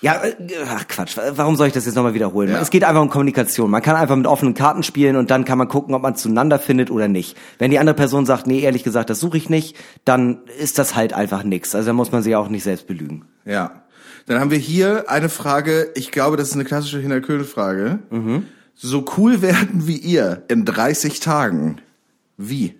[0.00, 0.34] ja, äh,
[0.68, 2.50] ach Quatsch, warum soll ich das jetzt nochmal wiederholen?
[2.50, 2.60] Ja.
[2.60, 3.70] Es geht einfach um Kommunikation.
[3.70, 6.58] Man kann einfach mit offenen Karten spielen und dann kann man gucken, ob man zueinander
[6.58, 7.36] findet oder nicht.
[7.58, 10.94] Wenn die andere Person sagt, nee, ehrlich gesagt, das suche ich nicht, dann ist das
[10.94, 11.74] halt einfach nix.
[11.74, 13.24] Also da muss man sich auch nicht selbst belügen.
[13.44, 13.82] Ja.
[14.26, 17.98] Dann haben wir hier eine Frage, ich glaube, das ist eine klassische Hinterköhl-Frage.
[18.10, 18.44] Mhm.
[18.74, 21.80] So cool werden wie ihr in 30 Tagen.
[22.36, 22.78] Wie?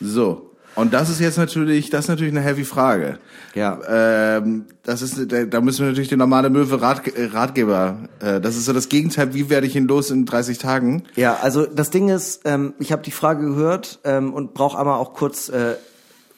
[0.00, 0.51] So.
[0.74, 3.18] Und das ist jetzt natürlich, das ist natürlich eine heavy Frage.
[3.54, 3.78] Ja.
[3.88, 7.02] Ähm, das ist, da müssen wir natürlich den normale Möwe Rat,
[7.32, 8.08] Ratgeber.
[8.20, 9.34] Äh, das ist so das Gegenteil.
[9.34, 11.02] Wie werde ich ihn los in 30 Tagen?
[11.14, 14.98] Ja, also das Ding ist, ähm, ich habe die Frage gehört ähm, und brauche einmal
[14.98, 15.74] auch kurz äh,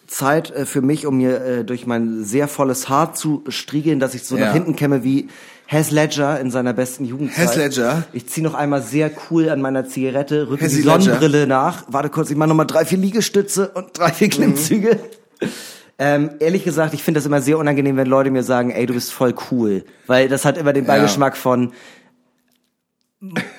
[0.07, 4.15] Zeit äh, für mich, um mir äh, durch mein sehr volles Haar zu striegeln, dass
[4.15, 4.47] ich so Ja.
[4.47, 5.29] nach hinten kämme wie
[5.67, 7.49] Heath Ledger in seiner besten Jugendzeit.
[7.49, 8.05] Heath Ledger?
[8.13, 10.83] Ich ziehe noch einmal sehr cool an meiner Zigarette, rücke die?
[10.83, 11.85] Sonnenbrille nach.
[11.89, 14.15] Warte kurz, ich mache nochmal drei, vier Liegestütze und drei, Mhm.
[14.15, 14.99] vier Klimmzüge.
[15.97, 18.95] Ähm, ehrlich gesagt, ich finde das immer sehr unangenehm, wenn Leute mir sagen, ey, du
[18.95, 19.85] bist voll cool.
[20.09, 21.71] Weil das hat immer den Beigeschmack von,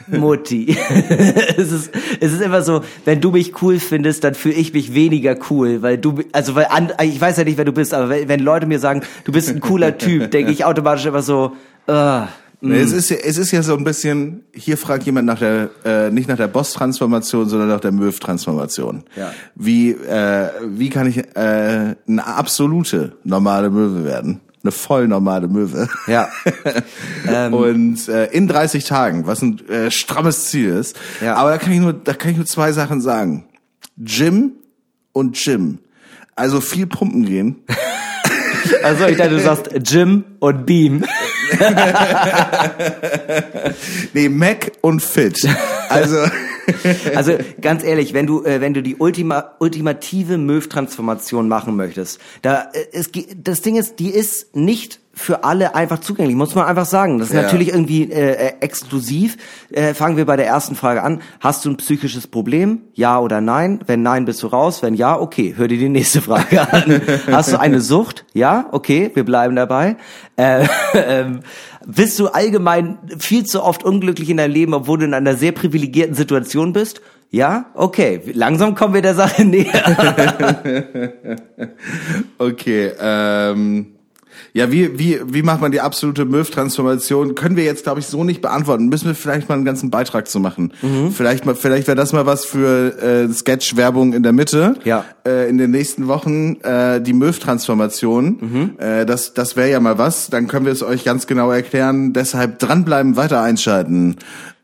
[0.08, 0.78] Mutti.
[1.58, 4.94] es, ist, es ist immer so, wenn du mich cool findest, dann fühle ich mich
[4.94, 8.10] weniger cool, weil du, also weil an, ich weiß ja nicht, wer du bist, aber
[8.10, 11.54] wenn, wenn Leute mir sagen, du bist ein cooler Typ, denke ich automatisch immer so,
[11.88, 12.26] äh,
[12.62, 15.70] Nee, Es ist ja, es ist ja so ein bisschen, hier fragt jemand nach der,
[15.84, 19.04] äh, nicht nach der Boss-Transformation, sondern nach der Möw-Transformation.
[19.16, 19.34] Ja.
[19.56, 24.42] Wie, äh, wie kann ich äh, eine absolute normale Möwe werden?
[24.64, 25.88] Eine voll normale Möwe.
[26.08, 26.28] ja.
[27.28, 30.98] ähm, Und äh, in 30 Tagen, was ein äh, strammes Ziel ist.
[31.22, 31.36] Ja.
[31.36, 33.46] Aber da kann ich nur, da kann ich nur zwei Sachen sagen.
[33.98, 34.54] Gym
[35.12, 35.80] und Gym.
[36.36, 37.64] Also viel pumpen gehen.
[38.84, 41.04] also ich dachte, du sagst Jim und Beam.
[44.14, 45.48] Nee, Mac und Fit.
[45.90, 46.26] Also
[47.16, 52.70] Also ganz ehrlich, wenn du äh, wenn du die Ultima, ultimative Möw-Transformation machen möchtest, da
[52.74, 56.86] äh, es, das Ding ist, die ist nicht für alle einfach zugänglich, muss man einfach
[56.86, 57.20] sagen.
[57.20, 57.44] Das ist Ja.
[57.44, 59.38] natürlich irgendwie äh, äh, exklusiv.
[59.72, 61.22] Äh, fangen wir bei der ersten Frage an.
[61.40, 62.82] Hast du ein psychisches Problem?
[62.94, 63.80] Ja oder nein?
[63.88, 64.84] Wenn nein, bist du raus.
[64.84, 67.02] Wenn ja, okay, hör dir die nächste Frage an.
[67.32, 68.26] Hast du eine Sucht?
[68.34, 69.96] Ja, okay, wir bleiben dabei.
[70.36, 71.40] Äh, ähm,
[71.88, 75.54] bist du allgemein viel zu oft unglücklich in deinem Leben, obwohl du in einer sehr
[75.54, 77.00] privilegierten Situation bist?
[77.32, 78.22] Ja, okay.
[78.34, 79.84] Langsam kommen wir der Sache näher.
[82.38, 83.95] Okay, ähm,
[84.56, 87.36] ja, wie, wie, wie macht man die absolute Möw-Transformation?
[87.36, 88.88] Können wir jetzt, glaube ich, so nicht beantworten.
[88.88, 90.72] Müssen wir vielleicht mal einen ganzen Beitrag zu machen.
[90.82, 91.12] Mhm.
[91.12, 94.78] Vielleicht mal, vielleicht wäre das mal was für äh, Sketch-Werbung in der Mitte.
[94.86, 95.04] Ja.
[95.28, 98.38] Äh, in den nächsten Wochen äh, die Möw-Transformation.
[98.40, 98.72] Mhm.
[98.78, 100.30] Äh, das das wäre ja mal was.
[100.30, 102.14] Dann können wir es euch ganz genau erklären.
[102.14, 104.16] Deshalb dranbleiben, weiter einschalten.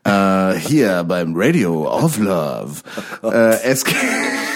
[0.04, 2.80] Äh, hier beim Radio of Love.
[3.24, 3.84] äh, es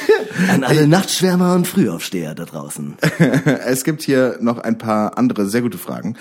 [0.50, 2.96] An alle Nachtschwärmer und Frühaufsteher da draußen.
[3.66, 6.16] es gibt hier noch ein paar andere sehr gute Fragen.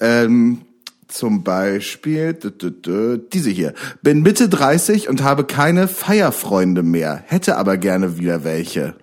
[0.00, 0.62] Ähm,
[1.08, 3.74] Zum Beispiel diese hier.
[4.02, 8.94] Bin Mitte 30 und habe keine Feierfreunde mehr, hätte aber gerne wieder welche.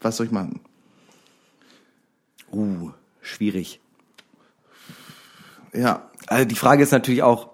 [0.00, 0.60] Was soll ich machen?
[2.52, 2.90] Uh,
[3.20, 3.80] schwierig.
[5.72, 7.49] Ja, Also die Frage ist natürlich auch,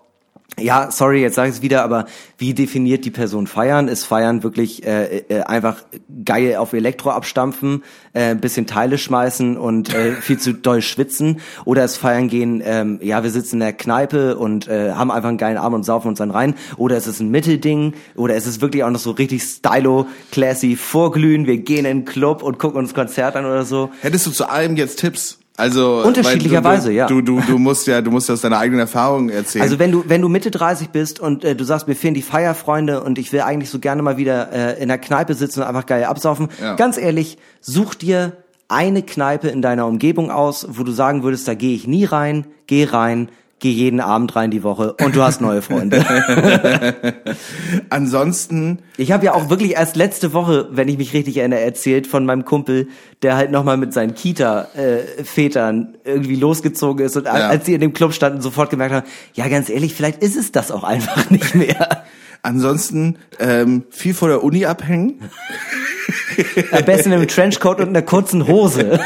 [0.58, 2.06] ja, sorry, jetzt sage ich es wieder, aber
[2.38, 3.88] wie definiert die Person feiern?
[3.88, 5.84] Ist feiern wirklich äh, äh, einfach
[6.24, 7.84] geil auf Elektro abstampfen,
[8.14, 11.40] äh, bisschen Teile schmeißen und äh, viel zu doll schwitzen?
[11.66, 15.28] Oder ist feiern gehen, ähm, ja, wir sitzen in der Kneipe und äh, haben einfach
[15.28, 16.54] einen geilen Abend und saufen uns dann rein?
[16.78, 17.92] Oder ist es ein Mittelding?
[18.14, 22.04] Oder ist es wirklich auch noch so richtig stylo, classy, vorglühen, wir gehen in den
[22.06, 23.90] Club und gucken uns Konzert an oder so?
[24.00, 25.38] Hättest du zu allem jetzt Tipps?
[25.56, 27.06] Also Unterschiedlicherweise, ja.
[27.06, 29.62] Du, du, du musst ja, du musst aus deiner eigenen Erfahrung erzählen.
[29.62, 32.22] Also wenn du wenn du Mitte 30 bist und äh, du sagst, mir fehlen die
[32.22, 35.66] Feierfreunde und ich will eigentlich so gerne mal wieder äh, in der Kneipe sitzen und
[35.66, 36.48] einfach geil absaufen.
[36.60, 36.74] Ja.
[36.74, 38.32] Ganz ehrlich, such dir
[38.68, 42.46] eine Kneipe in deiner Umgebung aus, wo du sagen würdest, da gehe ich nie rein,
[42.66, 46.04] geh rein, geh jeden Abend rein die Woche und du hast neue Freunde.
[47.90, 52.06] Ansonsten, Ich habe ja auch wirklich erst letzte Woche, wenn ich mich richtig erinnere, erzählt
[52.06, 52.88] von meinem Kumpel,
[53.22, 57.32] der halt nochmal mit seinen Kita-Vätern irgendwie losgezogen ist und Ja.
[57.32, 60.52] als die in dem Club standen, sofort gemerkt haben, ja ganz ehrlich, vielleicht ist es
[60.52, 62.04] das auch einfach nicht mehr.
[62.46, 65.20] Ansonsten ähm, viel vor der Uni abhängen,
[66.72, 68.98] Am besten im Trenchcoat und einer kurzen Hose.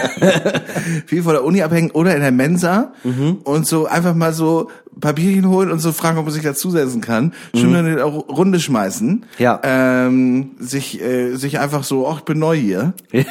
[1.07, 3.39] viel vor der Uni abhängen oder in der Mensa Mhm.
[3.45, 4.71] und so einfach mal so
[5.01, 7.33] Papierchen holen und so fragen, ob man sich dazusetzen kann.
[7.55, 9.09] Schön in eine Runde schmeißen.
[9.09, 9.23] Mhm.
[9.39, 9.61] Ja.
[9.63, 12.93] Ähm, sich, äh, sich einfach so, ach, ich bin neu hier.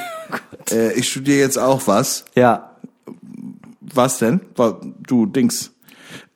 [0.72, 2.26] Äh, ich studiere jetzt auch was.
[2.36, 2.70] ja.
[3.82, 4.40] Was denn?
[5.08, 5.72] Du Dings.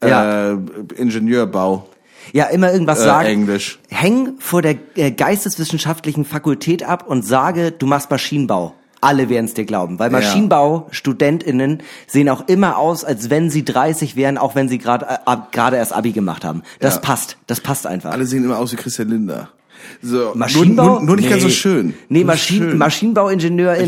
[0.04, 0.54] Ja.
[0.54, 0.58] Äh,
[0.96, 1.88] Ingenieurbau.
[2.34, 3.28] Ja, immer irgendwas Äh, sagen.
[3.30, 3.80] Englisch.
[3.90, 8.74] Häng vor der äh, geisteswissenschaftlichen Fakultät ab und sage, du machst Maschinenbau.
[9.02, 10.10] Alle werden es dir glauben, weil.
[10.10, 15.36] Maschinenbau-StudentInnen sehen auch immer aus, als wenn sie 30 wären, auch wenn sie gerade äh,
[15.52, 16.64] gerade erst Abi gemacht haben.
[16.80, 17.02] Das Ja.
[17.02, 18.12] passt, das passt einfach.
[18.12, 19.50] Alle sehen immer aus wie Christian Linder.
[20.02, 20.84] So, Maschinenbau?
[20.84, 21.54] Nur, nur, nur nicht ganz so Nee.
[21.54, 21.94] schön.
[22.10, 22.78] Nee, Maschinen, schön.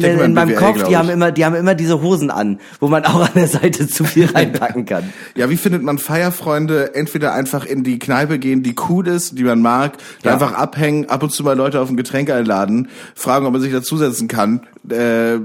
[0.01, 2.31] Denke mal in in meinem BWL, Kopf, die haben immer, die haben immer diese Hosen
[2.31, 5.11] an, wo man auch an der Seite zu viel reinpacken kann.
[5.35, 6.95] Ja, wie findet man Feierfreunde?
[6.95, 9.93] Entweder einfach in die Kneipe gehen, die cool ist, die man mag,
[10.23, 10.33] Ja.
[10.33, 13.71] einfach abhängen, ab und zu mal Leute auf ein Getränk einladen, fragen, ob man sich
[13.71, 14.61] dazusetzen kann.
[14.89, 15.39] Äh, äh,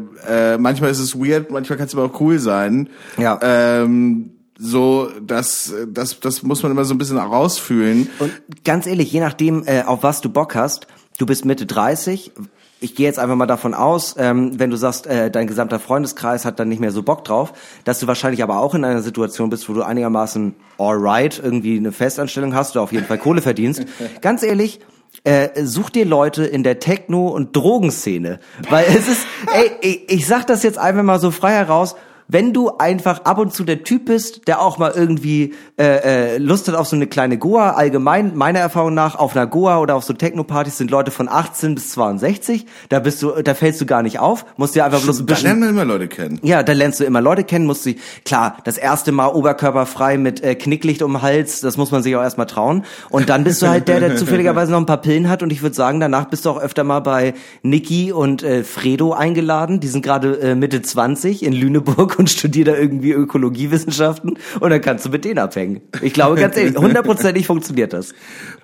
[0.59, 2.89] manchmal ist es weird, manchmal kann es aber auch cool sein.
[3.19, 3.39] Ja.
[3.43, 4.31] Ähm,
[4.61, 8.11] so, das, das, das muss man immer so ein bisschen rausfühlen.
[8.19, 8.33] Und
[8.65, 10.87] ganz ehrlich, je nachdem, äh, auf was du Bock hast,
[11.19, 12.33] du bist Mitte 30,
[12.81, 16.45] ich gehe jetzt einfach mal davon aus, ähm, wenn du sagst, äh, dein gesamter Freundeskreis
[16.45, 17.53] hat dann nicht mehr so Bock drauf,
[17.85, 21.93] dass du wahrscheinlich aber auch in einer Situation bist, wo du einigermaßen alright irgendwie eine
[21.93, 23.85] Festanstellung hast oder auf jeden Fall Kohle verdienst.
[24.21, 24.81] Ganz ehrlich,
[25.25, 28.41] äh, such dir Leute in der Techno- und Drogenszene.
[28.69, 31.97] Weil es ist, ey, ich, ich sag das jetzt einfach mal so frei heraus,
[32.33, 36.39] wenn du einfach ab und zu der Typ bist, der auch mal irgendwie äh, äh,
[36.39, 39.97] Lust hat auf so eine kleine Goa, allgemein meiner Erfahrung nach auf einer Goa oder
[39.97, 43.87] auf so Techno-Partys sind Leute von 18 bis 62, da bist du, da fällst du
[43.87, 46.39] gar nicht auf, musst dir einfach bloß ein Da bisschen lernt man immer Leute kennen.
[46.43, 50.43] ja, da lernst du immer Leute kennen, musst du, klar, das erste Mal oberkörperfrei mit
[50.43, 52.85] äh, Knicklicht um den Hals, das muss man sich auch erstmal trauen.
[53.09, 55.43] Und dann bist du halt der, der zufälligerweise noch ein paar Pillen hat.
[55.43, 59.13] Und ich würde sagen, danach bist du auch öfter mal bei Niki und äh, Fredo
[59.13, 59.81] eingeladen.
[59.81, 64.39] Die sind gerade äh, Mitte 20 in Lüneburg und studieren da irgendwie Ökologiewissenschaften.
[64.61, 65.81] Und dann kannst du mit denen abhängen.
[66.03, 68.13] Ich glaube, ganz ehrlich, hundertprozentig funktioniert das.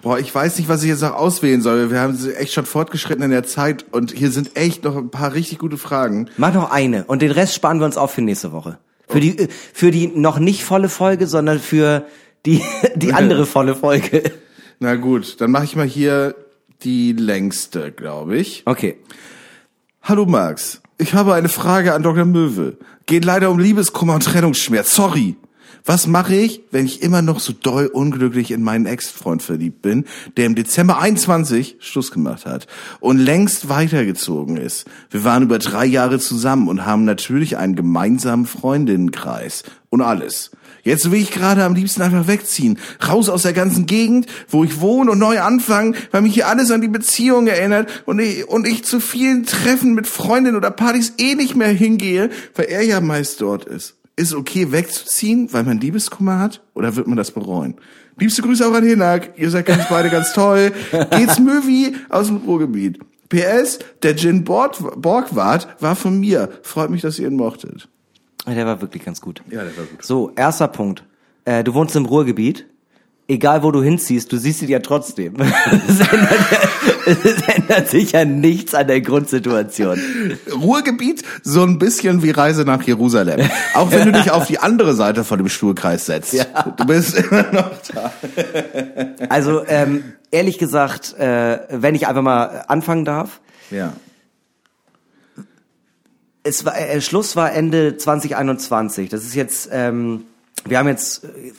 [0.03, 1.91] Boah, ich weiß nicht, was ich jetzt noch auswählen soll.
[1.91, 5.33] Wir haben echt schon fortgeschritten in der Zeit und hier sind echt noch ein paar
[5.33, 6.29] richtig gute Fragen.
[6.37, 8.79] Mach noch eine und den Rest sparen wir uns auf für nächste Woche.
[9.09, 12.05] Für die für die noch nicht volle Folge, sondern für
[12.45, 12.61] die
[12.95, 14.33] die andere volle Folge.
[14.81, 16.35] Na gut, dann mache ich mal hier
[16.83, 18.65] die längste, glaube ich.
[18.67, 18.99] Okay.
[20.03, 22.25] Hallo Max, ich habe eine Frage an Dr.
[22.25, 22.79] Möwe.
[23.07, 24.95] Geht leider um Liebeskummer und Trennungsschmerz.
[24.95, 25.37] Sorry.
[25.85, 30.05] Was mache ich, wenn ich immer noch so doll unglücklich in meinen Ex-Freund verliebt bin,
[30.37, 32.67] der im Dezember 21 Schluss gemacht hat
[32.99, 34.87] und längst weitergezogen ist?
[35.11, 40.51] Wir waren über drei Jahre zusammen und haben natürlich einen gemeinsamen Freundinnenkreis und alles.
[40.87, 42.79] Jetzt will ich gerade am liebsten einfach wegziehen.
[43.07, 46.71] Raus aus der ganzen Gegend, wo ich wohne und neu anfangen, weil mich hier alles
[46.71, 51.15] an die Beziehung erinnert und ich, und ich zu vielen Treffen mit Freundinnen oder Partys
[51.19, 53.97] eh nicht mehr hingehe, weil er ja meist dort ist.
[54.15, 56.63] Ist okay wegzuziehen, weil man Liebeskummer hat?
[56.75, 57.75] Oder wird man das bereuen?
[58.19, 59.33] Liebste Grüße auch an Hinak.
[59.37, 60.71] Ihr seid ganz beide ganz toll.
[61.11, 63.01] Geht's Möwi aus dem Ruhrgebiet.
[63.29, 66.49] PS, der Gin Borg- Borgwart war von mir.
[66.63, 67.89] Freut mich, dass ihr ihn mochtet.
[68.47, 69.43] Der war wirklich ganz gut.
[69.51, 70.05] Ja, der war gut.
[70.05, 71.03] So, erster Punkt.
[71.45, 72.67] Äh, du wohnst im Ruhrgebiet.
[73.29, 75.35] egal wo du hinziehst, du siehst ihn ja trotzdem.
[75.89, 80.01] Es ändert, es ändert sich ja nichts an der Grundsituation.
[80.53, 83.49] Ruhrgebiet, so ein bisschen wie Reise nach Jerusalem.
[83.75, 86.33] Auch wenn du dich auf die andere Seite von dem Stuhlkreis setzt.
[86.35, 86.45] Ja.
[86.77, 88.13] Du bist immer noch da.
[89.29, 93.41] Also ähm, ehrlich gesagt, äh, wenn ich einfach mal anfangen darf,
[93.71, 93.93] Ja.
[96.47, 99.09] Es war äh, Schluss war Ende 2021.
[99.09, 100.25] Das ist jetzt, ähm,
[100.65, 101.53] wir haben jetzt, äh,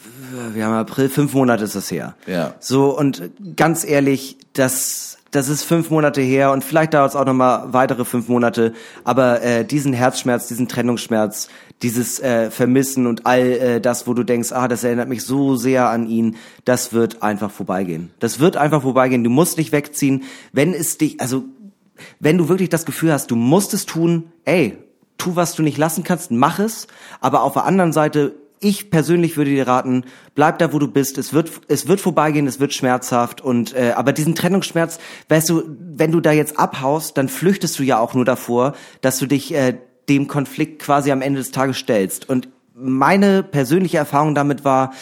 [0.54, 2.16] wir haben April, fünf Monate ist das her.
[2.26, 2.56] Ja.
[2.60, 7.26] So und ganz ehrlich, das das ist fünf Monate her und vielleicht dauert es auch
[7.26, 8.74] noch mal weitere fünf Monate.
[9.04, 11.50] Aber äh, diesen Herzschmerz, diesen Trennungsschmerz,
[11.82, 15.56] dieses äh, Vermissen und all äh, das, wo du denkst, ah, das erinnert mich so
[15.56, 18.12] sehr an ihn, das wird einfach vorbeigehen.
[18.20, 19.24] Das wird einfach vorbeigehen.
[19.24, 20.24] Du musst nicht wegziehen,
[20.54, 21.44] wenn es dich, also
[22.20, 24.78] wenn du wirklich das Gefühl hast, du musst es tun, ey,
[25.18, 26.88] tu, was du nicht lassen kannst, mach es.
[27.20, 30.04] Aber auf der anderen Seite, ich persönlich würde dir raten,
[30.36, 31.18] bleib da, wo du bist.
[31.18, 35.00] Es wird, es wird vorbeigehen, es wird schmerzhaft und äh, aber diesen Trennungsschmerz,
[35.30, 35.64] weißt du,
[35.96, 39.54] wenn du da jetzt abhaust, dann flüchtest du ja auch nur davor, dass du dich
[39.54, 39.78] äh,
[40.10, 42.30] dem Konflikt quasi am Ende des Tages stellst.
[42.30, 44.94] Und meine persönliche Erfahrung damit war,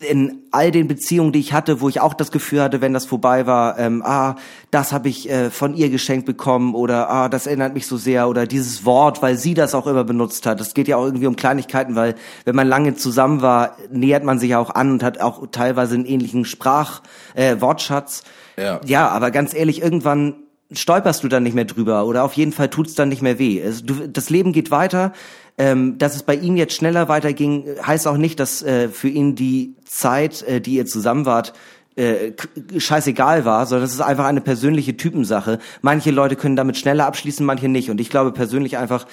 [0.00, 3.04] in all den Beziehungen, die ich hatte, wo ich auch das Gefühl hatte, wenn das
[3.04, 4.36] vorbei war, ähm, ah,
[4.70, 8.28] das habe ich äh, von ihr geschenkt bekommen oder ah, das erinnert mich so sehr
[8.28, 10.60] oder dieses Wort, weil sie das auch immer benutzt hat.
[10.60, 12.14] Es geht ja auch irgendwie um Kleinigkeiten, weil
[12.46, 15.96] wenn man lange zusammen war, nähert man sich ja auch an und hat auch teilweise
[15.96, 17.02] einen ähnlichen Sprach,
[17.34, 18.22] äh, Wortschatz.
[18.56, 18.80] Ja.
[18.86, 20.34] ja, aber ganz ehrlich, irgendwann
[20.72, 23.60] stolperst du dann nicht mehr drüber oder auf jeden Fall tut's dann nicht mehr weh.
[23.60, 25.12] Es, du, das Leben geht weiter.
[25.58, 29.34] Ähm, dass es bei ihm jetzt schneller weiterging, heißt auch nicht, dass äh, für ihn
[29.34, 31.52] die Zeit, äh, die ihr zusammen wart,
[31.96, 32.32] äh,
[32.78, 35.58] scheißegal war, sondern es ist einfach eine persönliche Typensache.
[35.82, 37.90] Manche Leute können damit schneller abschließen, manche nicht.
[37.90, 39.06] Und ich glaube persönlich einfach,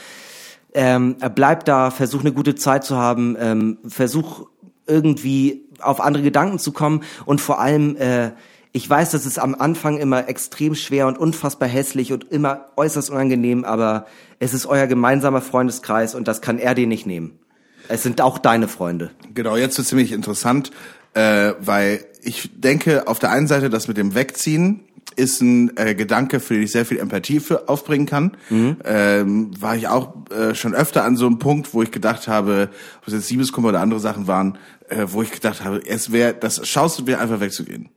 [0.73, 4.47] ähm, bleib da, versuch eine gute Zeit zu haben, ähm, versuch
[4.85, 8.31] irgendwie auf andere Gedanken zu kommen und vor allem, äh,
[8.77, 13.09] ich weiß, das ist am Anfang immer extrem schwer und unfassbar hässlich und immer äußerst
[13.09, 14.05] unangenehm, aber
[14.37, 17.39] es ist euer gemeinsamer Freundeskreis und das kann er dir nicht nehmen.
[17.87, 19.09] Es sind auch deine Freunde.
[19.33, 20.69] Genau, jetzt wird ziemlich interessant,
[21.15, 24.86] äh, weil ich denke, auf der einen Seite, das mit dem Wegziehen
[25.17, 28.37] ist ein äh, Gedanke, für den ich sehr viel Empathie für aufbringen kann.
[28.85, 32.69] Ähm, war ich auch äh, schon öfter an so einem Punkt, wo ich gedacht habe,
[33.01, 34.57] ob es jetzt Liebeskummer oder andere Sachen waren,
[34.89, 37.89] äh, wo ich gedacht habe, es wäre, das schaust du mir einfach wegzugehen.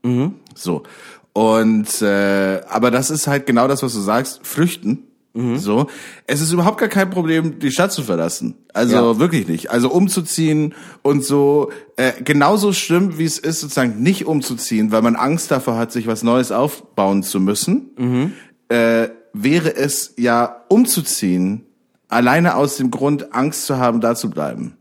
[0.54, 0.82] So.
[1.32, 5.04] Und äh, aber das ist halt genau das, was du sagst, flüchten.
[5.32, 5.86] So,
[6.26, 8.56] es ist überhaupt gar kein Problem, die Stadt zu verlassen.
[8.74, 9.18] Also Ja.
[9.20, 9.70] wirklich nicht.
[9.70, 15.14] Also umzuziehen und so äh, genauso schlimm, wie es ist, sozusagen nicht umzuziehen, weil man
[15.14, 18.32] Angst davor hat, sich was Neues aufbauen zu müssen,
[18.68, 21.64] äh, wäre es ja umzuziehen,
[22.08, 24.76] alleine aus dem Grund, Angst zu haben, da zu bleiben.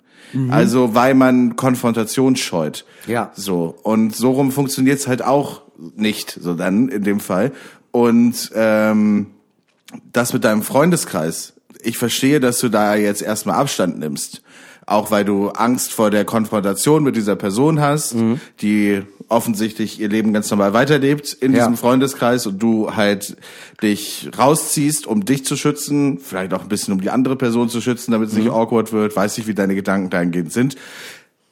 [0.49, 2.85] Also weil man Konfrontation scheut.
[3.07, 3.31] Ja.
[3.35, 3.75] So.
[3.83, 5.61] Und so rum funktioniert's halt auch
[5.95, 7.51] nicht, so dann in dem Fall.
[7.91, 9.27] Und ähm,
[10.11, 11.53] das mit deinem Freundeskreis.
[11.81, 14.41] Ich verstehe, dass du da jetzt erstmal Abstand nimmst.
[14.85, 18.15] Auch weil du Angst vor der Konfrontation mit dieser Person hast,
[18.61, 21.59] die offensichtlich ihr Leben ganz normal weiterlebt in Ja.
[21.59, 23.37] diesem Freundeskreis und du halt
[23.83, 27.81] dich rausziehst, um dich zu schützen, vielleicht auch ein bisschen um die andere Person zu
[27.81, 29.15] schützen, damit es nicht awkward wird.
[29.15, 30.75] Weiß nicht, wie deine Gedanken dahingehend sind.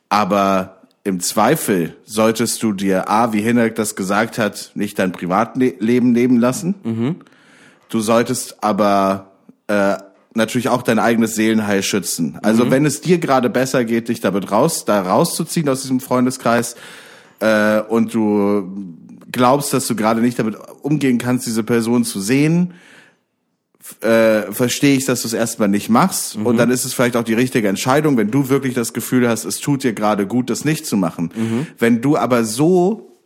[0.10, 6.12] Aber im Zweifel solltest du dir A, wie Hinek das gesagt hat, nicht dein Privatleben
[6.12, 7.18] nehmen lassen.
[7.90, 9.32] Du solltest aber
[9.68, 9.96] äh,
[10.34, 12.38] natürlich auch dein eigenes Seelenheil schützen.
[12.42, 16.76] Also wenn es dir gerade besser geht, dich damit raus, da rauszuziehen aus diesem Freundeskreis
[17.40, 18.72] äh, und du
[19.32, 22.74] glaubst, dass du gerade nicht damit umgehen kannst, diese Person zu sehen,
[24.02, 26.36] äh, verstehe ich, dass du es erstmal nicht machst.
[26.36, 29.46] Und dann ist es vielleicht auch die richtige Entscheidung, wenn du wirklich das Gefühl hast,
[29.46, 31.32] es tut dir gerade gut, das nicht zu machen.
[31.80, 33.17] Wenn du aber so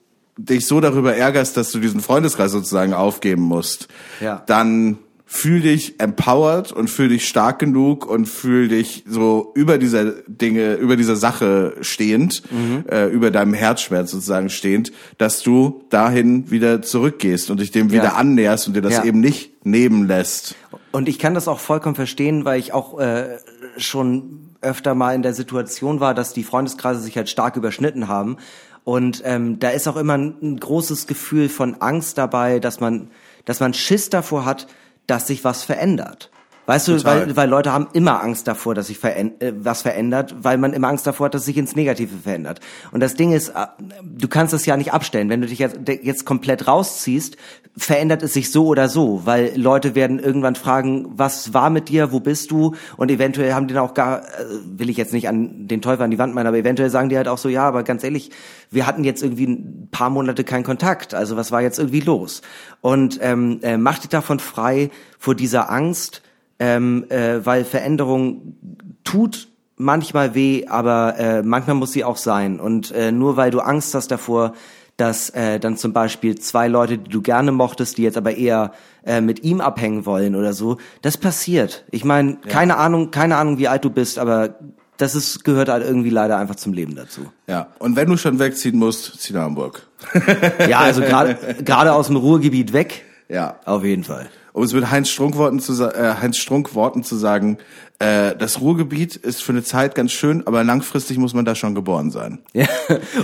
[0.46, 3.88] dich so darüber ärgerst, dass du diesen Freundeskreis sozusagen aufgeben musst,
[4.20, 4.44] Ja.
[4.48, 10.04] dann fühl dich empowered und fühl dich stark genug und fühl dich so über dieser
[10.28, 12.44] Dinge, über dieser Sache stehend,
[12.90, 17.94] äh, über deinem Herzschmerz sozusagen stehend, dass du dahin wieder zurückgehst und dich dem Ja.
[17.94, 19.04] wieder annäherst und dir das Ja.
[19.06, 20.56] eben nicht nehmen lässt.
[20.92, 23.38] Und ich kann das auch vollkommen verstehen, weil ich auch äh,
[23.78, 28.36] schon öfter mal in der Situation war, dass die Freundeskreise sich halt stark überschnitten haben.
[28.84, 33.12] Und ähm, da ist auch immer ein, ein großes Gefühl von Angst dabei, dass man,
[33.46, 34.68] dass man Schiss davor hat,
[35.08, 36.31] dass sich was verändert.
[36.68, 37.28] Weißt du, Total.
[37.28, 40.74] weil, weil Leute haben immer Angst davor, dass sich veränd äh, was verändert, weil man
[40.74, 42.60] immer Angst davor hat, dass sich ins Negative verändert.
[42.92, 43.68] Und das Ding ist, äh,
[44.04, 45.30] du kannst es ja nicht abstellen.
[45.30, 47.36] Wenn du dich jetzt, jetzt komplett rausziehst,
[47.76, 52.12] verändert es sich so oder so, weil Leute werden irgendwann fragen, was war mit dir,
[52.12, 52.76] wo bist du?
[52.98, 56.04] Und eventuell haben die dann auch gar, äh, will ich jetzt nicht an den Teufel
[56.04, 58.30] an die Wand meinen, aber eventuell sagen die halt auch so, ja, aber ganz ehrlich,
[58.70, 61.14] wir hatten jetzt irgendwie ein paar Monate keinen Kontakt.
[61.14, 62.42] Also was war jetzt irgendwie los?
[62.82, 66.22] Und ähm, äh, mach dich davon frei vor dieser Angst,
[66.62, 68.56] ähm, äh, weil Veränderung
[69.04, 69.48] tut
[69.78, 72.60] manchmal weh, aber äh, manchmal muss sie auch sein.
[72.60, 74.54] Und äh, nur weil du Angst hast davor,
[74.96, 78.74] dass äh, dann zum Beispiel zwei Leute, die du gerne mochtest, die jetzt aber eher
[79.04, 81.84] äh, mit ihm abhängen wollen oder so, das passiert.
[81.90, 84.60] Ich meine, keine Ahnung, keine Ahnung, wie alt du bist, aber
[84.98, 87.22] das ist gehört halt irgendwie leider einfach zum Leben dazu.
[87.48, 89.88] Ja, und wenn du schon wegziehen musst, zieh nach Hamburg.
[90.70, 91.36] Ja, also gerade
[91.66, 93.56] gerade aus dem Ruhrgebiet weg, Ja.
[93.66, 94.30] auf jeden Fall.
[94.54, 97.58] Um es mit Heinz Strunk Worten zu, äh, Heinz Strunk Worten zu sagen,
[98.00, 101.76] äh, das Ruhrgebiet ist für eine Zeit ganz schön, aber langfristig muss man da schon
[101.76, 102.40] geboren sein.
[102.54, 102.68] Ja,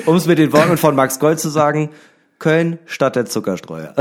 [0.05, 1.89] um es mit den Worten von Max Gold zu sagen,
[2.39, 3.93] Köln statt der Zuckerstreuer.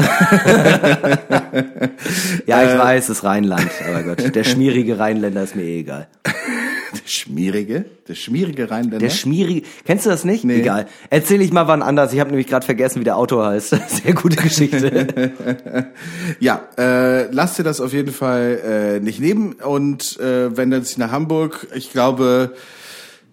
[2.46, 6.08] ja, ich weiß, es ist Rheinland, aber Gott, der schmierige Rheinländer ist mir eh egal.
[7.02, 8.98] Der schmierige, der schmierige Rheinländer.
[8.98, 10.44] Der schmierige, kennst du das nicht?
[10.44, 10.60] Nee.
[10.60, 10.86] Egal.
[11.10, 12.12] Erzähl ich mal wann anders.
[12.12, 13.70] Ich habe nämlich gerade vergessen, wie der Autor heißt.
[13.88, 15.32] Sehr gute Geschichte.
[16.40, 20.82] Ja, äh, lass dir das auf jeden Fall äh, nicht nehmen und äh, wenn dann
[20.82, 22.54] sich nach Hamburg, ich glaube,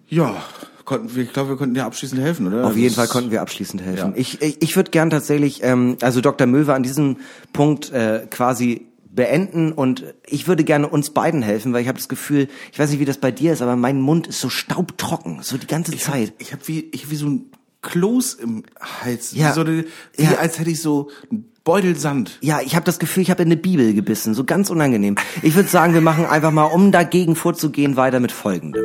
[0.08, 0.42] ja,
[0.84, 2.66] konnten wir, ich glaube, wir konnten dir abschließend helfen, oder?
[2.66, 4.12] Auf jeden Fall konnten wir abschließend helfen.
[4.14, 4.16] Ja.
[4.16, 6.46] Ich, ich, ich würde gern tatsächlich, ähm, also Dr.
[6.46, 7.18] Möwe an diesem
[7.52, 12.08] Punkt äh, quasi beenden und ich würde gerne uns beiden helfen, weil ich habe das
[12.08, 15.38] Gefühl, ich weiß nicht, wie das bei dir ist, aber mein Mund ist so staubtrocken,
[15.42, 16.32] so die ganze Zeit.
[16.38, 17.50] Ich habe wie, ich hab wie so ein
[17.82, 19.50] Kloß im Hals, Ja.
[19.50, 19.84] wie, so eine,
[20.16, 20.34] wie Ja.
[20.38, 22.38] als hätte ich so einen Beutel Sand.
[22.42, 25.14] Ja, ich habe das Gefühl, ich habe in eine Bibel gebissen, so ganz unangenehm.
[25.42, 28.82] Ich würde sagen, wir machen einfach mal, um dagegen vorzugehen, weiter mit folgendem.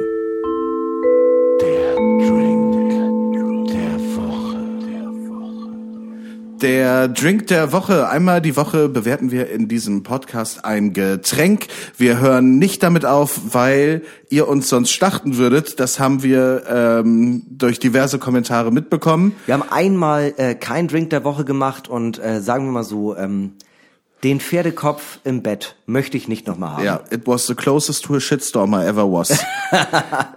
[1.61, 2.58] Der Drink
[6.61, 8.09] der Woche.
[8.09, 11.67] Einmal die Woche bewerten wir in diesem Podcast ein Getränk.
[11.97, 15.79] Wir hören nicht damit auf, weil ihr uns sonst schlachten würdet.
[15.79, 19.35] Das haben wir ähm, durch diverse Kommentare mitbekommen.
[19.45, 23.15] Wir haben einmal äh, kein Drink der Woche gemacht und äh, sagen wir mal so,
[23.15, 23.53] ähm,
[24.23, 26.83] den Pferdekopf im Bett möchte ich nicht nochmal haben.
[26.83, 29.29] Ja, it was the closest to a shitstorm I ever was.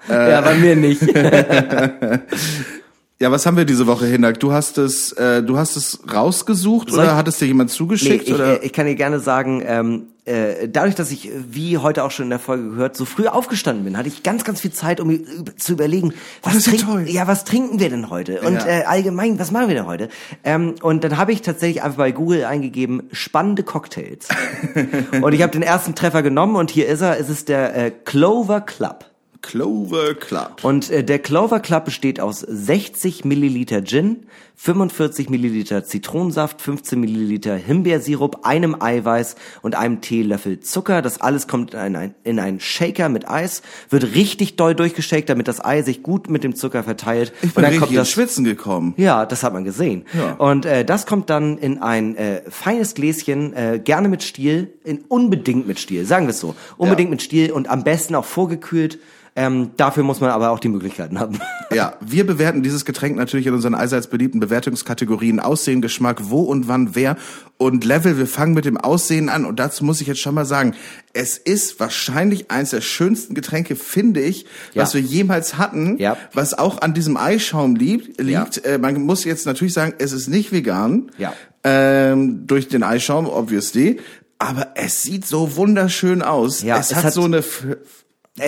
[0.09, 1.03] ja bei mir nicht.
[3.23, 4.41] ja, was haben wir diese Woche, Hinak?
[4.41, 7.77] Du hast es, äh, du hast es rausgesucht Soll oder hat es dir jemand Nee,
[7.77, 8.27] zugeschickt?
[8.29, 8.61] ich, oder?
[8.63, 12.11] äh, ich kann dir gerne sagen, ähm, äh, dadurch, dass ich, äh, wie heute auch
[12.11, 15.01] schon in der Folge gehört, so früh aufgestanden bin, hatte ich ganz, ganz viel Zeit,
[15.01, 15.21] um
[15.57, 17.05] zu überlegen, was, ist ja trink- toll.
[17.09, 18.41] ja, was trinken wir denn heute?
[18.41, 18.67] Und Ja.
[18.67, 20.09] äh, allgemein, was machen wir denn heute?
[20.45, 24.29] Ähm, und dann habe ich tatsächlich einfach bei Google eingegeben, spannende Cocktails.
[25.23, 27.91] und ich habe den ersten Treffer genommen und hier ist er, es ist der äh,
[28.05, 29.05] Clover Club.
[29.43, 30.61] Clover Club.
[30.63, 34.27] Und äh, der Clover Club besteht aus 60 Milliliter Gin,
[34.65, 41.03] 45 Milliliter Zitronensaft, 15 Milliliter Himbeersirup, einem Eiweiß und einem Teelöffel Zucker.
[41.03, 45.49] Das alles kommt in ein, in einen Shaker mit Eis, wird richtig doll durchgeshakt, damit
[45.49, 47.33] das Ei sich gut mit dem Zucker verteilt.
[47.43, 48.95] Ich und bin dann richtig kommt das Schwitzen gekommen.
[48.99, 50.05] ja, das hat man gesehen.
[50.17, 50.35] Ja.
[50.35, 55.01] Und äh, das kommt dann in ein äh, feines Gläschen, äh, gerne mit Stiel, in
[55.09, 56.55] unbedingt mit Stiel, sagen wir es so.
[56.77, 57.15] Unbedingt Ja.
[57.15, 59.01] mit Stiel und am besten auch vorgekühlt.
[59.35, 61.39] Ähm, dafür muss man aber auch die Möglichkeiten haben.
[61.73, 66.69] Ja, wir bewerten dieses Getränk natürlich in unseren allseits beliebten Bewertungskategorien Aussehen, Geschmack, wo und
[66.69, 67.17] wann, wer
[67.57, 68.19] und Level.
[68.19, 70.75] Wir fangen mit dem Aussehen an und dazu muss ich jetzt schon mal sagen,
[71.15, 74.83] es ist wahrscheinlich eines der schönsten Getränke, finde ich, Ja.
[74.83, 76.19] was wir jemals hatten, Ja.
[76.35, 78.21] was auch an diesem Eischaum liegt.
[78.21, 78.43] Ja.
[78.43, 78.63] liegt.
[78.67, 81.33] Äh, man muss jetzt natürlich sagen, es ist nicht vegan, Ja.
[81.65, 84.01] ähm, durch den Eischaum, obviously,
[84.39, 86.61] aber es sieht so wunderschön aus.
[86.63, 87.43] Ja, es, es hat, hat- so eine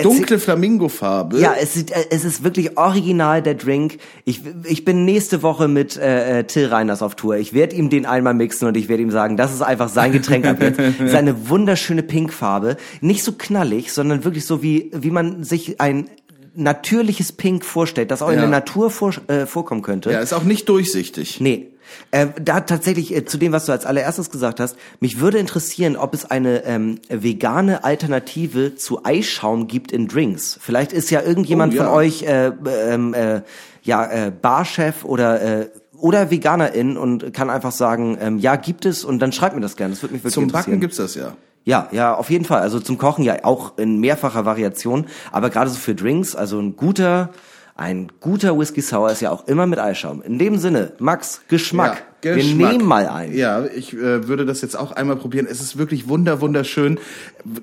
[0.01, 1.39] dunkle Flamingofarbe.
[1.39, 3.97] Ja, es, sieht, äh, es ist wirklich original, der Drink.
[4.23, 7.37] Ich, ich bin nächste Woche mit äh, äh, Till Reiners auf Tour.
[7.37, 10.11] Ich werde ihm den einmal mixen und ich werde ihm sagen, das ist einfach sein
[10.11, 10.79] Getränk ab jetzt.
[11.05, 12.77] Seine wunderschöne Pinkfarbe.
[13.01, 16.09] Nicht so knallig, sondern wirklich so, wie, wie man sich ein
[16.55, 18.41] natürliches Pink vorstellt, das auch in Ja.
[18.41, 20.11] der Natur vor, äh, vorkommen könnte.
[20.11, 21.39] Ja, ist auch nicht durchsichtig.
[21.41, 21.67] Nee.
[22.11, 25.95] Äh, da tatsächlich äh, zu dem, was du als allererstes gesagt hast, mich würde interessieren,
[25.97, 30.57] ob es eine ähm, vegane Alternative zu Eischaum gibt in Drinks.
[30.61, 31.83] Vielleicht ist ja irgendjemand Oh, ja.
[31.85, 32.51] von euch äh,
[32.89, 33.41] ähm, äh,
[33.83, 39.03] ja äh, Barchef oder äh, oder Veganerin und kann einfach sagen, ähm, ja gibt es
[39.05, 39.93] und dann schreibt mir das gerne.
[39.93, 40.71] Das würde mich wirklich Zum interessieren.
[40.71, 41.35] Backen gibt's das ja.
[41.65, 42.61] Ja, ja, auf jeden Fall.
[42.61, 46.75] Also zum Kochen ja auch in mehrfacher Variation, aber gerade so für Drinks, also ein
[46.75, 47.31] guter
[47.77, 50.21] ein guter Whisky Sour ist ja auch immer mit Eischaum.
[50.21, 52.05] In dem Sinne, Max, Geschmack.
[52.23, 52.71] Ja, Wir Geschmack.
[52.71, 53.33] nehmen mal ein.
[53.35, 55.45] Ja, ich äh, würde das jetzt auch einmal probieren.
[55.49, 56.99] Es ist wirklich wunder, wunderschön.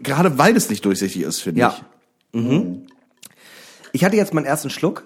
[0.03, 1.75] Gerade weil es nicht durchsichtig ist, finde Ja.
[2.35, 2.43] ich.
[3.93, 5.05] Ich hatte jetzt meinen ersten Schluck.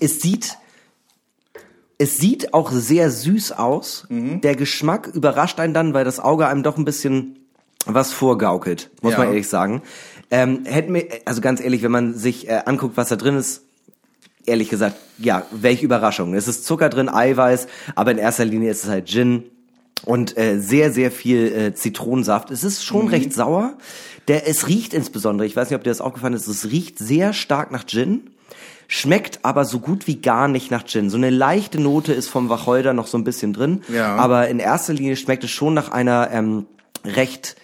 [0.00, 0.56] Es sieht,
[1.98, 4.06] es sieht auch sehr süß aus.
[4.08, 4.40] Mhm.
[4.40, 7.38] Der Geschmack überrascht einen dann, weil das Auge einem doch ein bisschen
[7.86, 9.18] was vorgaukelt, muss Ja.
[9.18, 9.82] man ehrlich sagen.
[10.30, 13.62] Ähm, hätten wir, also ganz ehrlich, wenn man sich äh, anguckt, was da drin ist,
[14.46, 16.34] ehrlich gesagt, ja, welche Überraschung.
[16.34, 19.44] Es ist Zucker drin, Eiweiß, aber in erster Linie ist es halt Gin
[20.04, 22.50] und äh, sehr, sehr viel äh, Zitronensaft.
[22.50, 23.74] Es ist schon recht sauer.
[24.28, 27.32] Der, es riecht insbesondere, ich weiß nicht, ob dir das aufgefallen ist, es riecht sehr
[27.32, 28.30] stark nach Gin,
[28.88, 31.10] schmeckt aber so gut wie gar nicht nach Gin.
[31.10, 34.16] So eine leichte Note ist vom Wacholder noch so ein bisschen drin, Ja.
[34.16, 36.66] aber in erster Linie schmeckt es schon nach einer ähm,
[37.04, 37.56] recht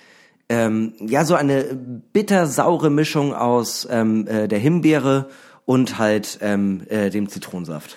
[0.49, 1.65] ähm, ja, so eine
[2.13, 5.29] bitter-saure Mischung aus ähm, äh, der Himbeere
[5.65, 7.97] und halt ähm, äh, dem Zitronensaft.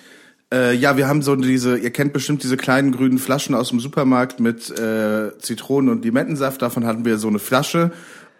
[0.52, 3.80] Äh, ja, wir haben so diese, ihr kennt bestimmt diese kleinen grünen Flaschen aus dem
[3.80, 6.60] Supermarkt mit äh, Zitronen- und Limettensaft.
[6.60, 7.90] Davon hatten wir so eine Flasche.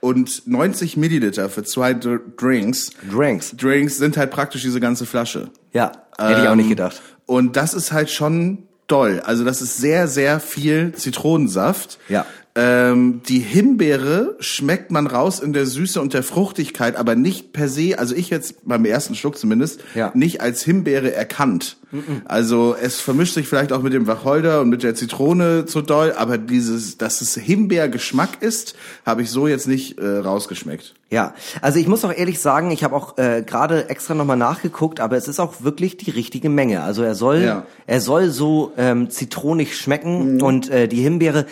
[0.00, 2.90] Und 90 Milliliter für zwei Dr- Drinks.
[3.10, 3.56] Drinks.
[3.56, 5.48] Drinks sind halt praktisch diese ganze Flasche.
[5.72, 7.00] Ja, hätte ich auch nicht Ähm, gedacht.
[7.24, 9.22] Und das ist halt schon doll.
[9.24, 11.98] Also das ist sehr, sehr viel Zitronensaft.
[12.08, 12.26] Ja.
[12.54, 17.66] Ähm, die Himbeere schmeckt man raus in der Süße und der Fruchtigkeit, aber nicht per
[17.66, 20.10] se, also ich jetzt beim ersten Schluck zumindest, Ja.
[20.14, 21.78] nicht als Himbeere erkannt.
[22.24, 26.12] Also es vermischt sich vielleicht auch mit dem Wacholder und mit der Zitrone zu doll,
[26.16, 28.74] aber dieses, dass es Himbeergeschmack ist,
[29.04, 30.94] habe ich so jetzt nicht äh, rausgeschmeckt.
[31.10, 35.00] Ja, also ich muss auch ehrlich sagen, ich habe auch äh, gerade extra nochmal nachgeguckt,
[35.00, 36.82] aber es ist auch wirklich die richtige Menge.
[36.82, 37.66] Also er soll, Ja.
[37.86, 41.44] er soll so ähm, zitronig schmecken und äh, die Himbeere,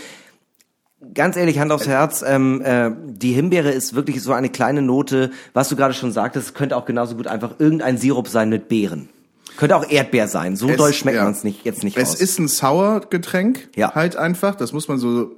[1.14, 5.30] ganz ehrlich, Hand aufs Herz, ähm, äh, die Himbeere ist wirklich so eine kleine Note,
[5.52, 9.08] was du gerade schon sagtest, könnte auch genauso gut einfach irgendein Sirup sein mit Beeren.
[9.56, 10.56] Könnte auch Erdbeer sein.
[10.56, 11.24] So Es- doll schmeckt ja.
[11.24, 12.20] man es nicht, jetzt nicht Es raus.
[12.20, 13.94] ist ein Sauergetränk, Ja.
[13.94, 14.54] halt einfach.
[14.54, 15.32] Das muss man so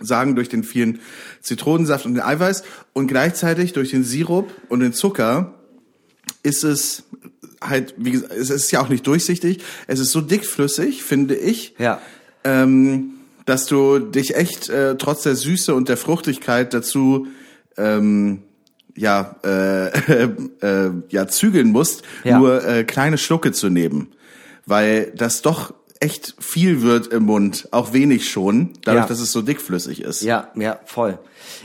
[0.00, 1.00] sagen durch den vielen
[1.42, 2.62] Zitronensaft und den Eiweiß
[2.94, 5.54] und gleichzeitig durch den Sirup und den Zucker
[6.42, 7.02] ist es
[7.60, 9.62] halt, wie gesagt, es ist ja auch nicht durchsichtig.
[9.86, 12.00] Es ist so dickflüssig, finde ich, ja.
[12.44, 13.10] ähm,
[13.50, 17.26] dass du dich echt äh, trotz der Süße und der Fruchtigkeit dazu
[17.76, 18.42] ähm,
[18.96, 19.88] ja äh,
[20.62, 22.38] äh, ja zügeln musst, Ja.
[22.38, 24.12] nur äh, kleine Schlucke zu nehmen,
[24.66, 29.08] weil das doch echt viel wird im Mund, auch wenig schon, dadurch, Ja.
[29.08, 30.22] dass es so dickflüssig ist.
[30.22, 31.18] Ja, ja, voll.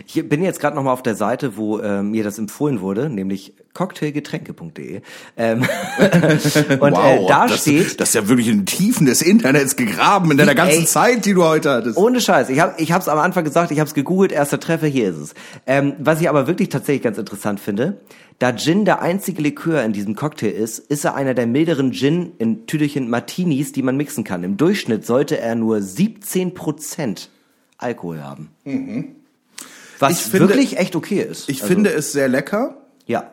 [0.07, 3.10] Ich bin jetzt gerade noch mal auf der Seite, wo äh, mir das empfohlen wurde,
[3.10, 5.02] nämlich cocktailgetränke.de.
[5.38, 5.60] Ähm,
[6.80, 10.31] und äh, da das, steht, das ist ja wirklich in den Tiefen des Internets gegraben
[10.31, 10.57] in deiner Ey.
[10.57, 11.97] ganzen Zeit, die du heute hattest.
[11.97, 14.88] ohne Scheiß, ich habe ich hab's am Anfang gesagt, ich habe es gegoogelt, erster Treffer,
[14.88, 15.34] hier ist es.
[15.68, 17.99] Ähm, was ich aber wirklich tatsächlich ganz interessant finde,
[18.39, 22.34] da Gin der einzige Likör in diesem Cocktail ist, ist er einer der milderen Gin
[22.38, 24.43] in Tüdelchen Martinis, die man mixen kann.
[24.43, 27.27] Im Durchschnitt sollte er nur 17%
[27.77, 28.49] Alkohol haben.
[29.99, 31.49] Was finde- wirklich echt okay ist.
[31.49, 32.77] ich Also, finde es sehr lecker.
[33.05, 33.31] Ja.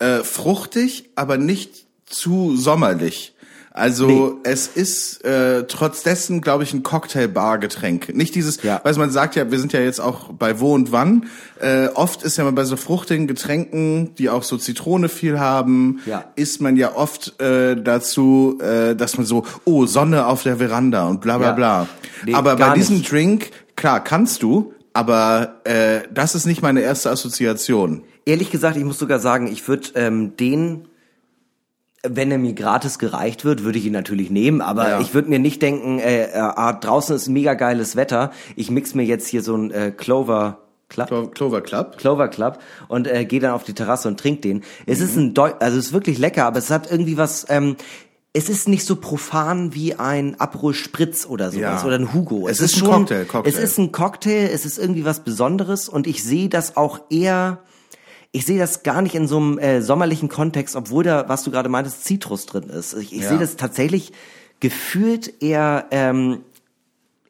[0.00, 3.30] äh, fruchtig, aber nicht zu sommerlich.
[3.76, 4.30] Also Nee.
[4.44, 8.14] es ist äh, trotz dessen, glaube ich, ein Cocktailbar-Getränk.
[8.14, 8.80] Nicht dieses, Ja.
[8.84, 11.26] weil man sagt ja, wir sind ja jetzt auch bei wo und wann.
[11.60, 16.00] Äh, oft ist ja mal bei so fruchtigen Getränken, die auch so Zitrone viel haben,
[16.06, 16.24] Ja.
[16.36, 21.08] ist man ja oft äh, dazu, äh, dass man so, oh, Sonne auf der Veranda
[21.08, 21.52] und bla bla Ja.
[21.54, 21.88] bla.
[22.24, 23.10] Nee, aber bei diesem nicht.
[23.10, 28.02] Drink, klar, kannst du, aber äh, das ist nicht meine erste Assoziation.
[28.24, 30.88] Ehrlich gesagt, ich muss sogar sagen, ich würde ähm, den,
[32.06, 35.00] wenn er mir gratis gereicht wird, würde ich ihn natürlich nehmen, aber Ja.
[35.00, 38.94] ich würde mir nicht denken, äh, äh, ah, draußen ist mega geiles Wetter, ich mix
[38.94, 41.08] mir jetzt hier so ein äh, Clover Club.
[41.08, 41.96] Clo- Clover Club.
[41.96, 42.58] Clover Club
[42.88, 44.62] und äh, gehe dann auf die Terrasse und trink den.
[44.86, 47.76] Es ist ein Deu also es ist wirklich lecker, aber es hat irgendwie was ähm,
[48.36, 51.86] es ist nicht so profan wie ein Aperol Spritz oder sowas Ja.
[51.86, 52.48] oder ein Hugo.
[52.48, 53.48] Es ist ein Cocktail, Cocktail.
[53.50, 57.60] Es ist ein Cocktail, es ist irgendwie was Besonderes und ich sehe das auch eher
[58.36, 61.52] ich sehe das gar nicht in so einem äh, sommerlichen Kontext, obwohl da, was du
[61.52, 62.92] gerade meintest, Zitrus drin ist.
[62.94, 63.28] Ich, ich Ja.
[63.28, 64.12] sehe das tatsächlich
[64.58, 66.40] gefühlt eher ähm,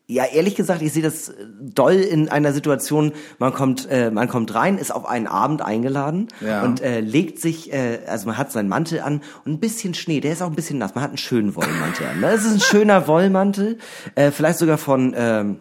[0.06, 4.28] ja, ehrlich gesagt, ich sehe das äh, doll in einer Situation, man kommt, äh, man
[4.28, 6.62] kommt rein, ist auf einen Abend eingeladen Ja.
[6.62, 10.20] und äh, legt sich, äh, also man hat seinen Mantel an und ein bisschen Schnee,
[10.20, 12.20] der ist auch ein bisschen nass, man hat einen schönen Wollmantel an.
[12.20, 12.28] Ne?
[12.32, 13.78] Es ist ein schöner Wollmantel,
[14.14, 15.56] äh, vielleicht sogar von ähm,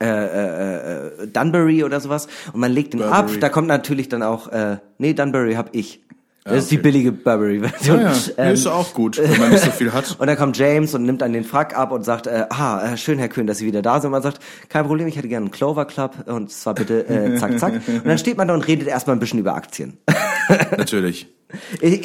[0.00, 3.40] äh, äh, äh, Dunbury oder sowas und man legt den ab, Burberry.
[3.40, 6.00] da kommt natürlich dann auch, äh, nee, Dunbury hab ich.
[6.44, 8.00] Das ist die billige Burberry-Version.
[8.00, 8.18] Ja, ja.
[8.38, 10.16] Nee, ist auch gut, wenn man nicht so viel hat.
[10.18, 12.96] Und dann kommt James und nimmt dann den Frack ab und sagt, äh, ah, äh,
[12.96, 14.06] schön, Herr Köhn, dass Sie wieder da sind.
[14.06, 17.36] Und man sagt, kein Problem, ich hätte gerne einen Clover Club und zwar bitte äh,
[17.36, 17.74] zack, zack.
[17.86, 19.98] Und dann steht man da und redet erstmal ein bisschen über Aktien.
[20.76, 21.28] Natürlich.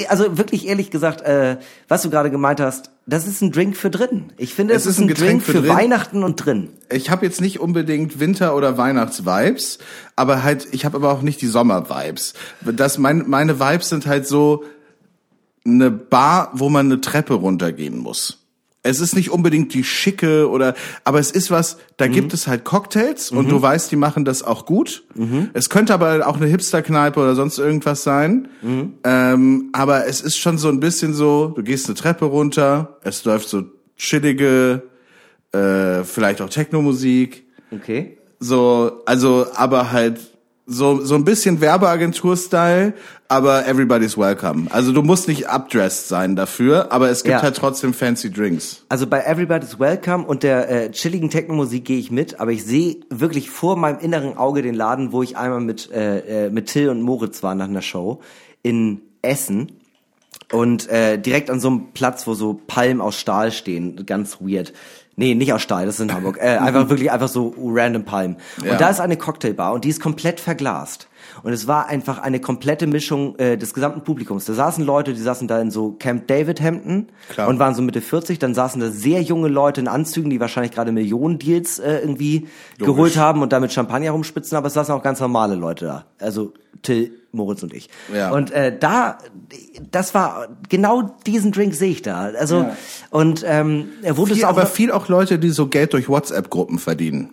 [0.09, 1.57] Also wirklich ehrlich gesagt, äh,
[1.88, 4.31] was du gerade gemeint hast, das ist ein Drink für drin.
[4.38, 5.67] Ich finde, es, ist ein, Drink für, drin.
[5.67, 6.69] Weihnachten und drin.
[6.91, 9.80] Ich habe jetzt nicht unbedingt Winter- oder Weihnachts-Vibes,
[10.15, 12.34] aber halt, ich habe aber auch nicht die Sommer-Vibes.
[12.61, 14.63] Das, mein, meine Vibes sind halt so
[15.65, 18.44] eine Bar, wo man eine Treppe runtergehen muss.
[18.86, 22.64] Es ist nicht unbedingt die schicke oder, aber es ist was, da gibt es halt
[22.64, 25.03] Cocktails und du weißt, die machen das auch gut.
[25.53, 28.48] Es könnte aber auch eine Hipster-Kneipe oder sonst irgendwas sein.
[29.03, 33.26] Ähm, aber es ist schon so ein bisschen so, du gehst eine Treppe runter, es
[33.26, 33.64] läuft so
[33.98, 34.84] chillige,
[35.52, 37.45] äh, vielleicht auch Techno-Musik.
[37.72, 38.18] Okay.
[38.40, 40.20] So, also, aber halt
[40.67, 42.93] so, so ein bisschen Werbeagentur-Style,
[43.27, 44.67] aber everybody's welcome.
[44.71, 47.41] Also du musst nicht updressed sein dafür, aber es gibt Ja.
[47.41, 48.83] halt trotzdem fancy Drinks.
[48.89, 52.97] Also bei Everybody's Welcome und der äh, chilligen Techno-Musik gehe ich mit, aber ich sehe
[53.09, 56.89] wirklich vor meinem inneren Auge den Laden, wo ich einmal mit, äh, äh, mit Till
[56.89, 58.21] und Moritz war nach einer Show
[58.63, 59.71] in Essen.
[60.51, 64.73] Und äh, direkt an so einem Platz, wo so Palmen aus Stahl stehen, ganz weird.
[65.17, 66.37] Nee, nicht aus Stahl, das ist in Hamburg.
[66.41, 68.35] Äh, einfach wirklich einfach so random Palmen.
[68.59, 68.75] Und Ja.
[68.75, 71.07] da ist eine Cocktailbar und die ist komplett verglast.
[71.44, 74.45] Und es war einfach eine komplette Mischung äh, des gesamten Publikums.
[74.45, 77.48] Da saßen Leute, die saßen da in so Camp David Hemden Klar.
[77.48, 78.40] und waren so Mitte 40.
[78.40, 82.48] Dann saßen da sehr junge Leute in Anzügen, die wahrscheinlich gerade Millionen-Deals äh, irgendwie
[82.78, 84.57] geholt haben und damit Champagner rumspitzen.
[84.57, 86.06] Aber es saßen auch ganz normale Leute da.
[86.20, 87.90] Also Till, Moritz und ich.
[88.14, 88.32] Ja.
[88.32, 89.18] Und äh, da,
[89.91, 92.32] das war genau diesen Drink sehe ich da.
[92.38, 92.78] Also Ja.
[93.10, 96.07] und ähm, er wurde es Viel, auch aber viel auch Leute, die so Geld durch
[96.10, 97.32] WhatsApp-Gruppen verdienen.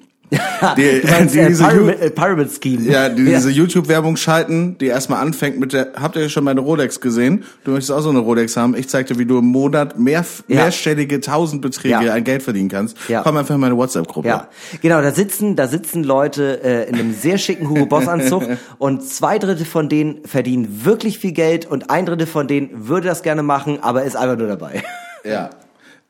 [0.77, 2.83] Die, du meinst, die äh, diese Pyramid, Ju- äh, Pyramid Scheme.
[2.91, 7.01] Ja, die diese YouTube-Werbung schalten, die erstmal anfängt mit der, habt ihr schon meine Rolex
[7.01, 7.45] gesehen?
[7.65, 8.75] Du möchtest auch so eine Rolex haben.
[8.75, 10.63] Ich zeig dir, wie du im Monat mehr, Ja.
[10.65, 12.15] mehrstellige Tausendbeträge Ja.
[12.15, 12.97] an Geld verdienen kannst.
[13.09, 13.23] Ja.
[13.23, 14.29] Komm einfach in meine WhatsApp-Gruppe.
[14.29, 14.49] Ja,
[14.81, 18.45] genau, da sitzen, da sitzen Leute äh, in einem sehr schicken Hugo Boss Anzug
[18.79, 23.09] und zwei Drittel von denen verdienen wirklich viel Geld und ein Drittel von denen würde
[23.09, 24.83] das gerne machen, aber ist einfach nur dabei.
[25.25, 25.51] Ja.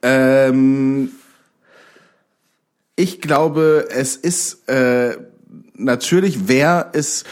[0.05, 1.11] Ähm,
[2.97, 5.17] ich glaube, es ist äh,
[5.75, 7.25] natürlich, wer es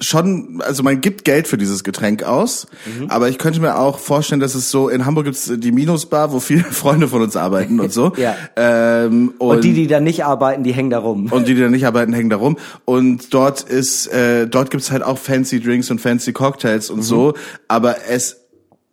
[0.00, 3.10] schon, also man gibt Geld für dieses Getränk aus, Mhm.
[3.10, 6.38] aber ich könnte mir auch vorstellen, dass es so, in Hamburg gibt's die Minusbar, wo
[6.38, 8.12] viele Freunde von uns arbeiten und so.
[8.16, 8.36] Ja.
[8.54, 11.26] Ähm, und, Und die, die da nicht arbeiten, die hängen da rum.
[11.32, 12.58] und die, die da nicht arbeiten, hängen da rum.
[12.84, 17.34] Und dort ist, äh, dort gibt's halt auch fancy Drinks und fancy Cocktails und so.
[17.66, 18.36] Aber es,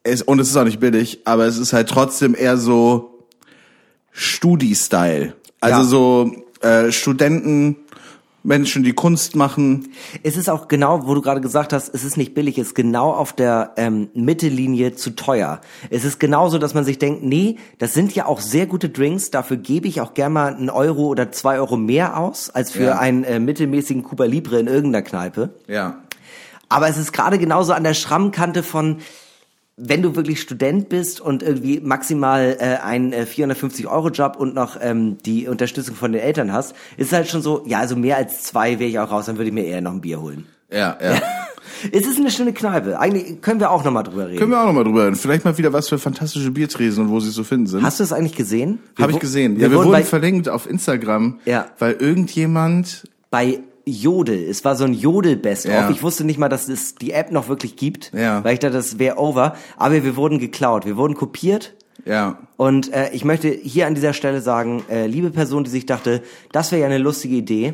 [0.01, 3.27] es, und es ist auch nicht billig, aber es ist halt trotzdem eher so
[4.11, 5.33] Studi-Style.
[5.73, 5.83] Also Ja.
[5.83, 6.31] so
[6.67, 7.77] äh, Studenten,
[8.43, 9.89] Menschen, die Kunst machen.
[10.21, 12.75] Es ist auch genau, wo du gerade gesagt hast, es ist nicht billig, es ist
[12.75, 15.61] genau auf der ähm, Mittellinie zu teuer.
[15.89, 19.31] Es ist genauso, dass man sich denkt, nee, das sind ja auch sehr gute Drinks,
[19.31, 22.83] dafür gebe ich auch gern mal einen Euro oder zwei Euro mehr aus, als für
[22.83, 22.99] Ja.
[22.99, 25.49] einen äh, mittelmäßigen Cuba Libre in irgendeiner Kneipe.
[25.67, 25.97] Ja.
[26.69, 28.97] Aber es ist gerade genauso an der Schrammkante von,
[29.77, 35.17] wenn du wirklich Student bist und irgendwie maximal äh, einen äh, 450-Euro-Job und noch ähm,
[35.25, 38.43] die Unterstützung von den Eltern hast, ist es halt schon so, ja, also mehr als
[38.43, 40.45] zwei wäre ich auch raus, dann würde ich mir eher noch ein Bier holen.
[40.71, 41.21] Ja, ja.
[41.91, 42.99] Es ist eine schöne Kneipe.
[42.99, 44.39] Eigentlich können wir auch noch mal drüber reden.
[44.39, 45.15] Können wir auch nochmal drüber reden.
[45.17, 47.83] Vielleicht mal wieder was für fantastische Biertresen und wo sie so finden sind.
[47.83, 48.79] Hast du es eigentlich gesehen?
[48.95, 49.57] Wir Habe ich gesehen.
[49.57, 51.67] Wir, ja, wir wurden wurden bei, verlinkt auf Instagram, Ja.
[51.77, 54.43] weil irgendjemand bei Jodel.
[54.49, 55.71] Es war so ein Jodel-Best-of.
[55.71, 55.89] Ja.
[55.89, 58.43] Ich wusste nicht mal, dass es die App noch wirklich gibt, Ja.
[58.43, 59.55] weil ich dachte, das wäre over.
[59.77, 60.85] Aber wir wurden geklaut.
[60.85, 61.73] Wir wurden kopiert.
[62.05, 65.85] ja, Und äh, ich möchte hier an dieser Stelle sagen, äh, liebe Person, die sich
[65.85, 66.21] dachte,
[66.51, 67.73] das wäre ja eine lustige Idee.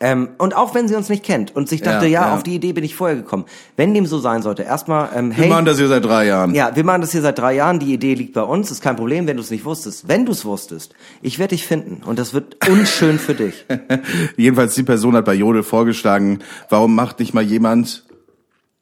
[0.00, 2.34] Ähm, und auch wenn sie uns nicht kennt und sich dachte, Ja, ja, ja.
[2.34, 3.44] auf die Idee bin ich vorher gekommen.
[3.76, 6.54] Wenn dem so sein sollte, erstmal, ähm, wir hey, machen das hier seit drei Jahren.
[6.54, 7.78] ja, wir machen das hier seit drei Jahren.
[7.78, 10.08] Die Idee liegt bei uns, ist kein Problem, wenn du es nicht wusstest.
[10.08, 13.64] Wenn du es wusstest, ich werde dich finden und das wird unschön für dich.
[14.36, 18.04] Jedenfalls die Person hat bei Jodel vorgeschlagen, warum macht nicht mal jemand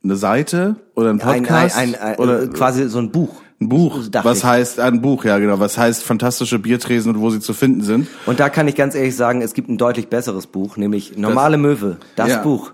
[0.05, 3.36] eine Seite oder einen Ein, ein, Podcast ein, ein, oder quasi so ein Buch.
[3.62, 4.44] Ein Buch, dachte was ich.
[4.44, 8.09] heißt ein Buch, ja genau, was heißt fantastische Biertresen und wo sie zu finden sind.
[8.26, 11.56] Und da kann ich ganz ehrlich sagen, es gibt ein deutlich besseres Buch, nämlich Normale
[11.59, 12.39] Möwe, das Ja.
[12.43, 12.72] Buch.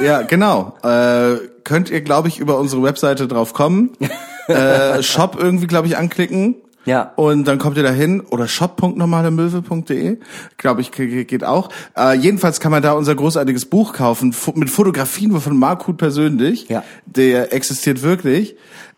[0.00, 0.74] Ja, genau.
[0.84, 3.90] Äh, könnt ihr, glaube ich, über unsere Webseite drauf kommen.
[4.46, 6.54] äh, Shop irgendwie, glaube ich, anklicken.
[6.84, 7.12] Ja.
[7.16, 8.20] Und dann kommt ihr da hin.
[8.20, 10.18] Oder shop.normalemöwe.de.
[10.56, 11.68] Glaube ich, ge- geht auch.
[11.96, 14.34] Äh, jedenfalls kann man da unser großartiges Buch kaufen.
[14.54, 16.68] Mit Fotografien von Mark Huth persönlich.
[16.68, 16.84] Ja.
[17.06, 18.56] Der existiert wirklich.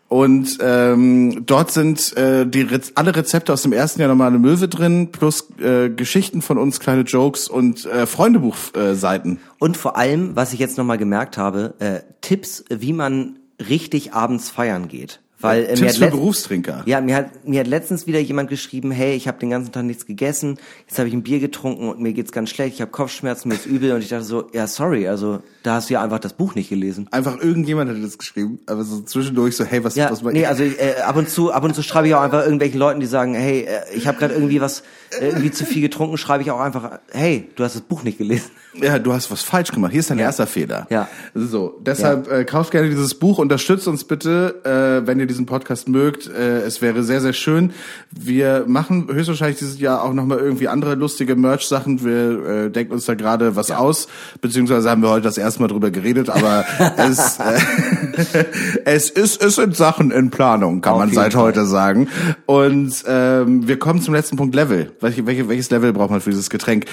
[0.09, 4.67] Und ähm, dort sind äh, die Rez alle Rezepte aus dem ersten Jahr normale Möwe
[4.67, 9.37] drin, plus äh, Geschichten von uns, kleine Jokes und äh, Freundebuchseiten.
[9.37, 9.39] Äh.
[9.59, 14.49] Und vor allem, was ich jetzt nochmal gemerkt habe, äh, Tipps, wie man richtig abends
[14.49, 15.21] feiern geht.
[15.41, 16.83] Weil, äh, mir hat für Berufstrinker.
[16.85, 19.83] Ja, mir hat, mir hat letztens wieder jemand geschrieben, hey, ich habe den ganzen Tag
[19.85, 20.57] nichts gegessen,
[20.87, 23.55] jetzt habe ich ein Bier getrunken und mir geht's ganz schlecht, ich habe Kopfschmerzen, mir
[23.55, 26.33] ist übel und ich dachte so, ja, sorry, also da hast du ja einfach das
[26.33, 27.07] Buch nicht gelesen.
[27.11, 30.63] Einfach irgendjemand hat das geschrieben, aber so zwischendurch so, hey, was, Ja, was nee, also
[30.63, 33.33] äh, ab und zu, ab und zu schreibe ich auch einfach irgendwelchen Leuten, die sagen,
[33.33, 34.83] hey, äh, ich habe gerade irgendwie was,
[35.19, 38.17] äh, irgendwie zu viel getrunken, schreibe ich auch einfach, hey, du hast das Buch nicht
[38.17, 38.51] gelesen.
[38.73, 39.91] Ja, du hast was falsch gemacht.
[39.91, 40.85] Hier ist dein erster Fehler.
[40.89, 41.07] Ja.
[41.33, 45.89] So, deshalb äh, kauft gerne dieses Buch, unterstützt uns bitte, äh, wenn ihr diesen Podcast
[45.89, 46.27] mögt.
[46.27, 47.73] Äh, es wäre sehr, sehr schön.
[48.11, 52.03] Wir machen höchstwahrscheinlich dieses Jahr auch nochmal irgendwie andere lustige Merch-Sachen.
[52.03, 54.07] Wir äh, denken uns da gerade was aus,
[54.39, 56.63] beziehungsweise haben wir heute das erste Mal drüber geredet, aber
[56.97, 58.45] es, äh,
[58.85, 61.43] es ist, es sind Sachen in Planung, kann Auf man seit Fall.
[61.43, 62.07] heute sagen.
[62.45, 64.91] Und ähm, wir kommen zum letzten Punkt Level.
[64.99, 66.85] Welche, welche, welches Level braucht man für dieses Getränk?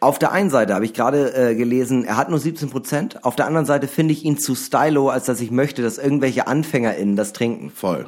[0.00, 3.22] Auf der einen Seite habe ich gerade äh, gelesen, er hat nur 17 Prozent.
[3.24, 6.46] Auf der anderen Seite finde ich ihn zu stylo, als dass ich möchte, dass irgendwelche
[6.46, 7.70] AnfängerInnen das trinken.
[7.70, 8.06] Voll.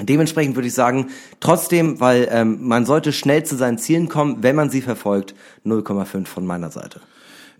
[0.00, 1.06] Dementsprechend würde ich sagen,
[1.40, 5.34] trotzdem, weil ähm, man sollte schnell zu seinen Zielen kommen, wenn man sie verfolgt,
[5.64, 7.00] 0,5 von meiner Seite.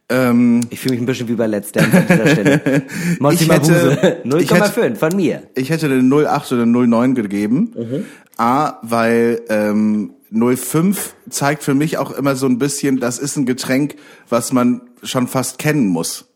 [0.08, 2.60] Ähm, Ich fühle mich ein bisschen wie bei Let's Dance an dieser Stelle.
[3.20, 3.92] Monty Ich hätte- Mabuse,
[4.40, 5.42] ich hätte- 0,5 von mir.
[5.54, 7.72] Ich hätte eine 08 oder eine 09 gegeben.
[7.76, 8.04] Mhm.
[8.36, 13.46] A, weil ähm, 05 zeigt für mich auch immer so ein bisschen, das ist ein
[13.46, 13.96] Getränk,
[14.28, 16.26] was man schon fast kennen muss.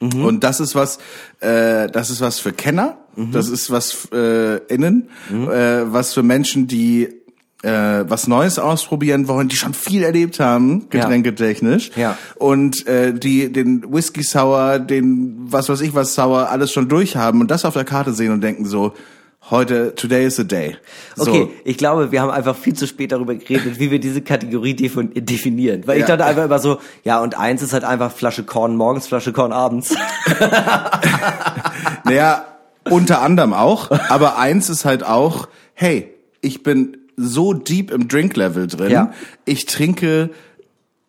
[0.00, 0.24] Mhm.
[0.24, 0.98] Und das ist was,
[1.40, 3.30] äh, das ist was für Kenner, Mhm.
[3.32, 7.08] das ist was äh, innen, äh, was für Menschen, die
[7.62, 11.00] äh, was Neues ausprobieren wollen, die schon viel erlebt haben, Ja.
[11.00, 11.92] getränketechnisch.
[11.96, 12.18] Ja.
[12.36, 17.40] Und äh, die den Whisky Sour, den was weiß ich was Sour, alles schon durchhaben
[17.40, 18.92] und das auf der Karte sehen und denken so,
[19.50, 20.76] heute, today is the day.
[21.16, 21.30] So.
[21.30, 24.74] Okay, ich glaube, wir haben einfach viel zu spät darüber geredet, wie wir diese Kategorie
[24.74, 25.82] defin- definieren.
[25.86, 26.16] Weil ich Ja.
[26.16, 29.52] dachte einfach immer so, ja, und eins ist halt einfach Flasche Korn morgens, Flasche Korn
[29.52, 29.94] abends.
[32.04, 32.44] Naja,
[32.90, 33.90] unter anderem auch.
[34.10, 36.10] Aber eins ist halt auch, hey,
[36.40, 38.90] ich bin so deep im Drink-Level drin.
[38.90, 39.12] Ja.
[39.44, 40.30] Ich trinke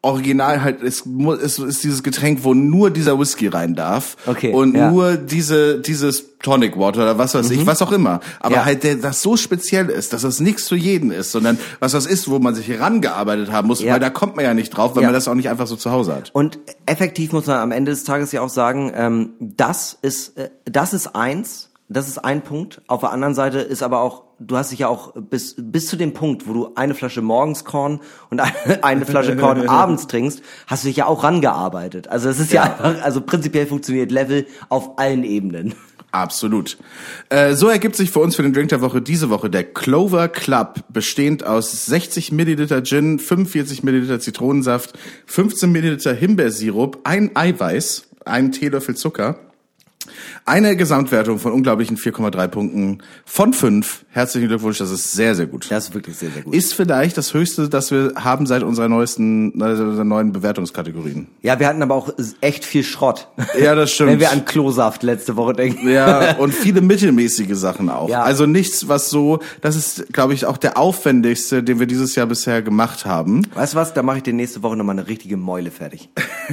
[0.05, 1.03] original halt, es,
[1.41, 4.15] es ist dieses Getränk, wo nur dieser Whisky rein darf.
[4.25, 4.87] Okay, Und ja.
[4.89, 4.93] Mhm.
[4.95, 8.19] nur diese, dieses Tonic Water oder was weiß ich, was auch immer.
[8.39, 8.65] Aber Ja.
[8.65, 12.05] halt, der, das so speziell ist, dass das nichts für jeden ist, sondern was das
[12.05, 13.93] ist, wo man sich herangearbeitet haben muss, Ja.
[13.93, 15.91] weil da kommt man ja nicht drauf, weil man das auch nicht einfach so zu
[15.91, 16.29] Hause hat.
[16.33, 20.49] Und effektiv muss man am Ende des Tages ja auch sagen, ähm, das ist äh,
[20.65, 22.81] das ist eins, das ist ein Punkt.
[22.87, 25.97] Auf der anderen Seite ist aber auch, du hast dich ja auch bis bis zu
[25.97, 27.99] dem Punkt, wo du eine Flasche morgens Korn
[28.29, 28.53] und eine,
[28.83, 32.07] eine Flasche Korn abends trinkst, hast du dich ja auch rangearbeitet.
[32.07, 35.75] Also es ist ja, einfach, also prinzipiell funktioniert Level auf allen Ebenen.
[36.15, 36.77] Absolut.
[37.27, 40.29] Äh, so ergibt sich für uns für den Drink der Woche diese Woche der Clover
[40.29, 48.53] Club, bestehend aus 60 Milliliter Gin, 45 Milliliter Zitronensaft, 15 Milliliter Himbeersirup, ein Eiweiß, ein
[48.53, 49.39] Teelöffel Zucker.
[50.45, 54.05] Eine Gesamtwertung von unglaublichen 4,3 Punkten von 5.
[54.11, 55.69] Herzlichen Glückwunsch, das ist sehr, sehr gut.
[55.69, 56.53] Das ist wirklich sehr, sehr gut.
[56.53, 61.27] Ist vielleicht das Höchste, das wir haben seit unserer neuesten, unserer neuen Bewertungskategorien.
[61.41, 62.09] Ja, wir hatten aber auch
[62.41, 63.27] echt viel Schrott.
[63.59, 64.11] Ja, das stimmt.
[64.11, 65.89] Wenn wir an Klosaft letzte Woche denken.
[65.89, 68.09] Ja, und viele mittelmäßige Sachen auch.
[68.09, 68.23] Ja.
[68.23, 72.27] Also nichts, was so, das ist, glaube ich, auch der aufwendigste, den wir dieses Jahr
[72.27, 73.41] bisher gemacht haben.
[73.53, 73.93] Weißt du was?
[73.93, 76.09] Da mache ich dir nächste Woche nochmal eine richtige Meule fertig.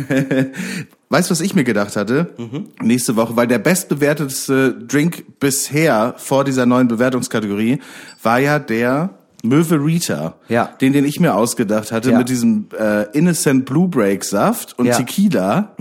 [1.12, 2.30] Weißt du, was ich mir gedacht hatte?
[2.38, 2.68] Mhm.
[2.80, 7.80] Nächste Woche, weil der bestbewertetste Drink bisher vor dieser neuen Bewertungskategorie
[8.22, 9.10] war ja der
[9.44, 10.70] Möwe Rita, Ja.
[10.80, 12.18] den, den ich mir ausgedacht hatte Ja.
[12.18, 14.94] mit diesem äh, Innocent Blue Break Saft und Ja.
[14.98, 15.04] Mhm.
[15.06, 15.76] Tequila.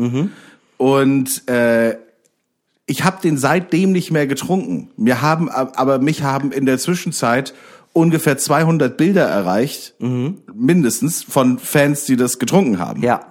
[0.77, 1.95] Und äh,
[2.85, 4.89] ich habe den seitdem nicht mehr getrunken.
[4.97, 7.53] Wir haben, ab- aber mich haben in der Zwischenzeit
[7.93, 9.93] ungefähr 200 Bilder erreicht,
[10.53, 13.01] mindestens von Fans, die das getrunken haben.
[13.03, 13.21] Ja.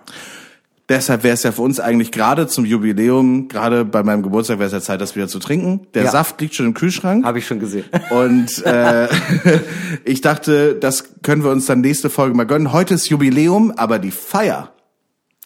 [0.91, 4.67] Deshalb wäre es ja für uns eigentlich gerade zum Jubiläum, gerade bei meinem Geburtstag wäre
[4.67, 5.87] es ja Zeit, das wieder zu trinken.
[5.95, 6.11] Der Ja.
[6.11, 7.25] Saft liegt schon im Kühlschrank.
[7.25, 7.85] Habe ich schon gesehen.
[8.11, 9.09] Und äh,
[10.05, 12.73] ich dachte, das können wir uns dann nächste Folge mal gönnen.
[12.73, 14.73] Heute ist Jubiläum, aber die Feier,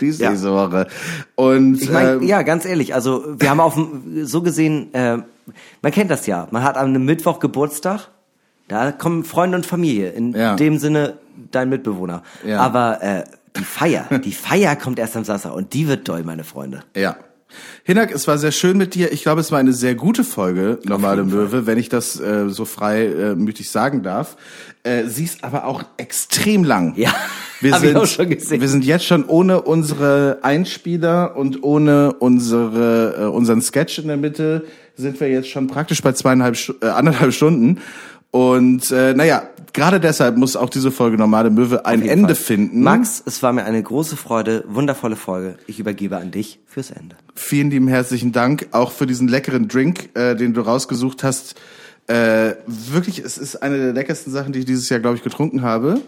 [0.01, 0.31] die ist Ja.
[0.31, 0.87] diese Woche.
[1.35, 3.79] Und Ich meine, ähm, ja, ganz ehrlich, also wir haben auf
[4.23, 5.19] so gesehen, äh,
[5.83, 8.09] man kennt das ja, man hat am Mittwoch Geburtstag,
[8.69, 10.57] da kommen Freunde und Familie, in Ja.
[10.57, 11.19] dem Sinne
[11.51, 12.23] dein Mitbewohner.
[12.47, 12.61] Ja.
[12.61, 13.25] Aber äh,
[13.57, 16.85] die Feier, die Feier kommt erst am Samstag und die wird doll, meine Freunde.
[16.97, 17.17] Ja.
[17.85, 19.13] Hinak, es war sehr schön mit dir.
[19.13, 22.65] Ich glaube, es war eine sehr gute Folge, Normale Möwe, wenn ich das äh, so
[22.65, 24.37] frei äh, mütig sagen darf.
[24.83, 26.95] Äh, sie ist aber auch extrem lang.
[26.97, 27.15] Ja,
[27.61, 28.61] wir hab ich sind, auch schon gesehen.
[28.61, 34.17] Wir sind jetzt schon ohne unsere Einspieler und ohne unsere äh, unseren Sketch in der
[34.17, 34.65] Mitte
[34.97, 37.81] sind wir jetzt schon praktisch bei zweieinhalb äh, anderthalb Stunden.
[38.35, 42.45] Und äh, naja, gerade deshalb muss auch diese Folge Normale Möwe ein Ende Fall.
[42.45, 42.83] finden.
[42.83, 45.55] Max, es war mir eine große Freude, wundervolle Folge.
[45.69, 47.15] Ich übergebe an dich fürs Ende.
[47.37, 51.55] Vielen lieben herzlichen Dank auch für diesen leckeren Drink, äh, den du rausgesucht hast.
[52.09, 55.63] Äh, wirklich, es ist eine der leckersten Sachen, die ich dieses Jahr, glaube ich, getrunken
[55.63, 56.01] habe.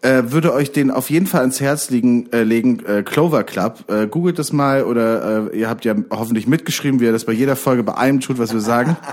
[0.00, 3.90] Äh, würde euch den auf jeden Fall ans Herz liegen, äh, legen, äh, Clover Club.
[3.90, 7.32] Äh, googelt das mal oder äh, ihr habt ja hoffentlich mitgeschrieben, wie ihr das bei
[7.32, 8.96] jeder Folge bei allem tut, was wir sagen.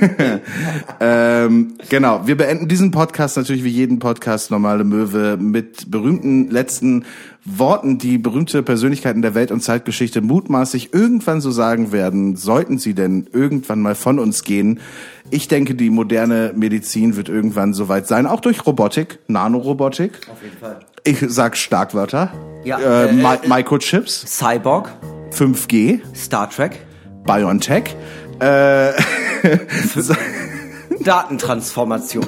[1.00, 7.04] ähm, genau, wir beenden diesen Podcast natürlich wie jeden Podcast Normale Möwe mit berühmten letzten
[7.44, 12.94] Worten, die berühmte Persönlichkeiten der Welt- und Zeitgeschichte mutmaßlich irgendwann so sagen werden, sollten sie
[12.94, 14.80] denn irgendwann mal von uns gehen.
[15.30, 20.12] Ich denke, die moderne Medizin wird irgendwann soweit sein, auch durch Robotik, Nanorobotik.
[20.30, 20.80] Auf jeden Fall.
[21.04, 22.32] Ich sag Starkwörter.
[22.64, 24.90] Ja, äh, äh, Mi äh, Microchips, Cyborg,
[25.32, 26.84] 5G, Star Trek,
[27.24, 27.96] BioNTech.
[28.40, 28.92] Äh,
[31.04, 32.26] Datentransformation.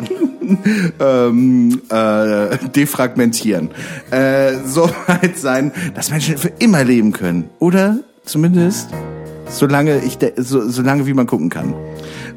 [1.00, 3.70] ähm, äh, defragmentieren.
[4.10, 7.48] Äh, so weit sein, dass Menschen für immer leben können.
[7.58, 8.88] Oder zumindest
[9.48, 11.74] solange ich de- so, solange wie man gucken kann.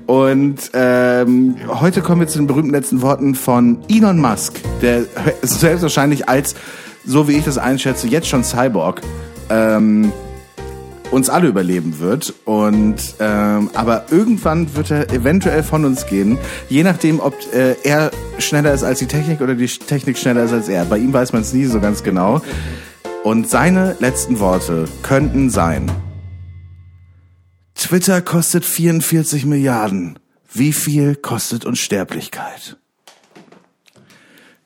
[0.05, 5.05] Und ähm, heute kommen wir zu den berühmten letzten Worten von Elon Musk, der
[5.41, 6.55] selbstwahrscheinlich als,
[7.05, 9.01] so wie ich das einschätze, jetzt schon Cyborg
[9.49, 10.11] ähm,
[11.15, 12.33] uns alle überleben wird.
[12.43, 16.37] Und ähm, aber irgendwann wird er eventuell von uns gehen,
[16.69, 20.51] je nachdem, ob äh, er schneller ist als die Technik oder die Technik schneller ist
[20.51, 20.85] als er.
[20.85, 22.41] Bei ihm weiß man es nie so ganz genau.
[23.23, 25.89] Und seine letzten Worte könnten sein:
[27.75, 30.19] Twitter kostet 44 Milliarden.
[30.53, 32.77] Wie viel kostet Unsterblichkeit?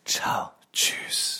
[0.05, 0.49] Ciao.
[0.73, 1.38] Tschüss.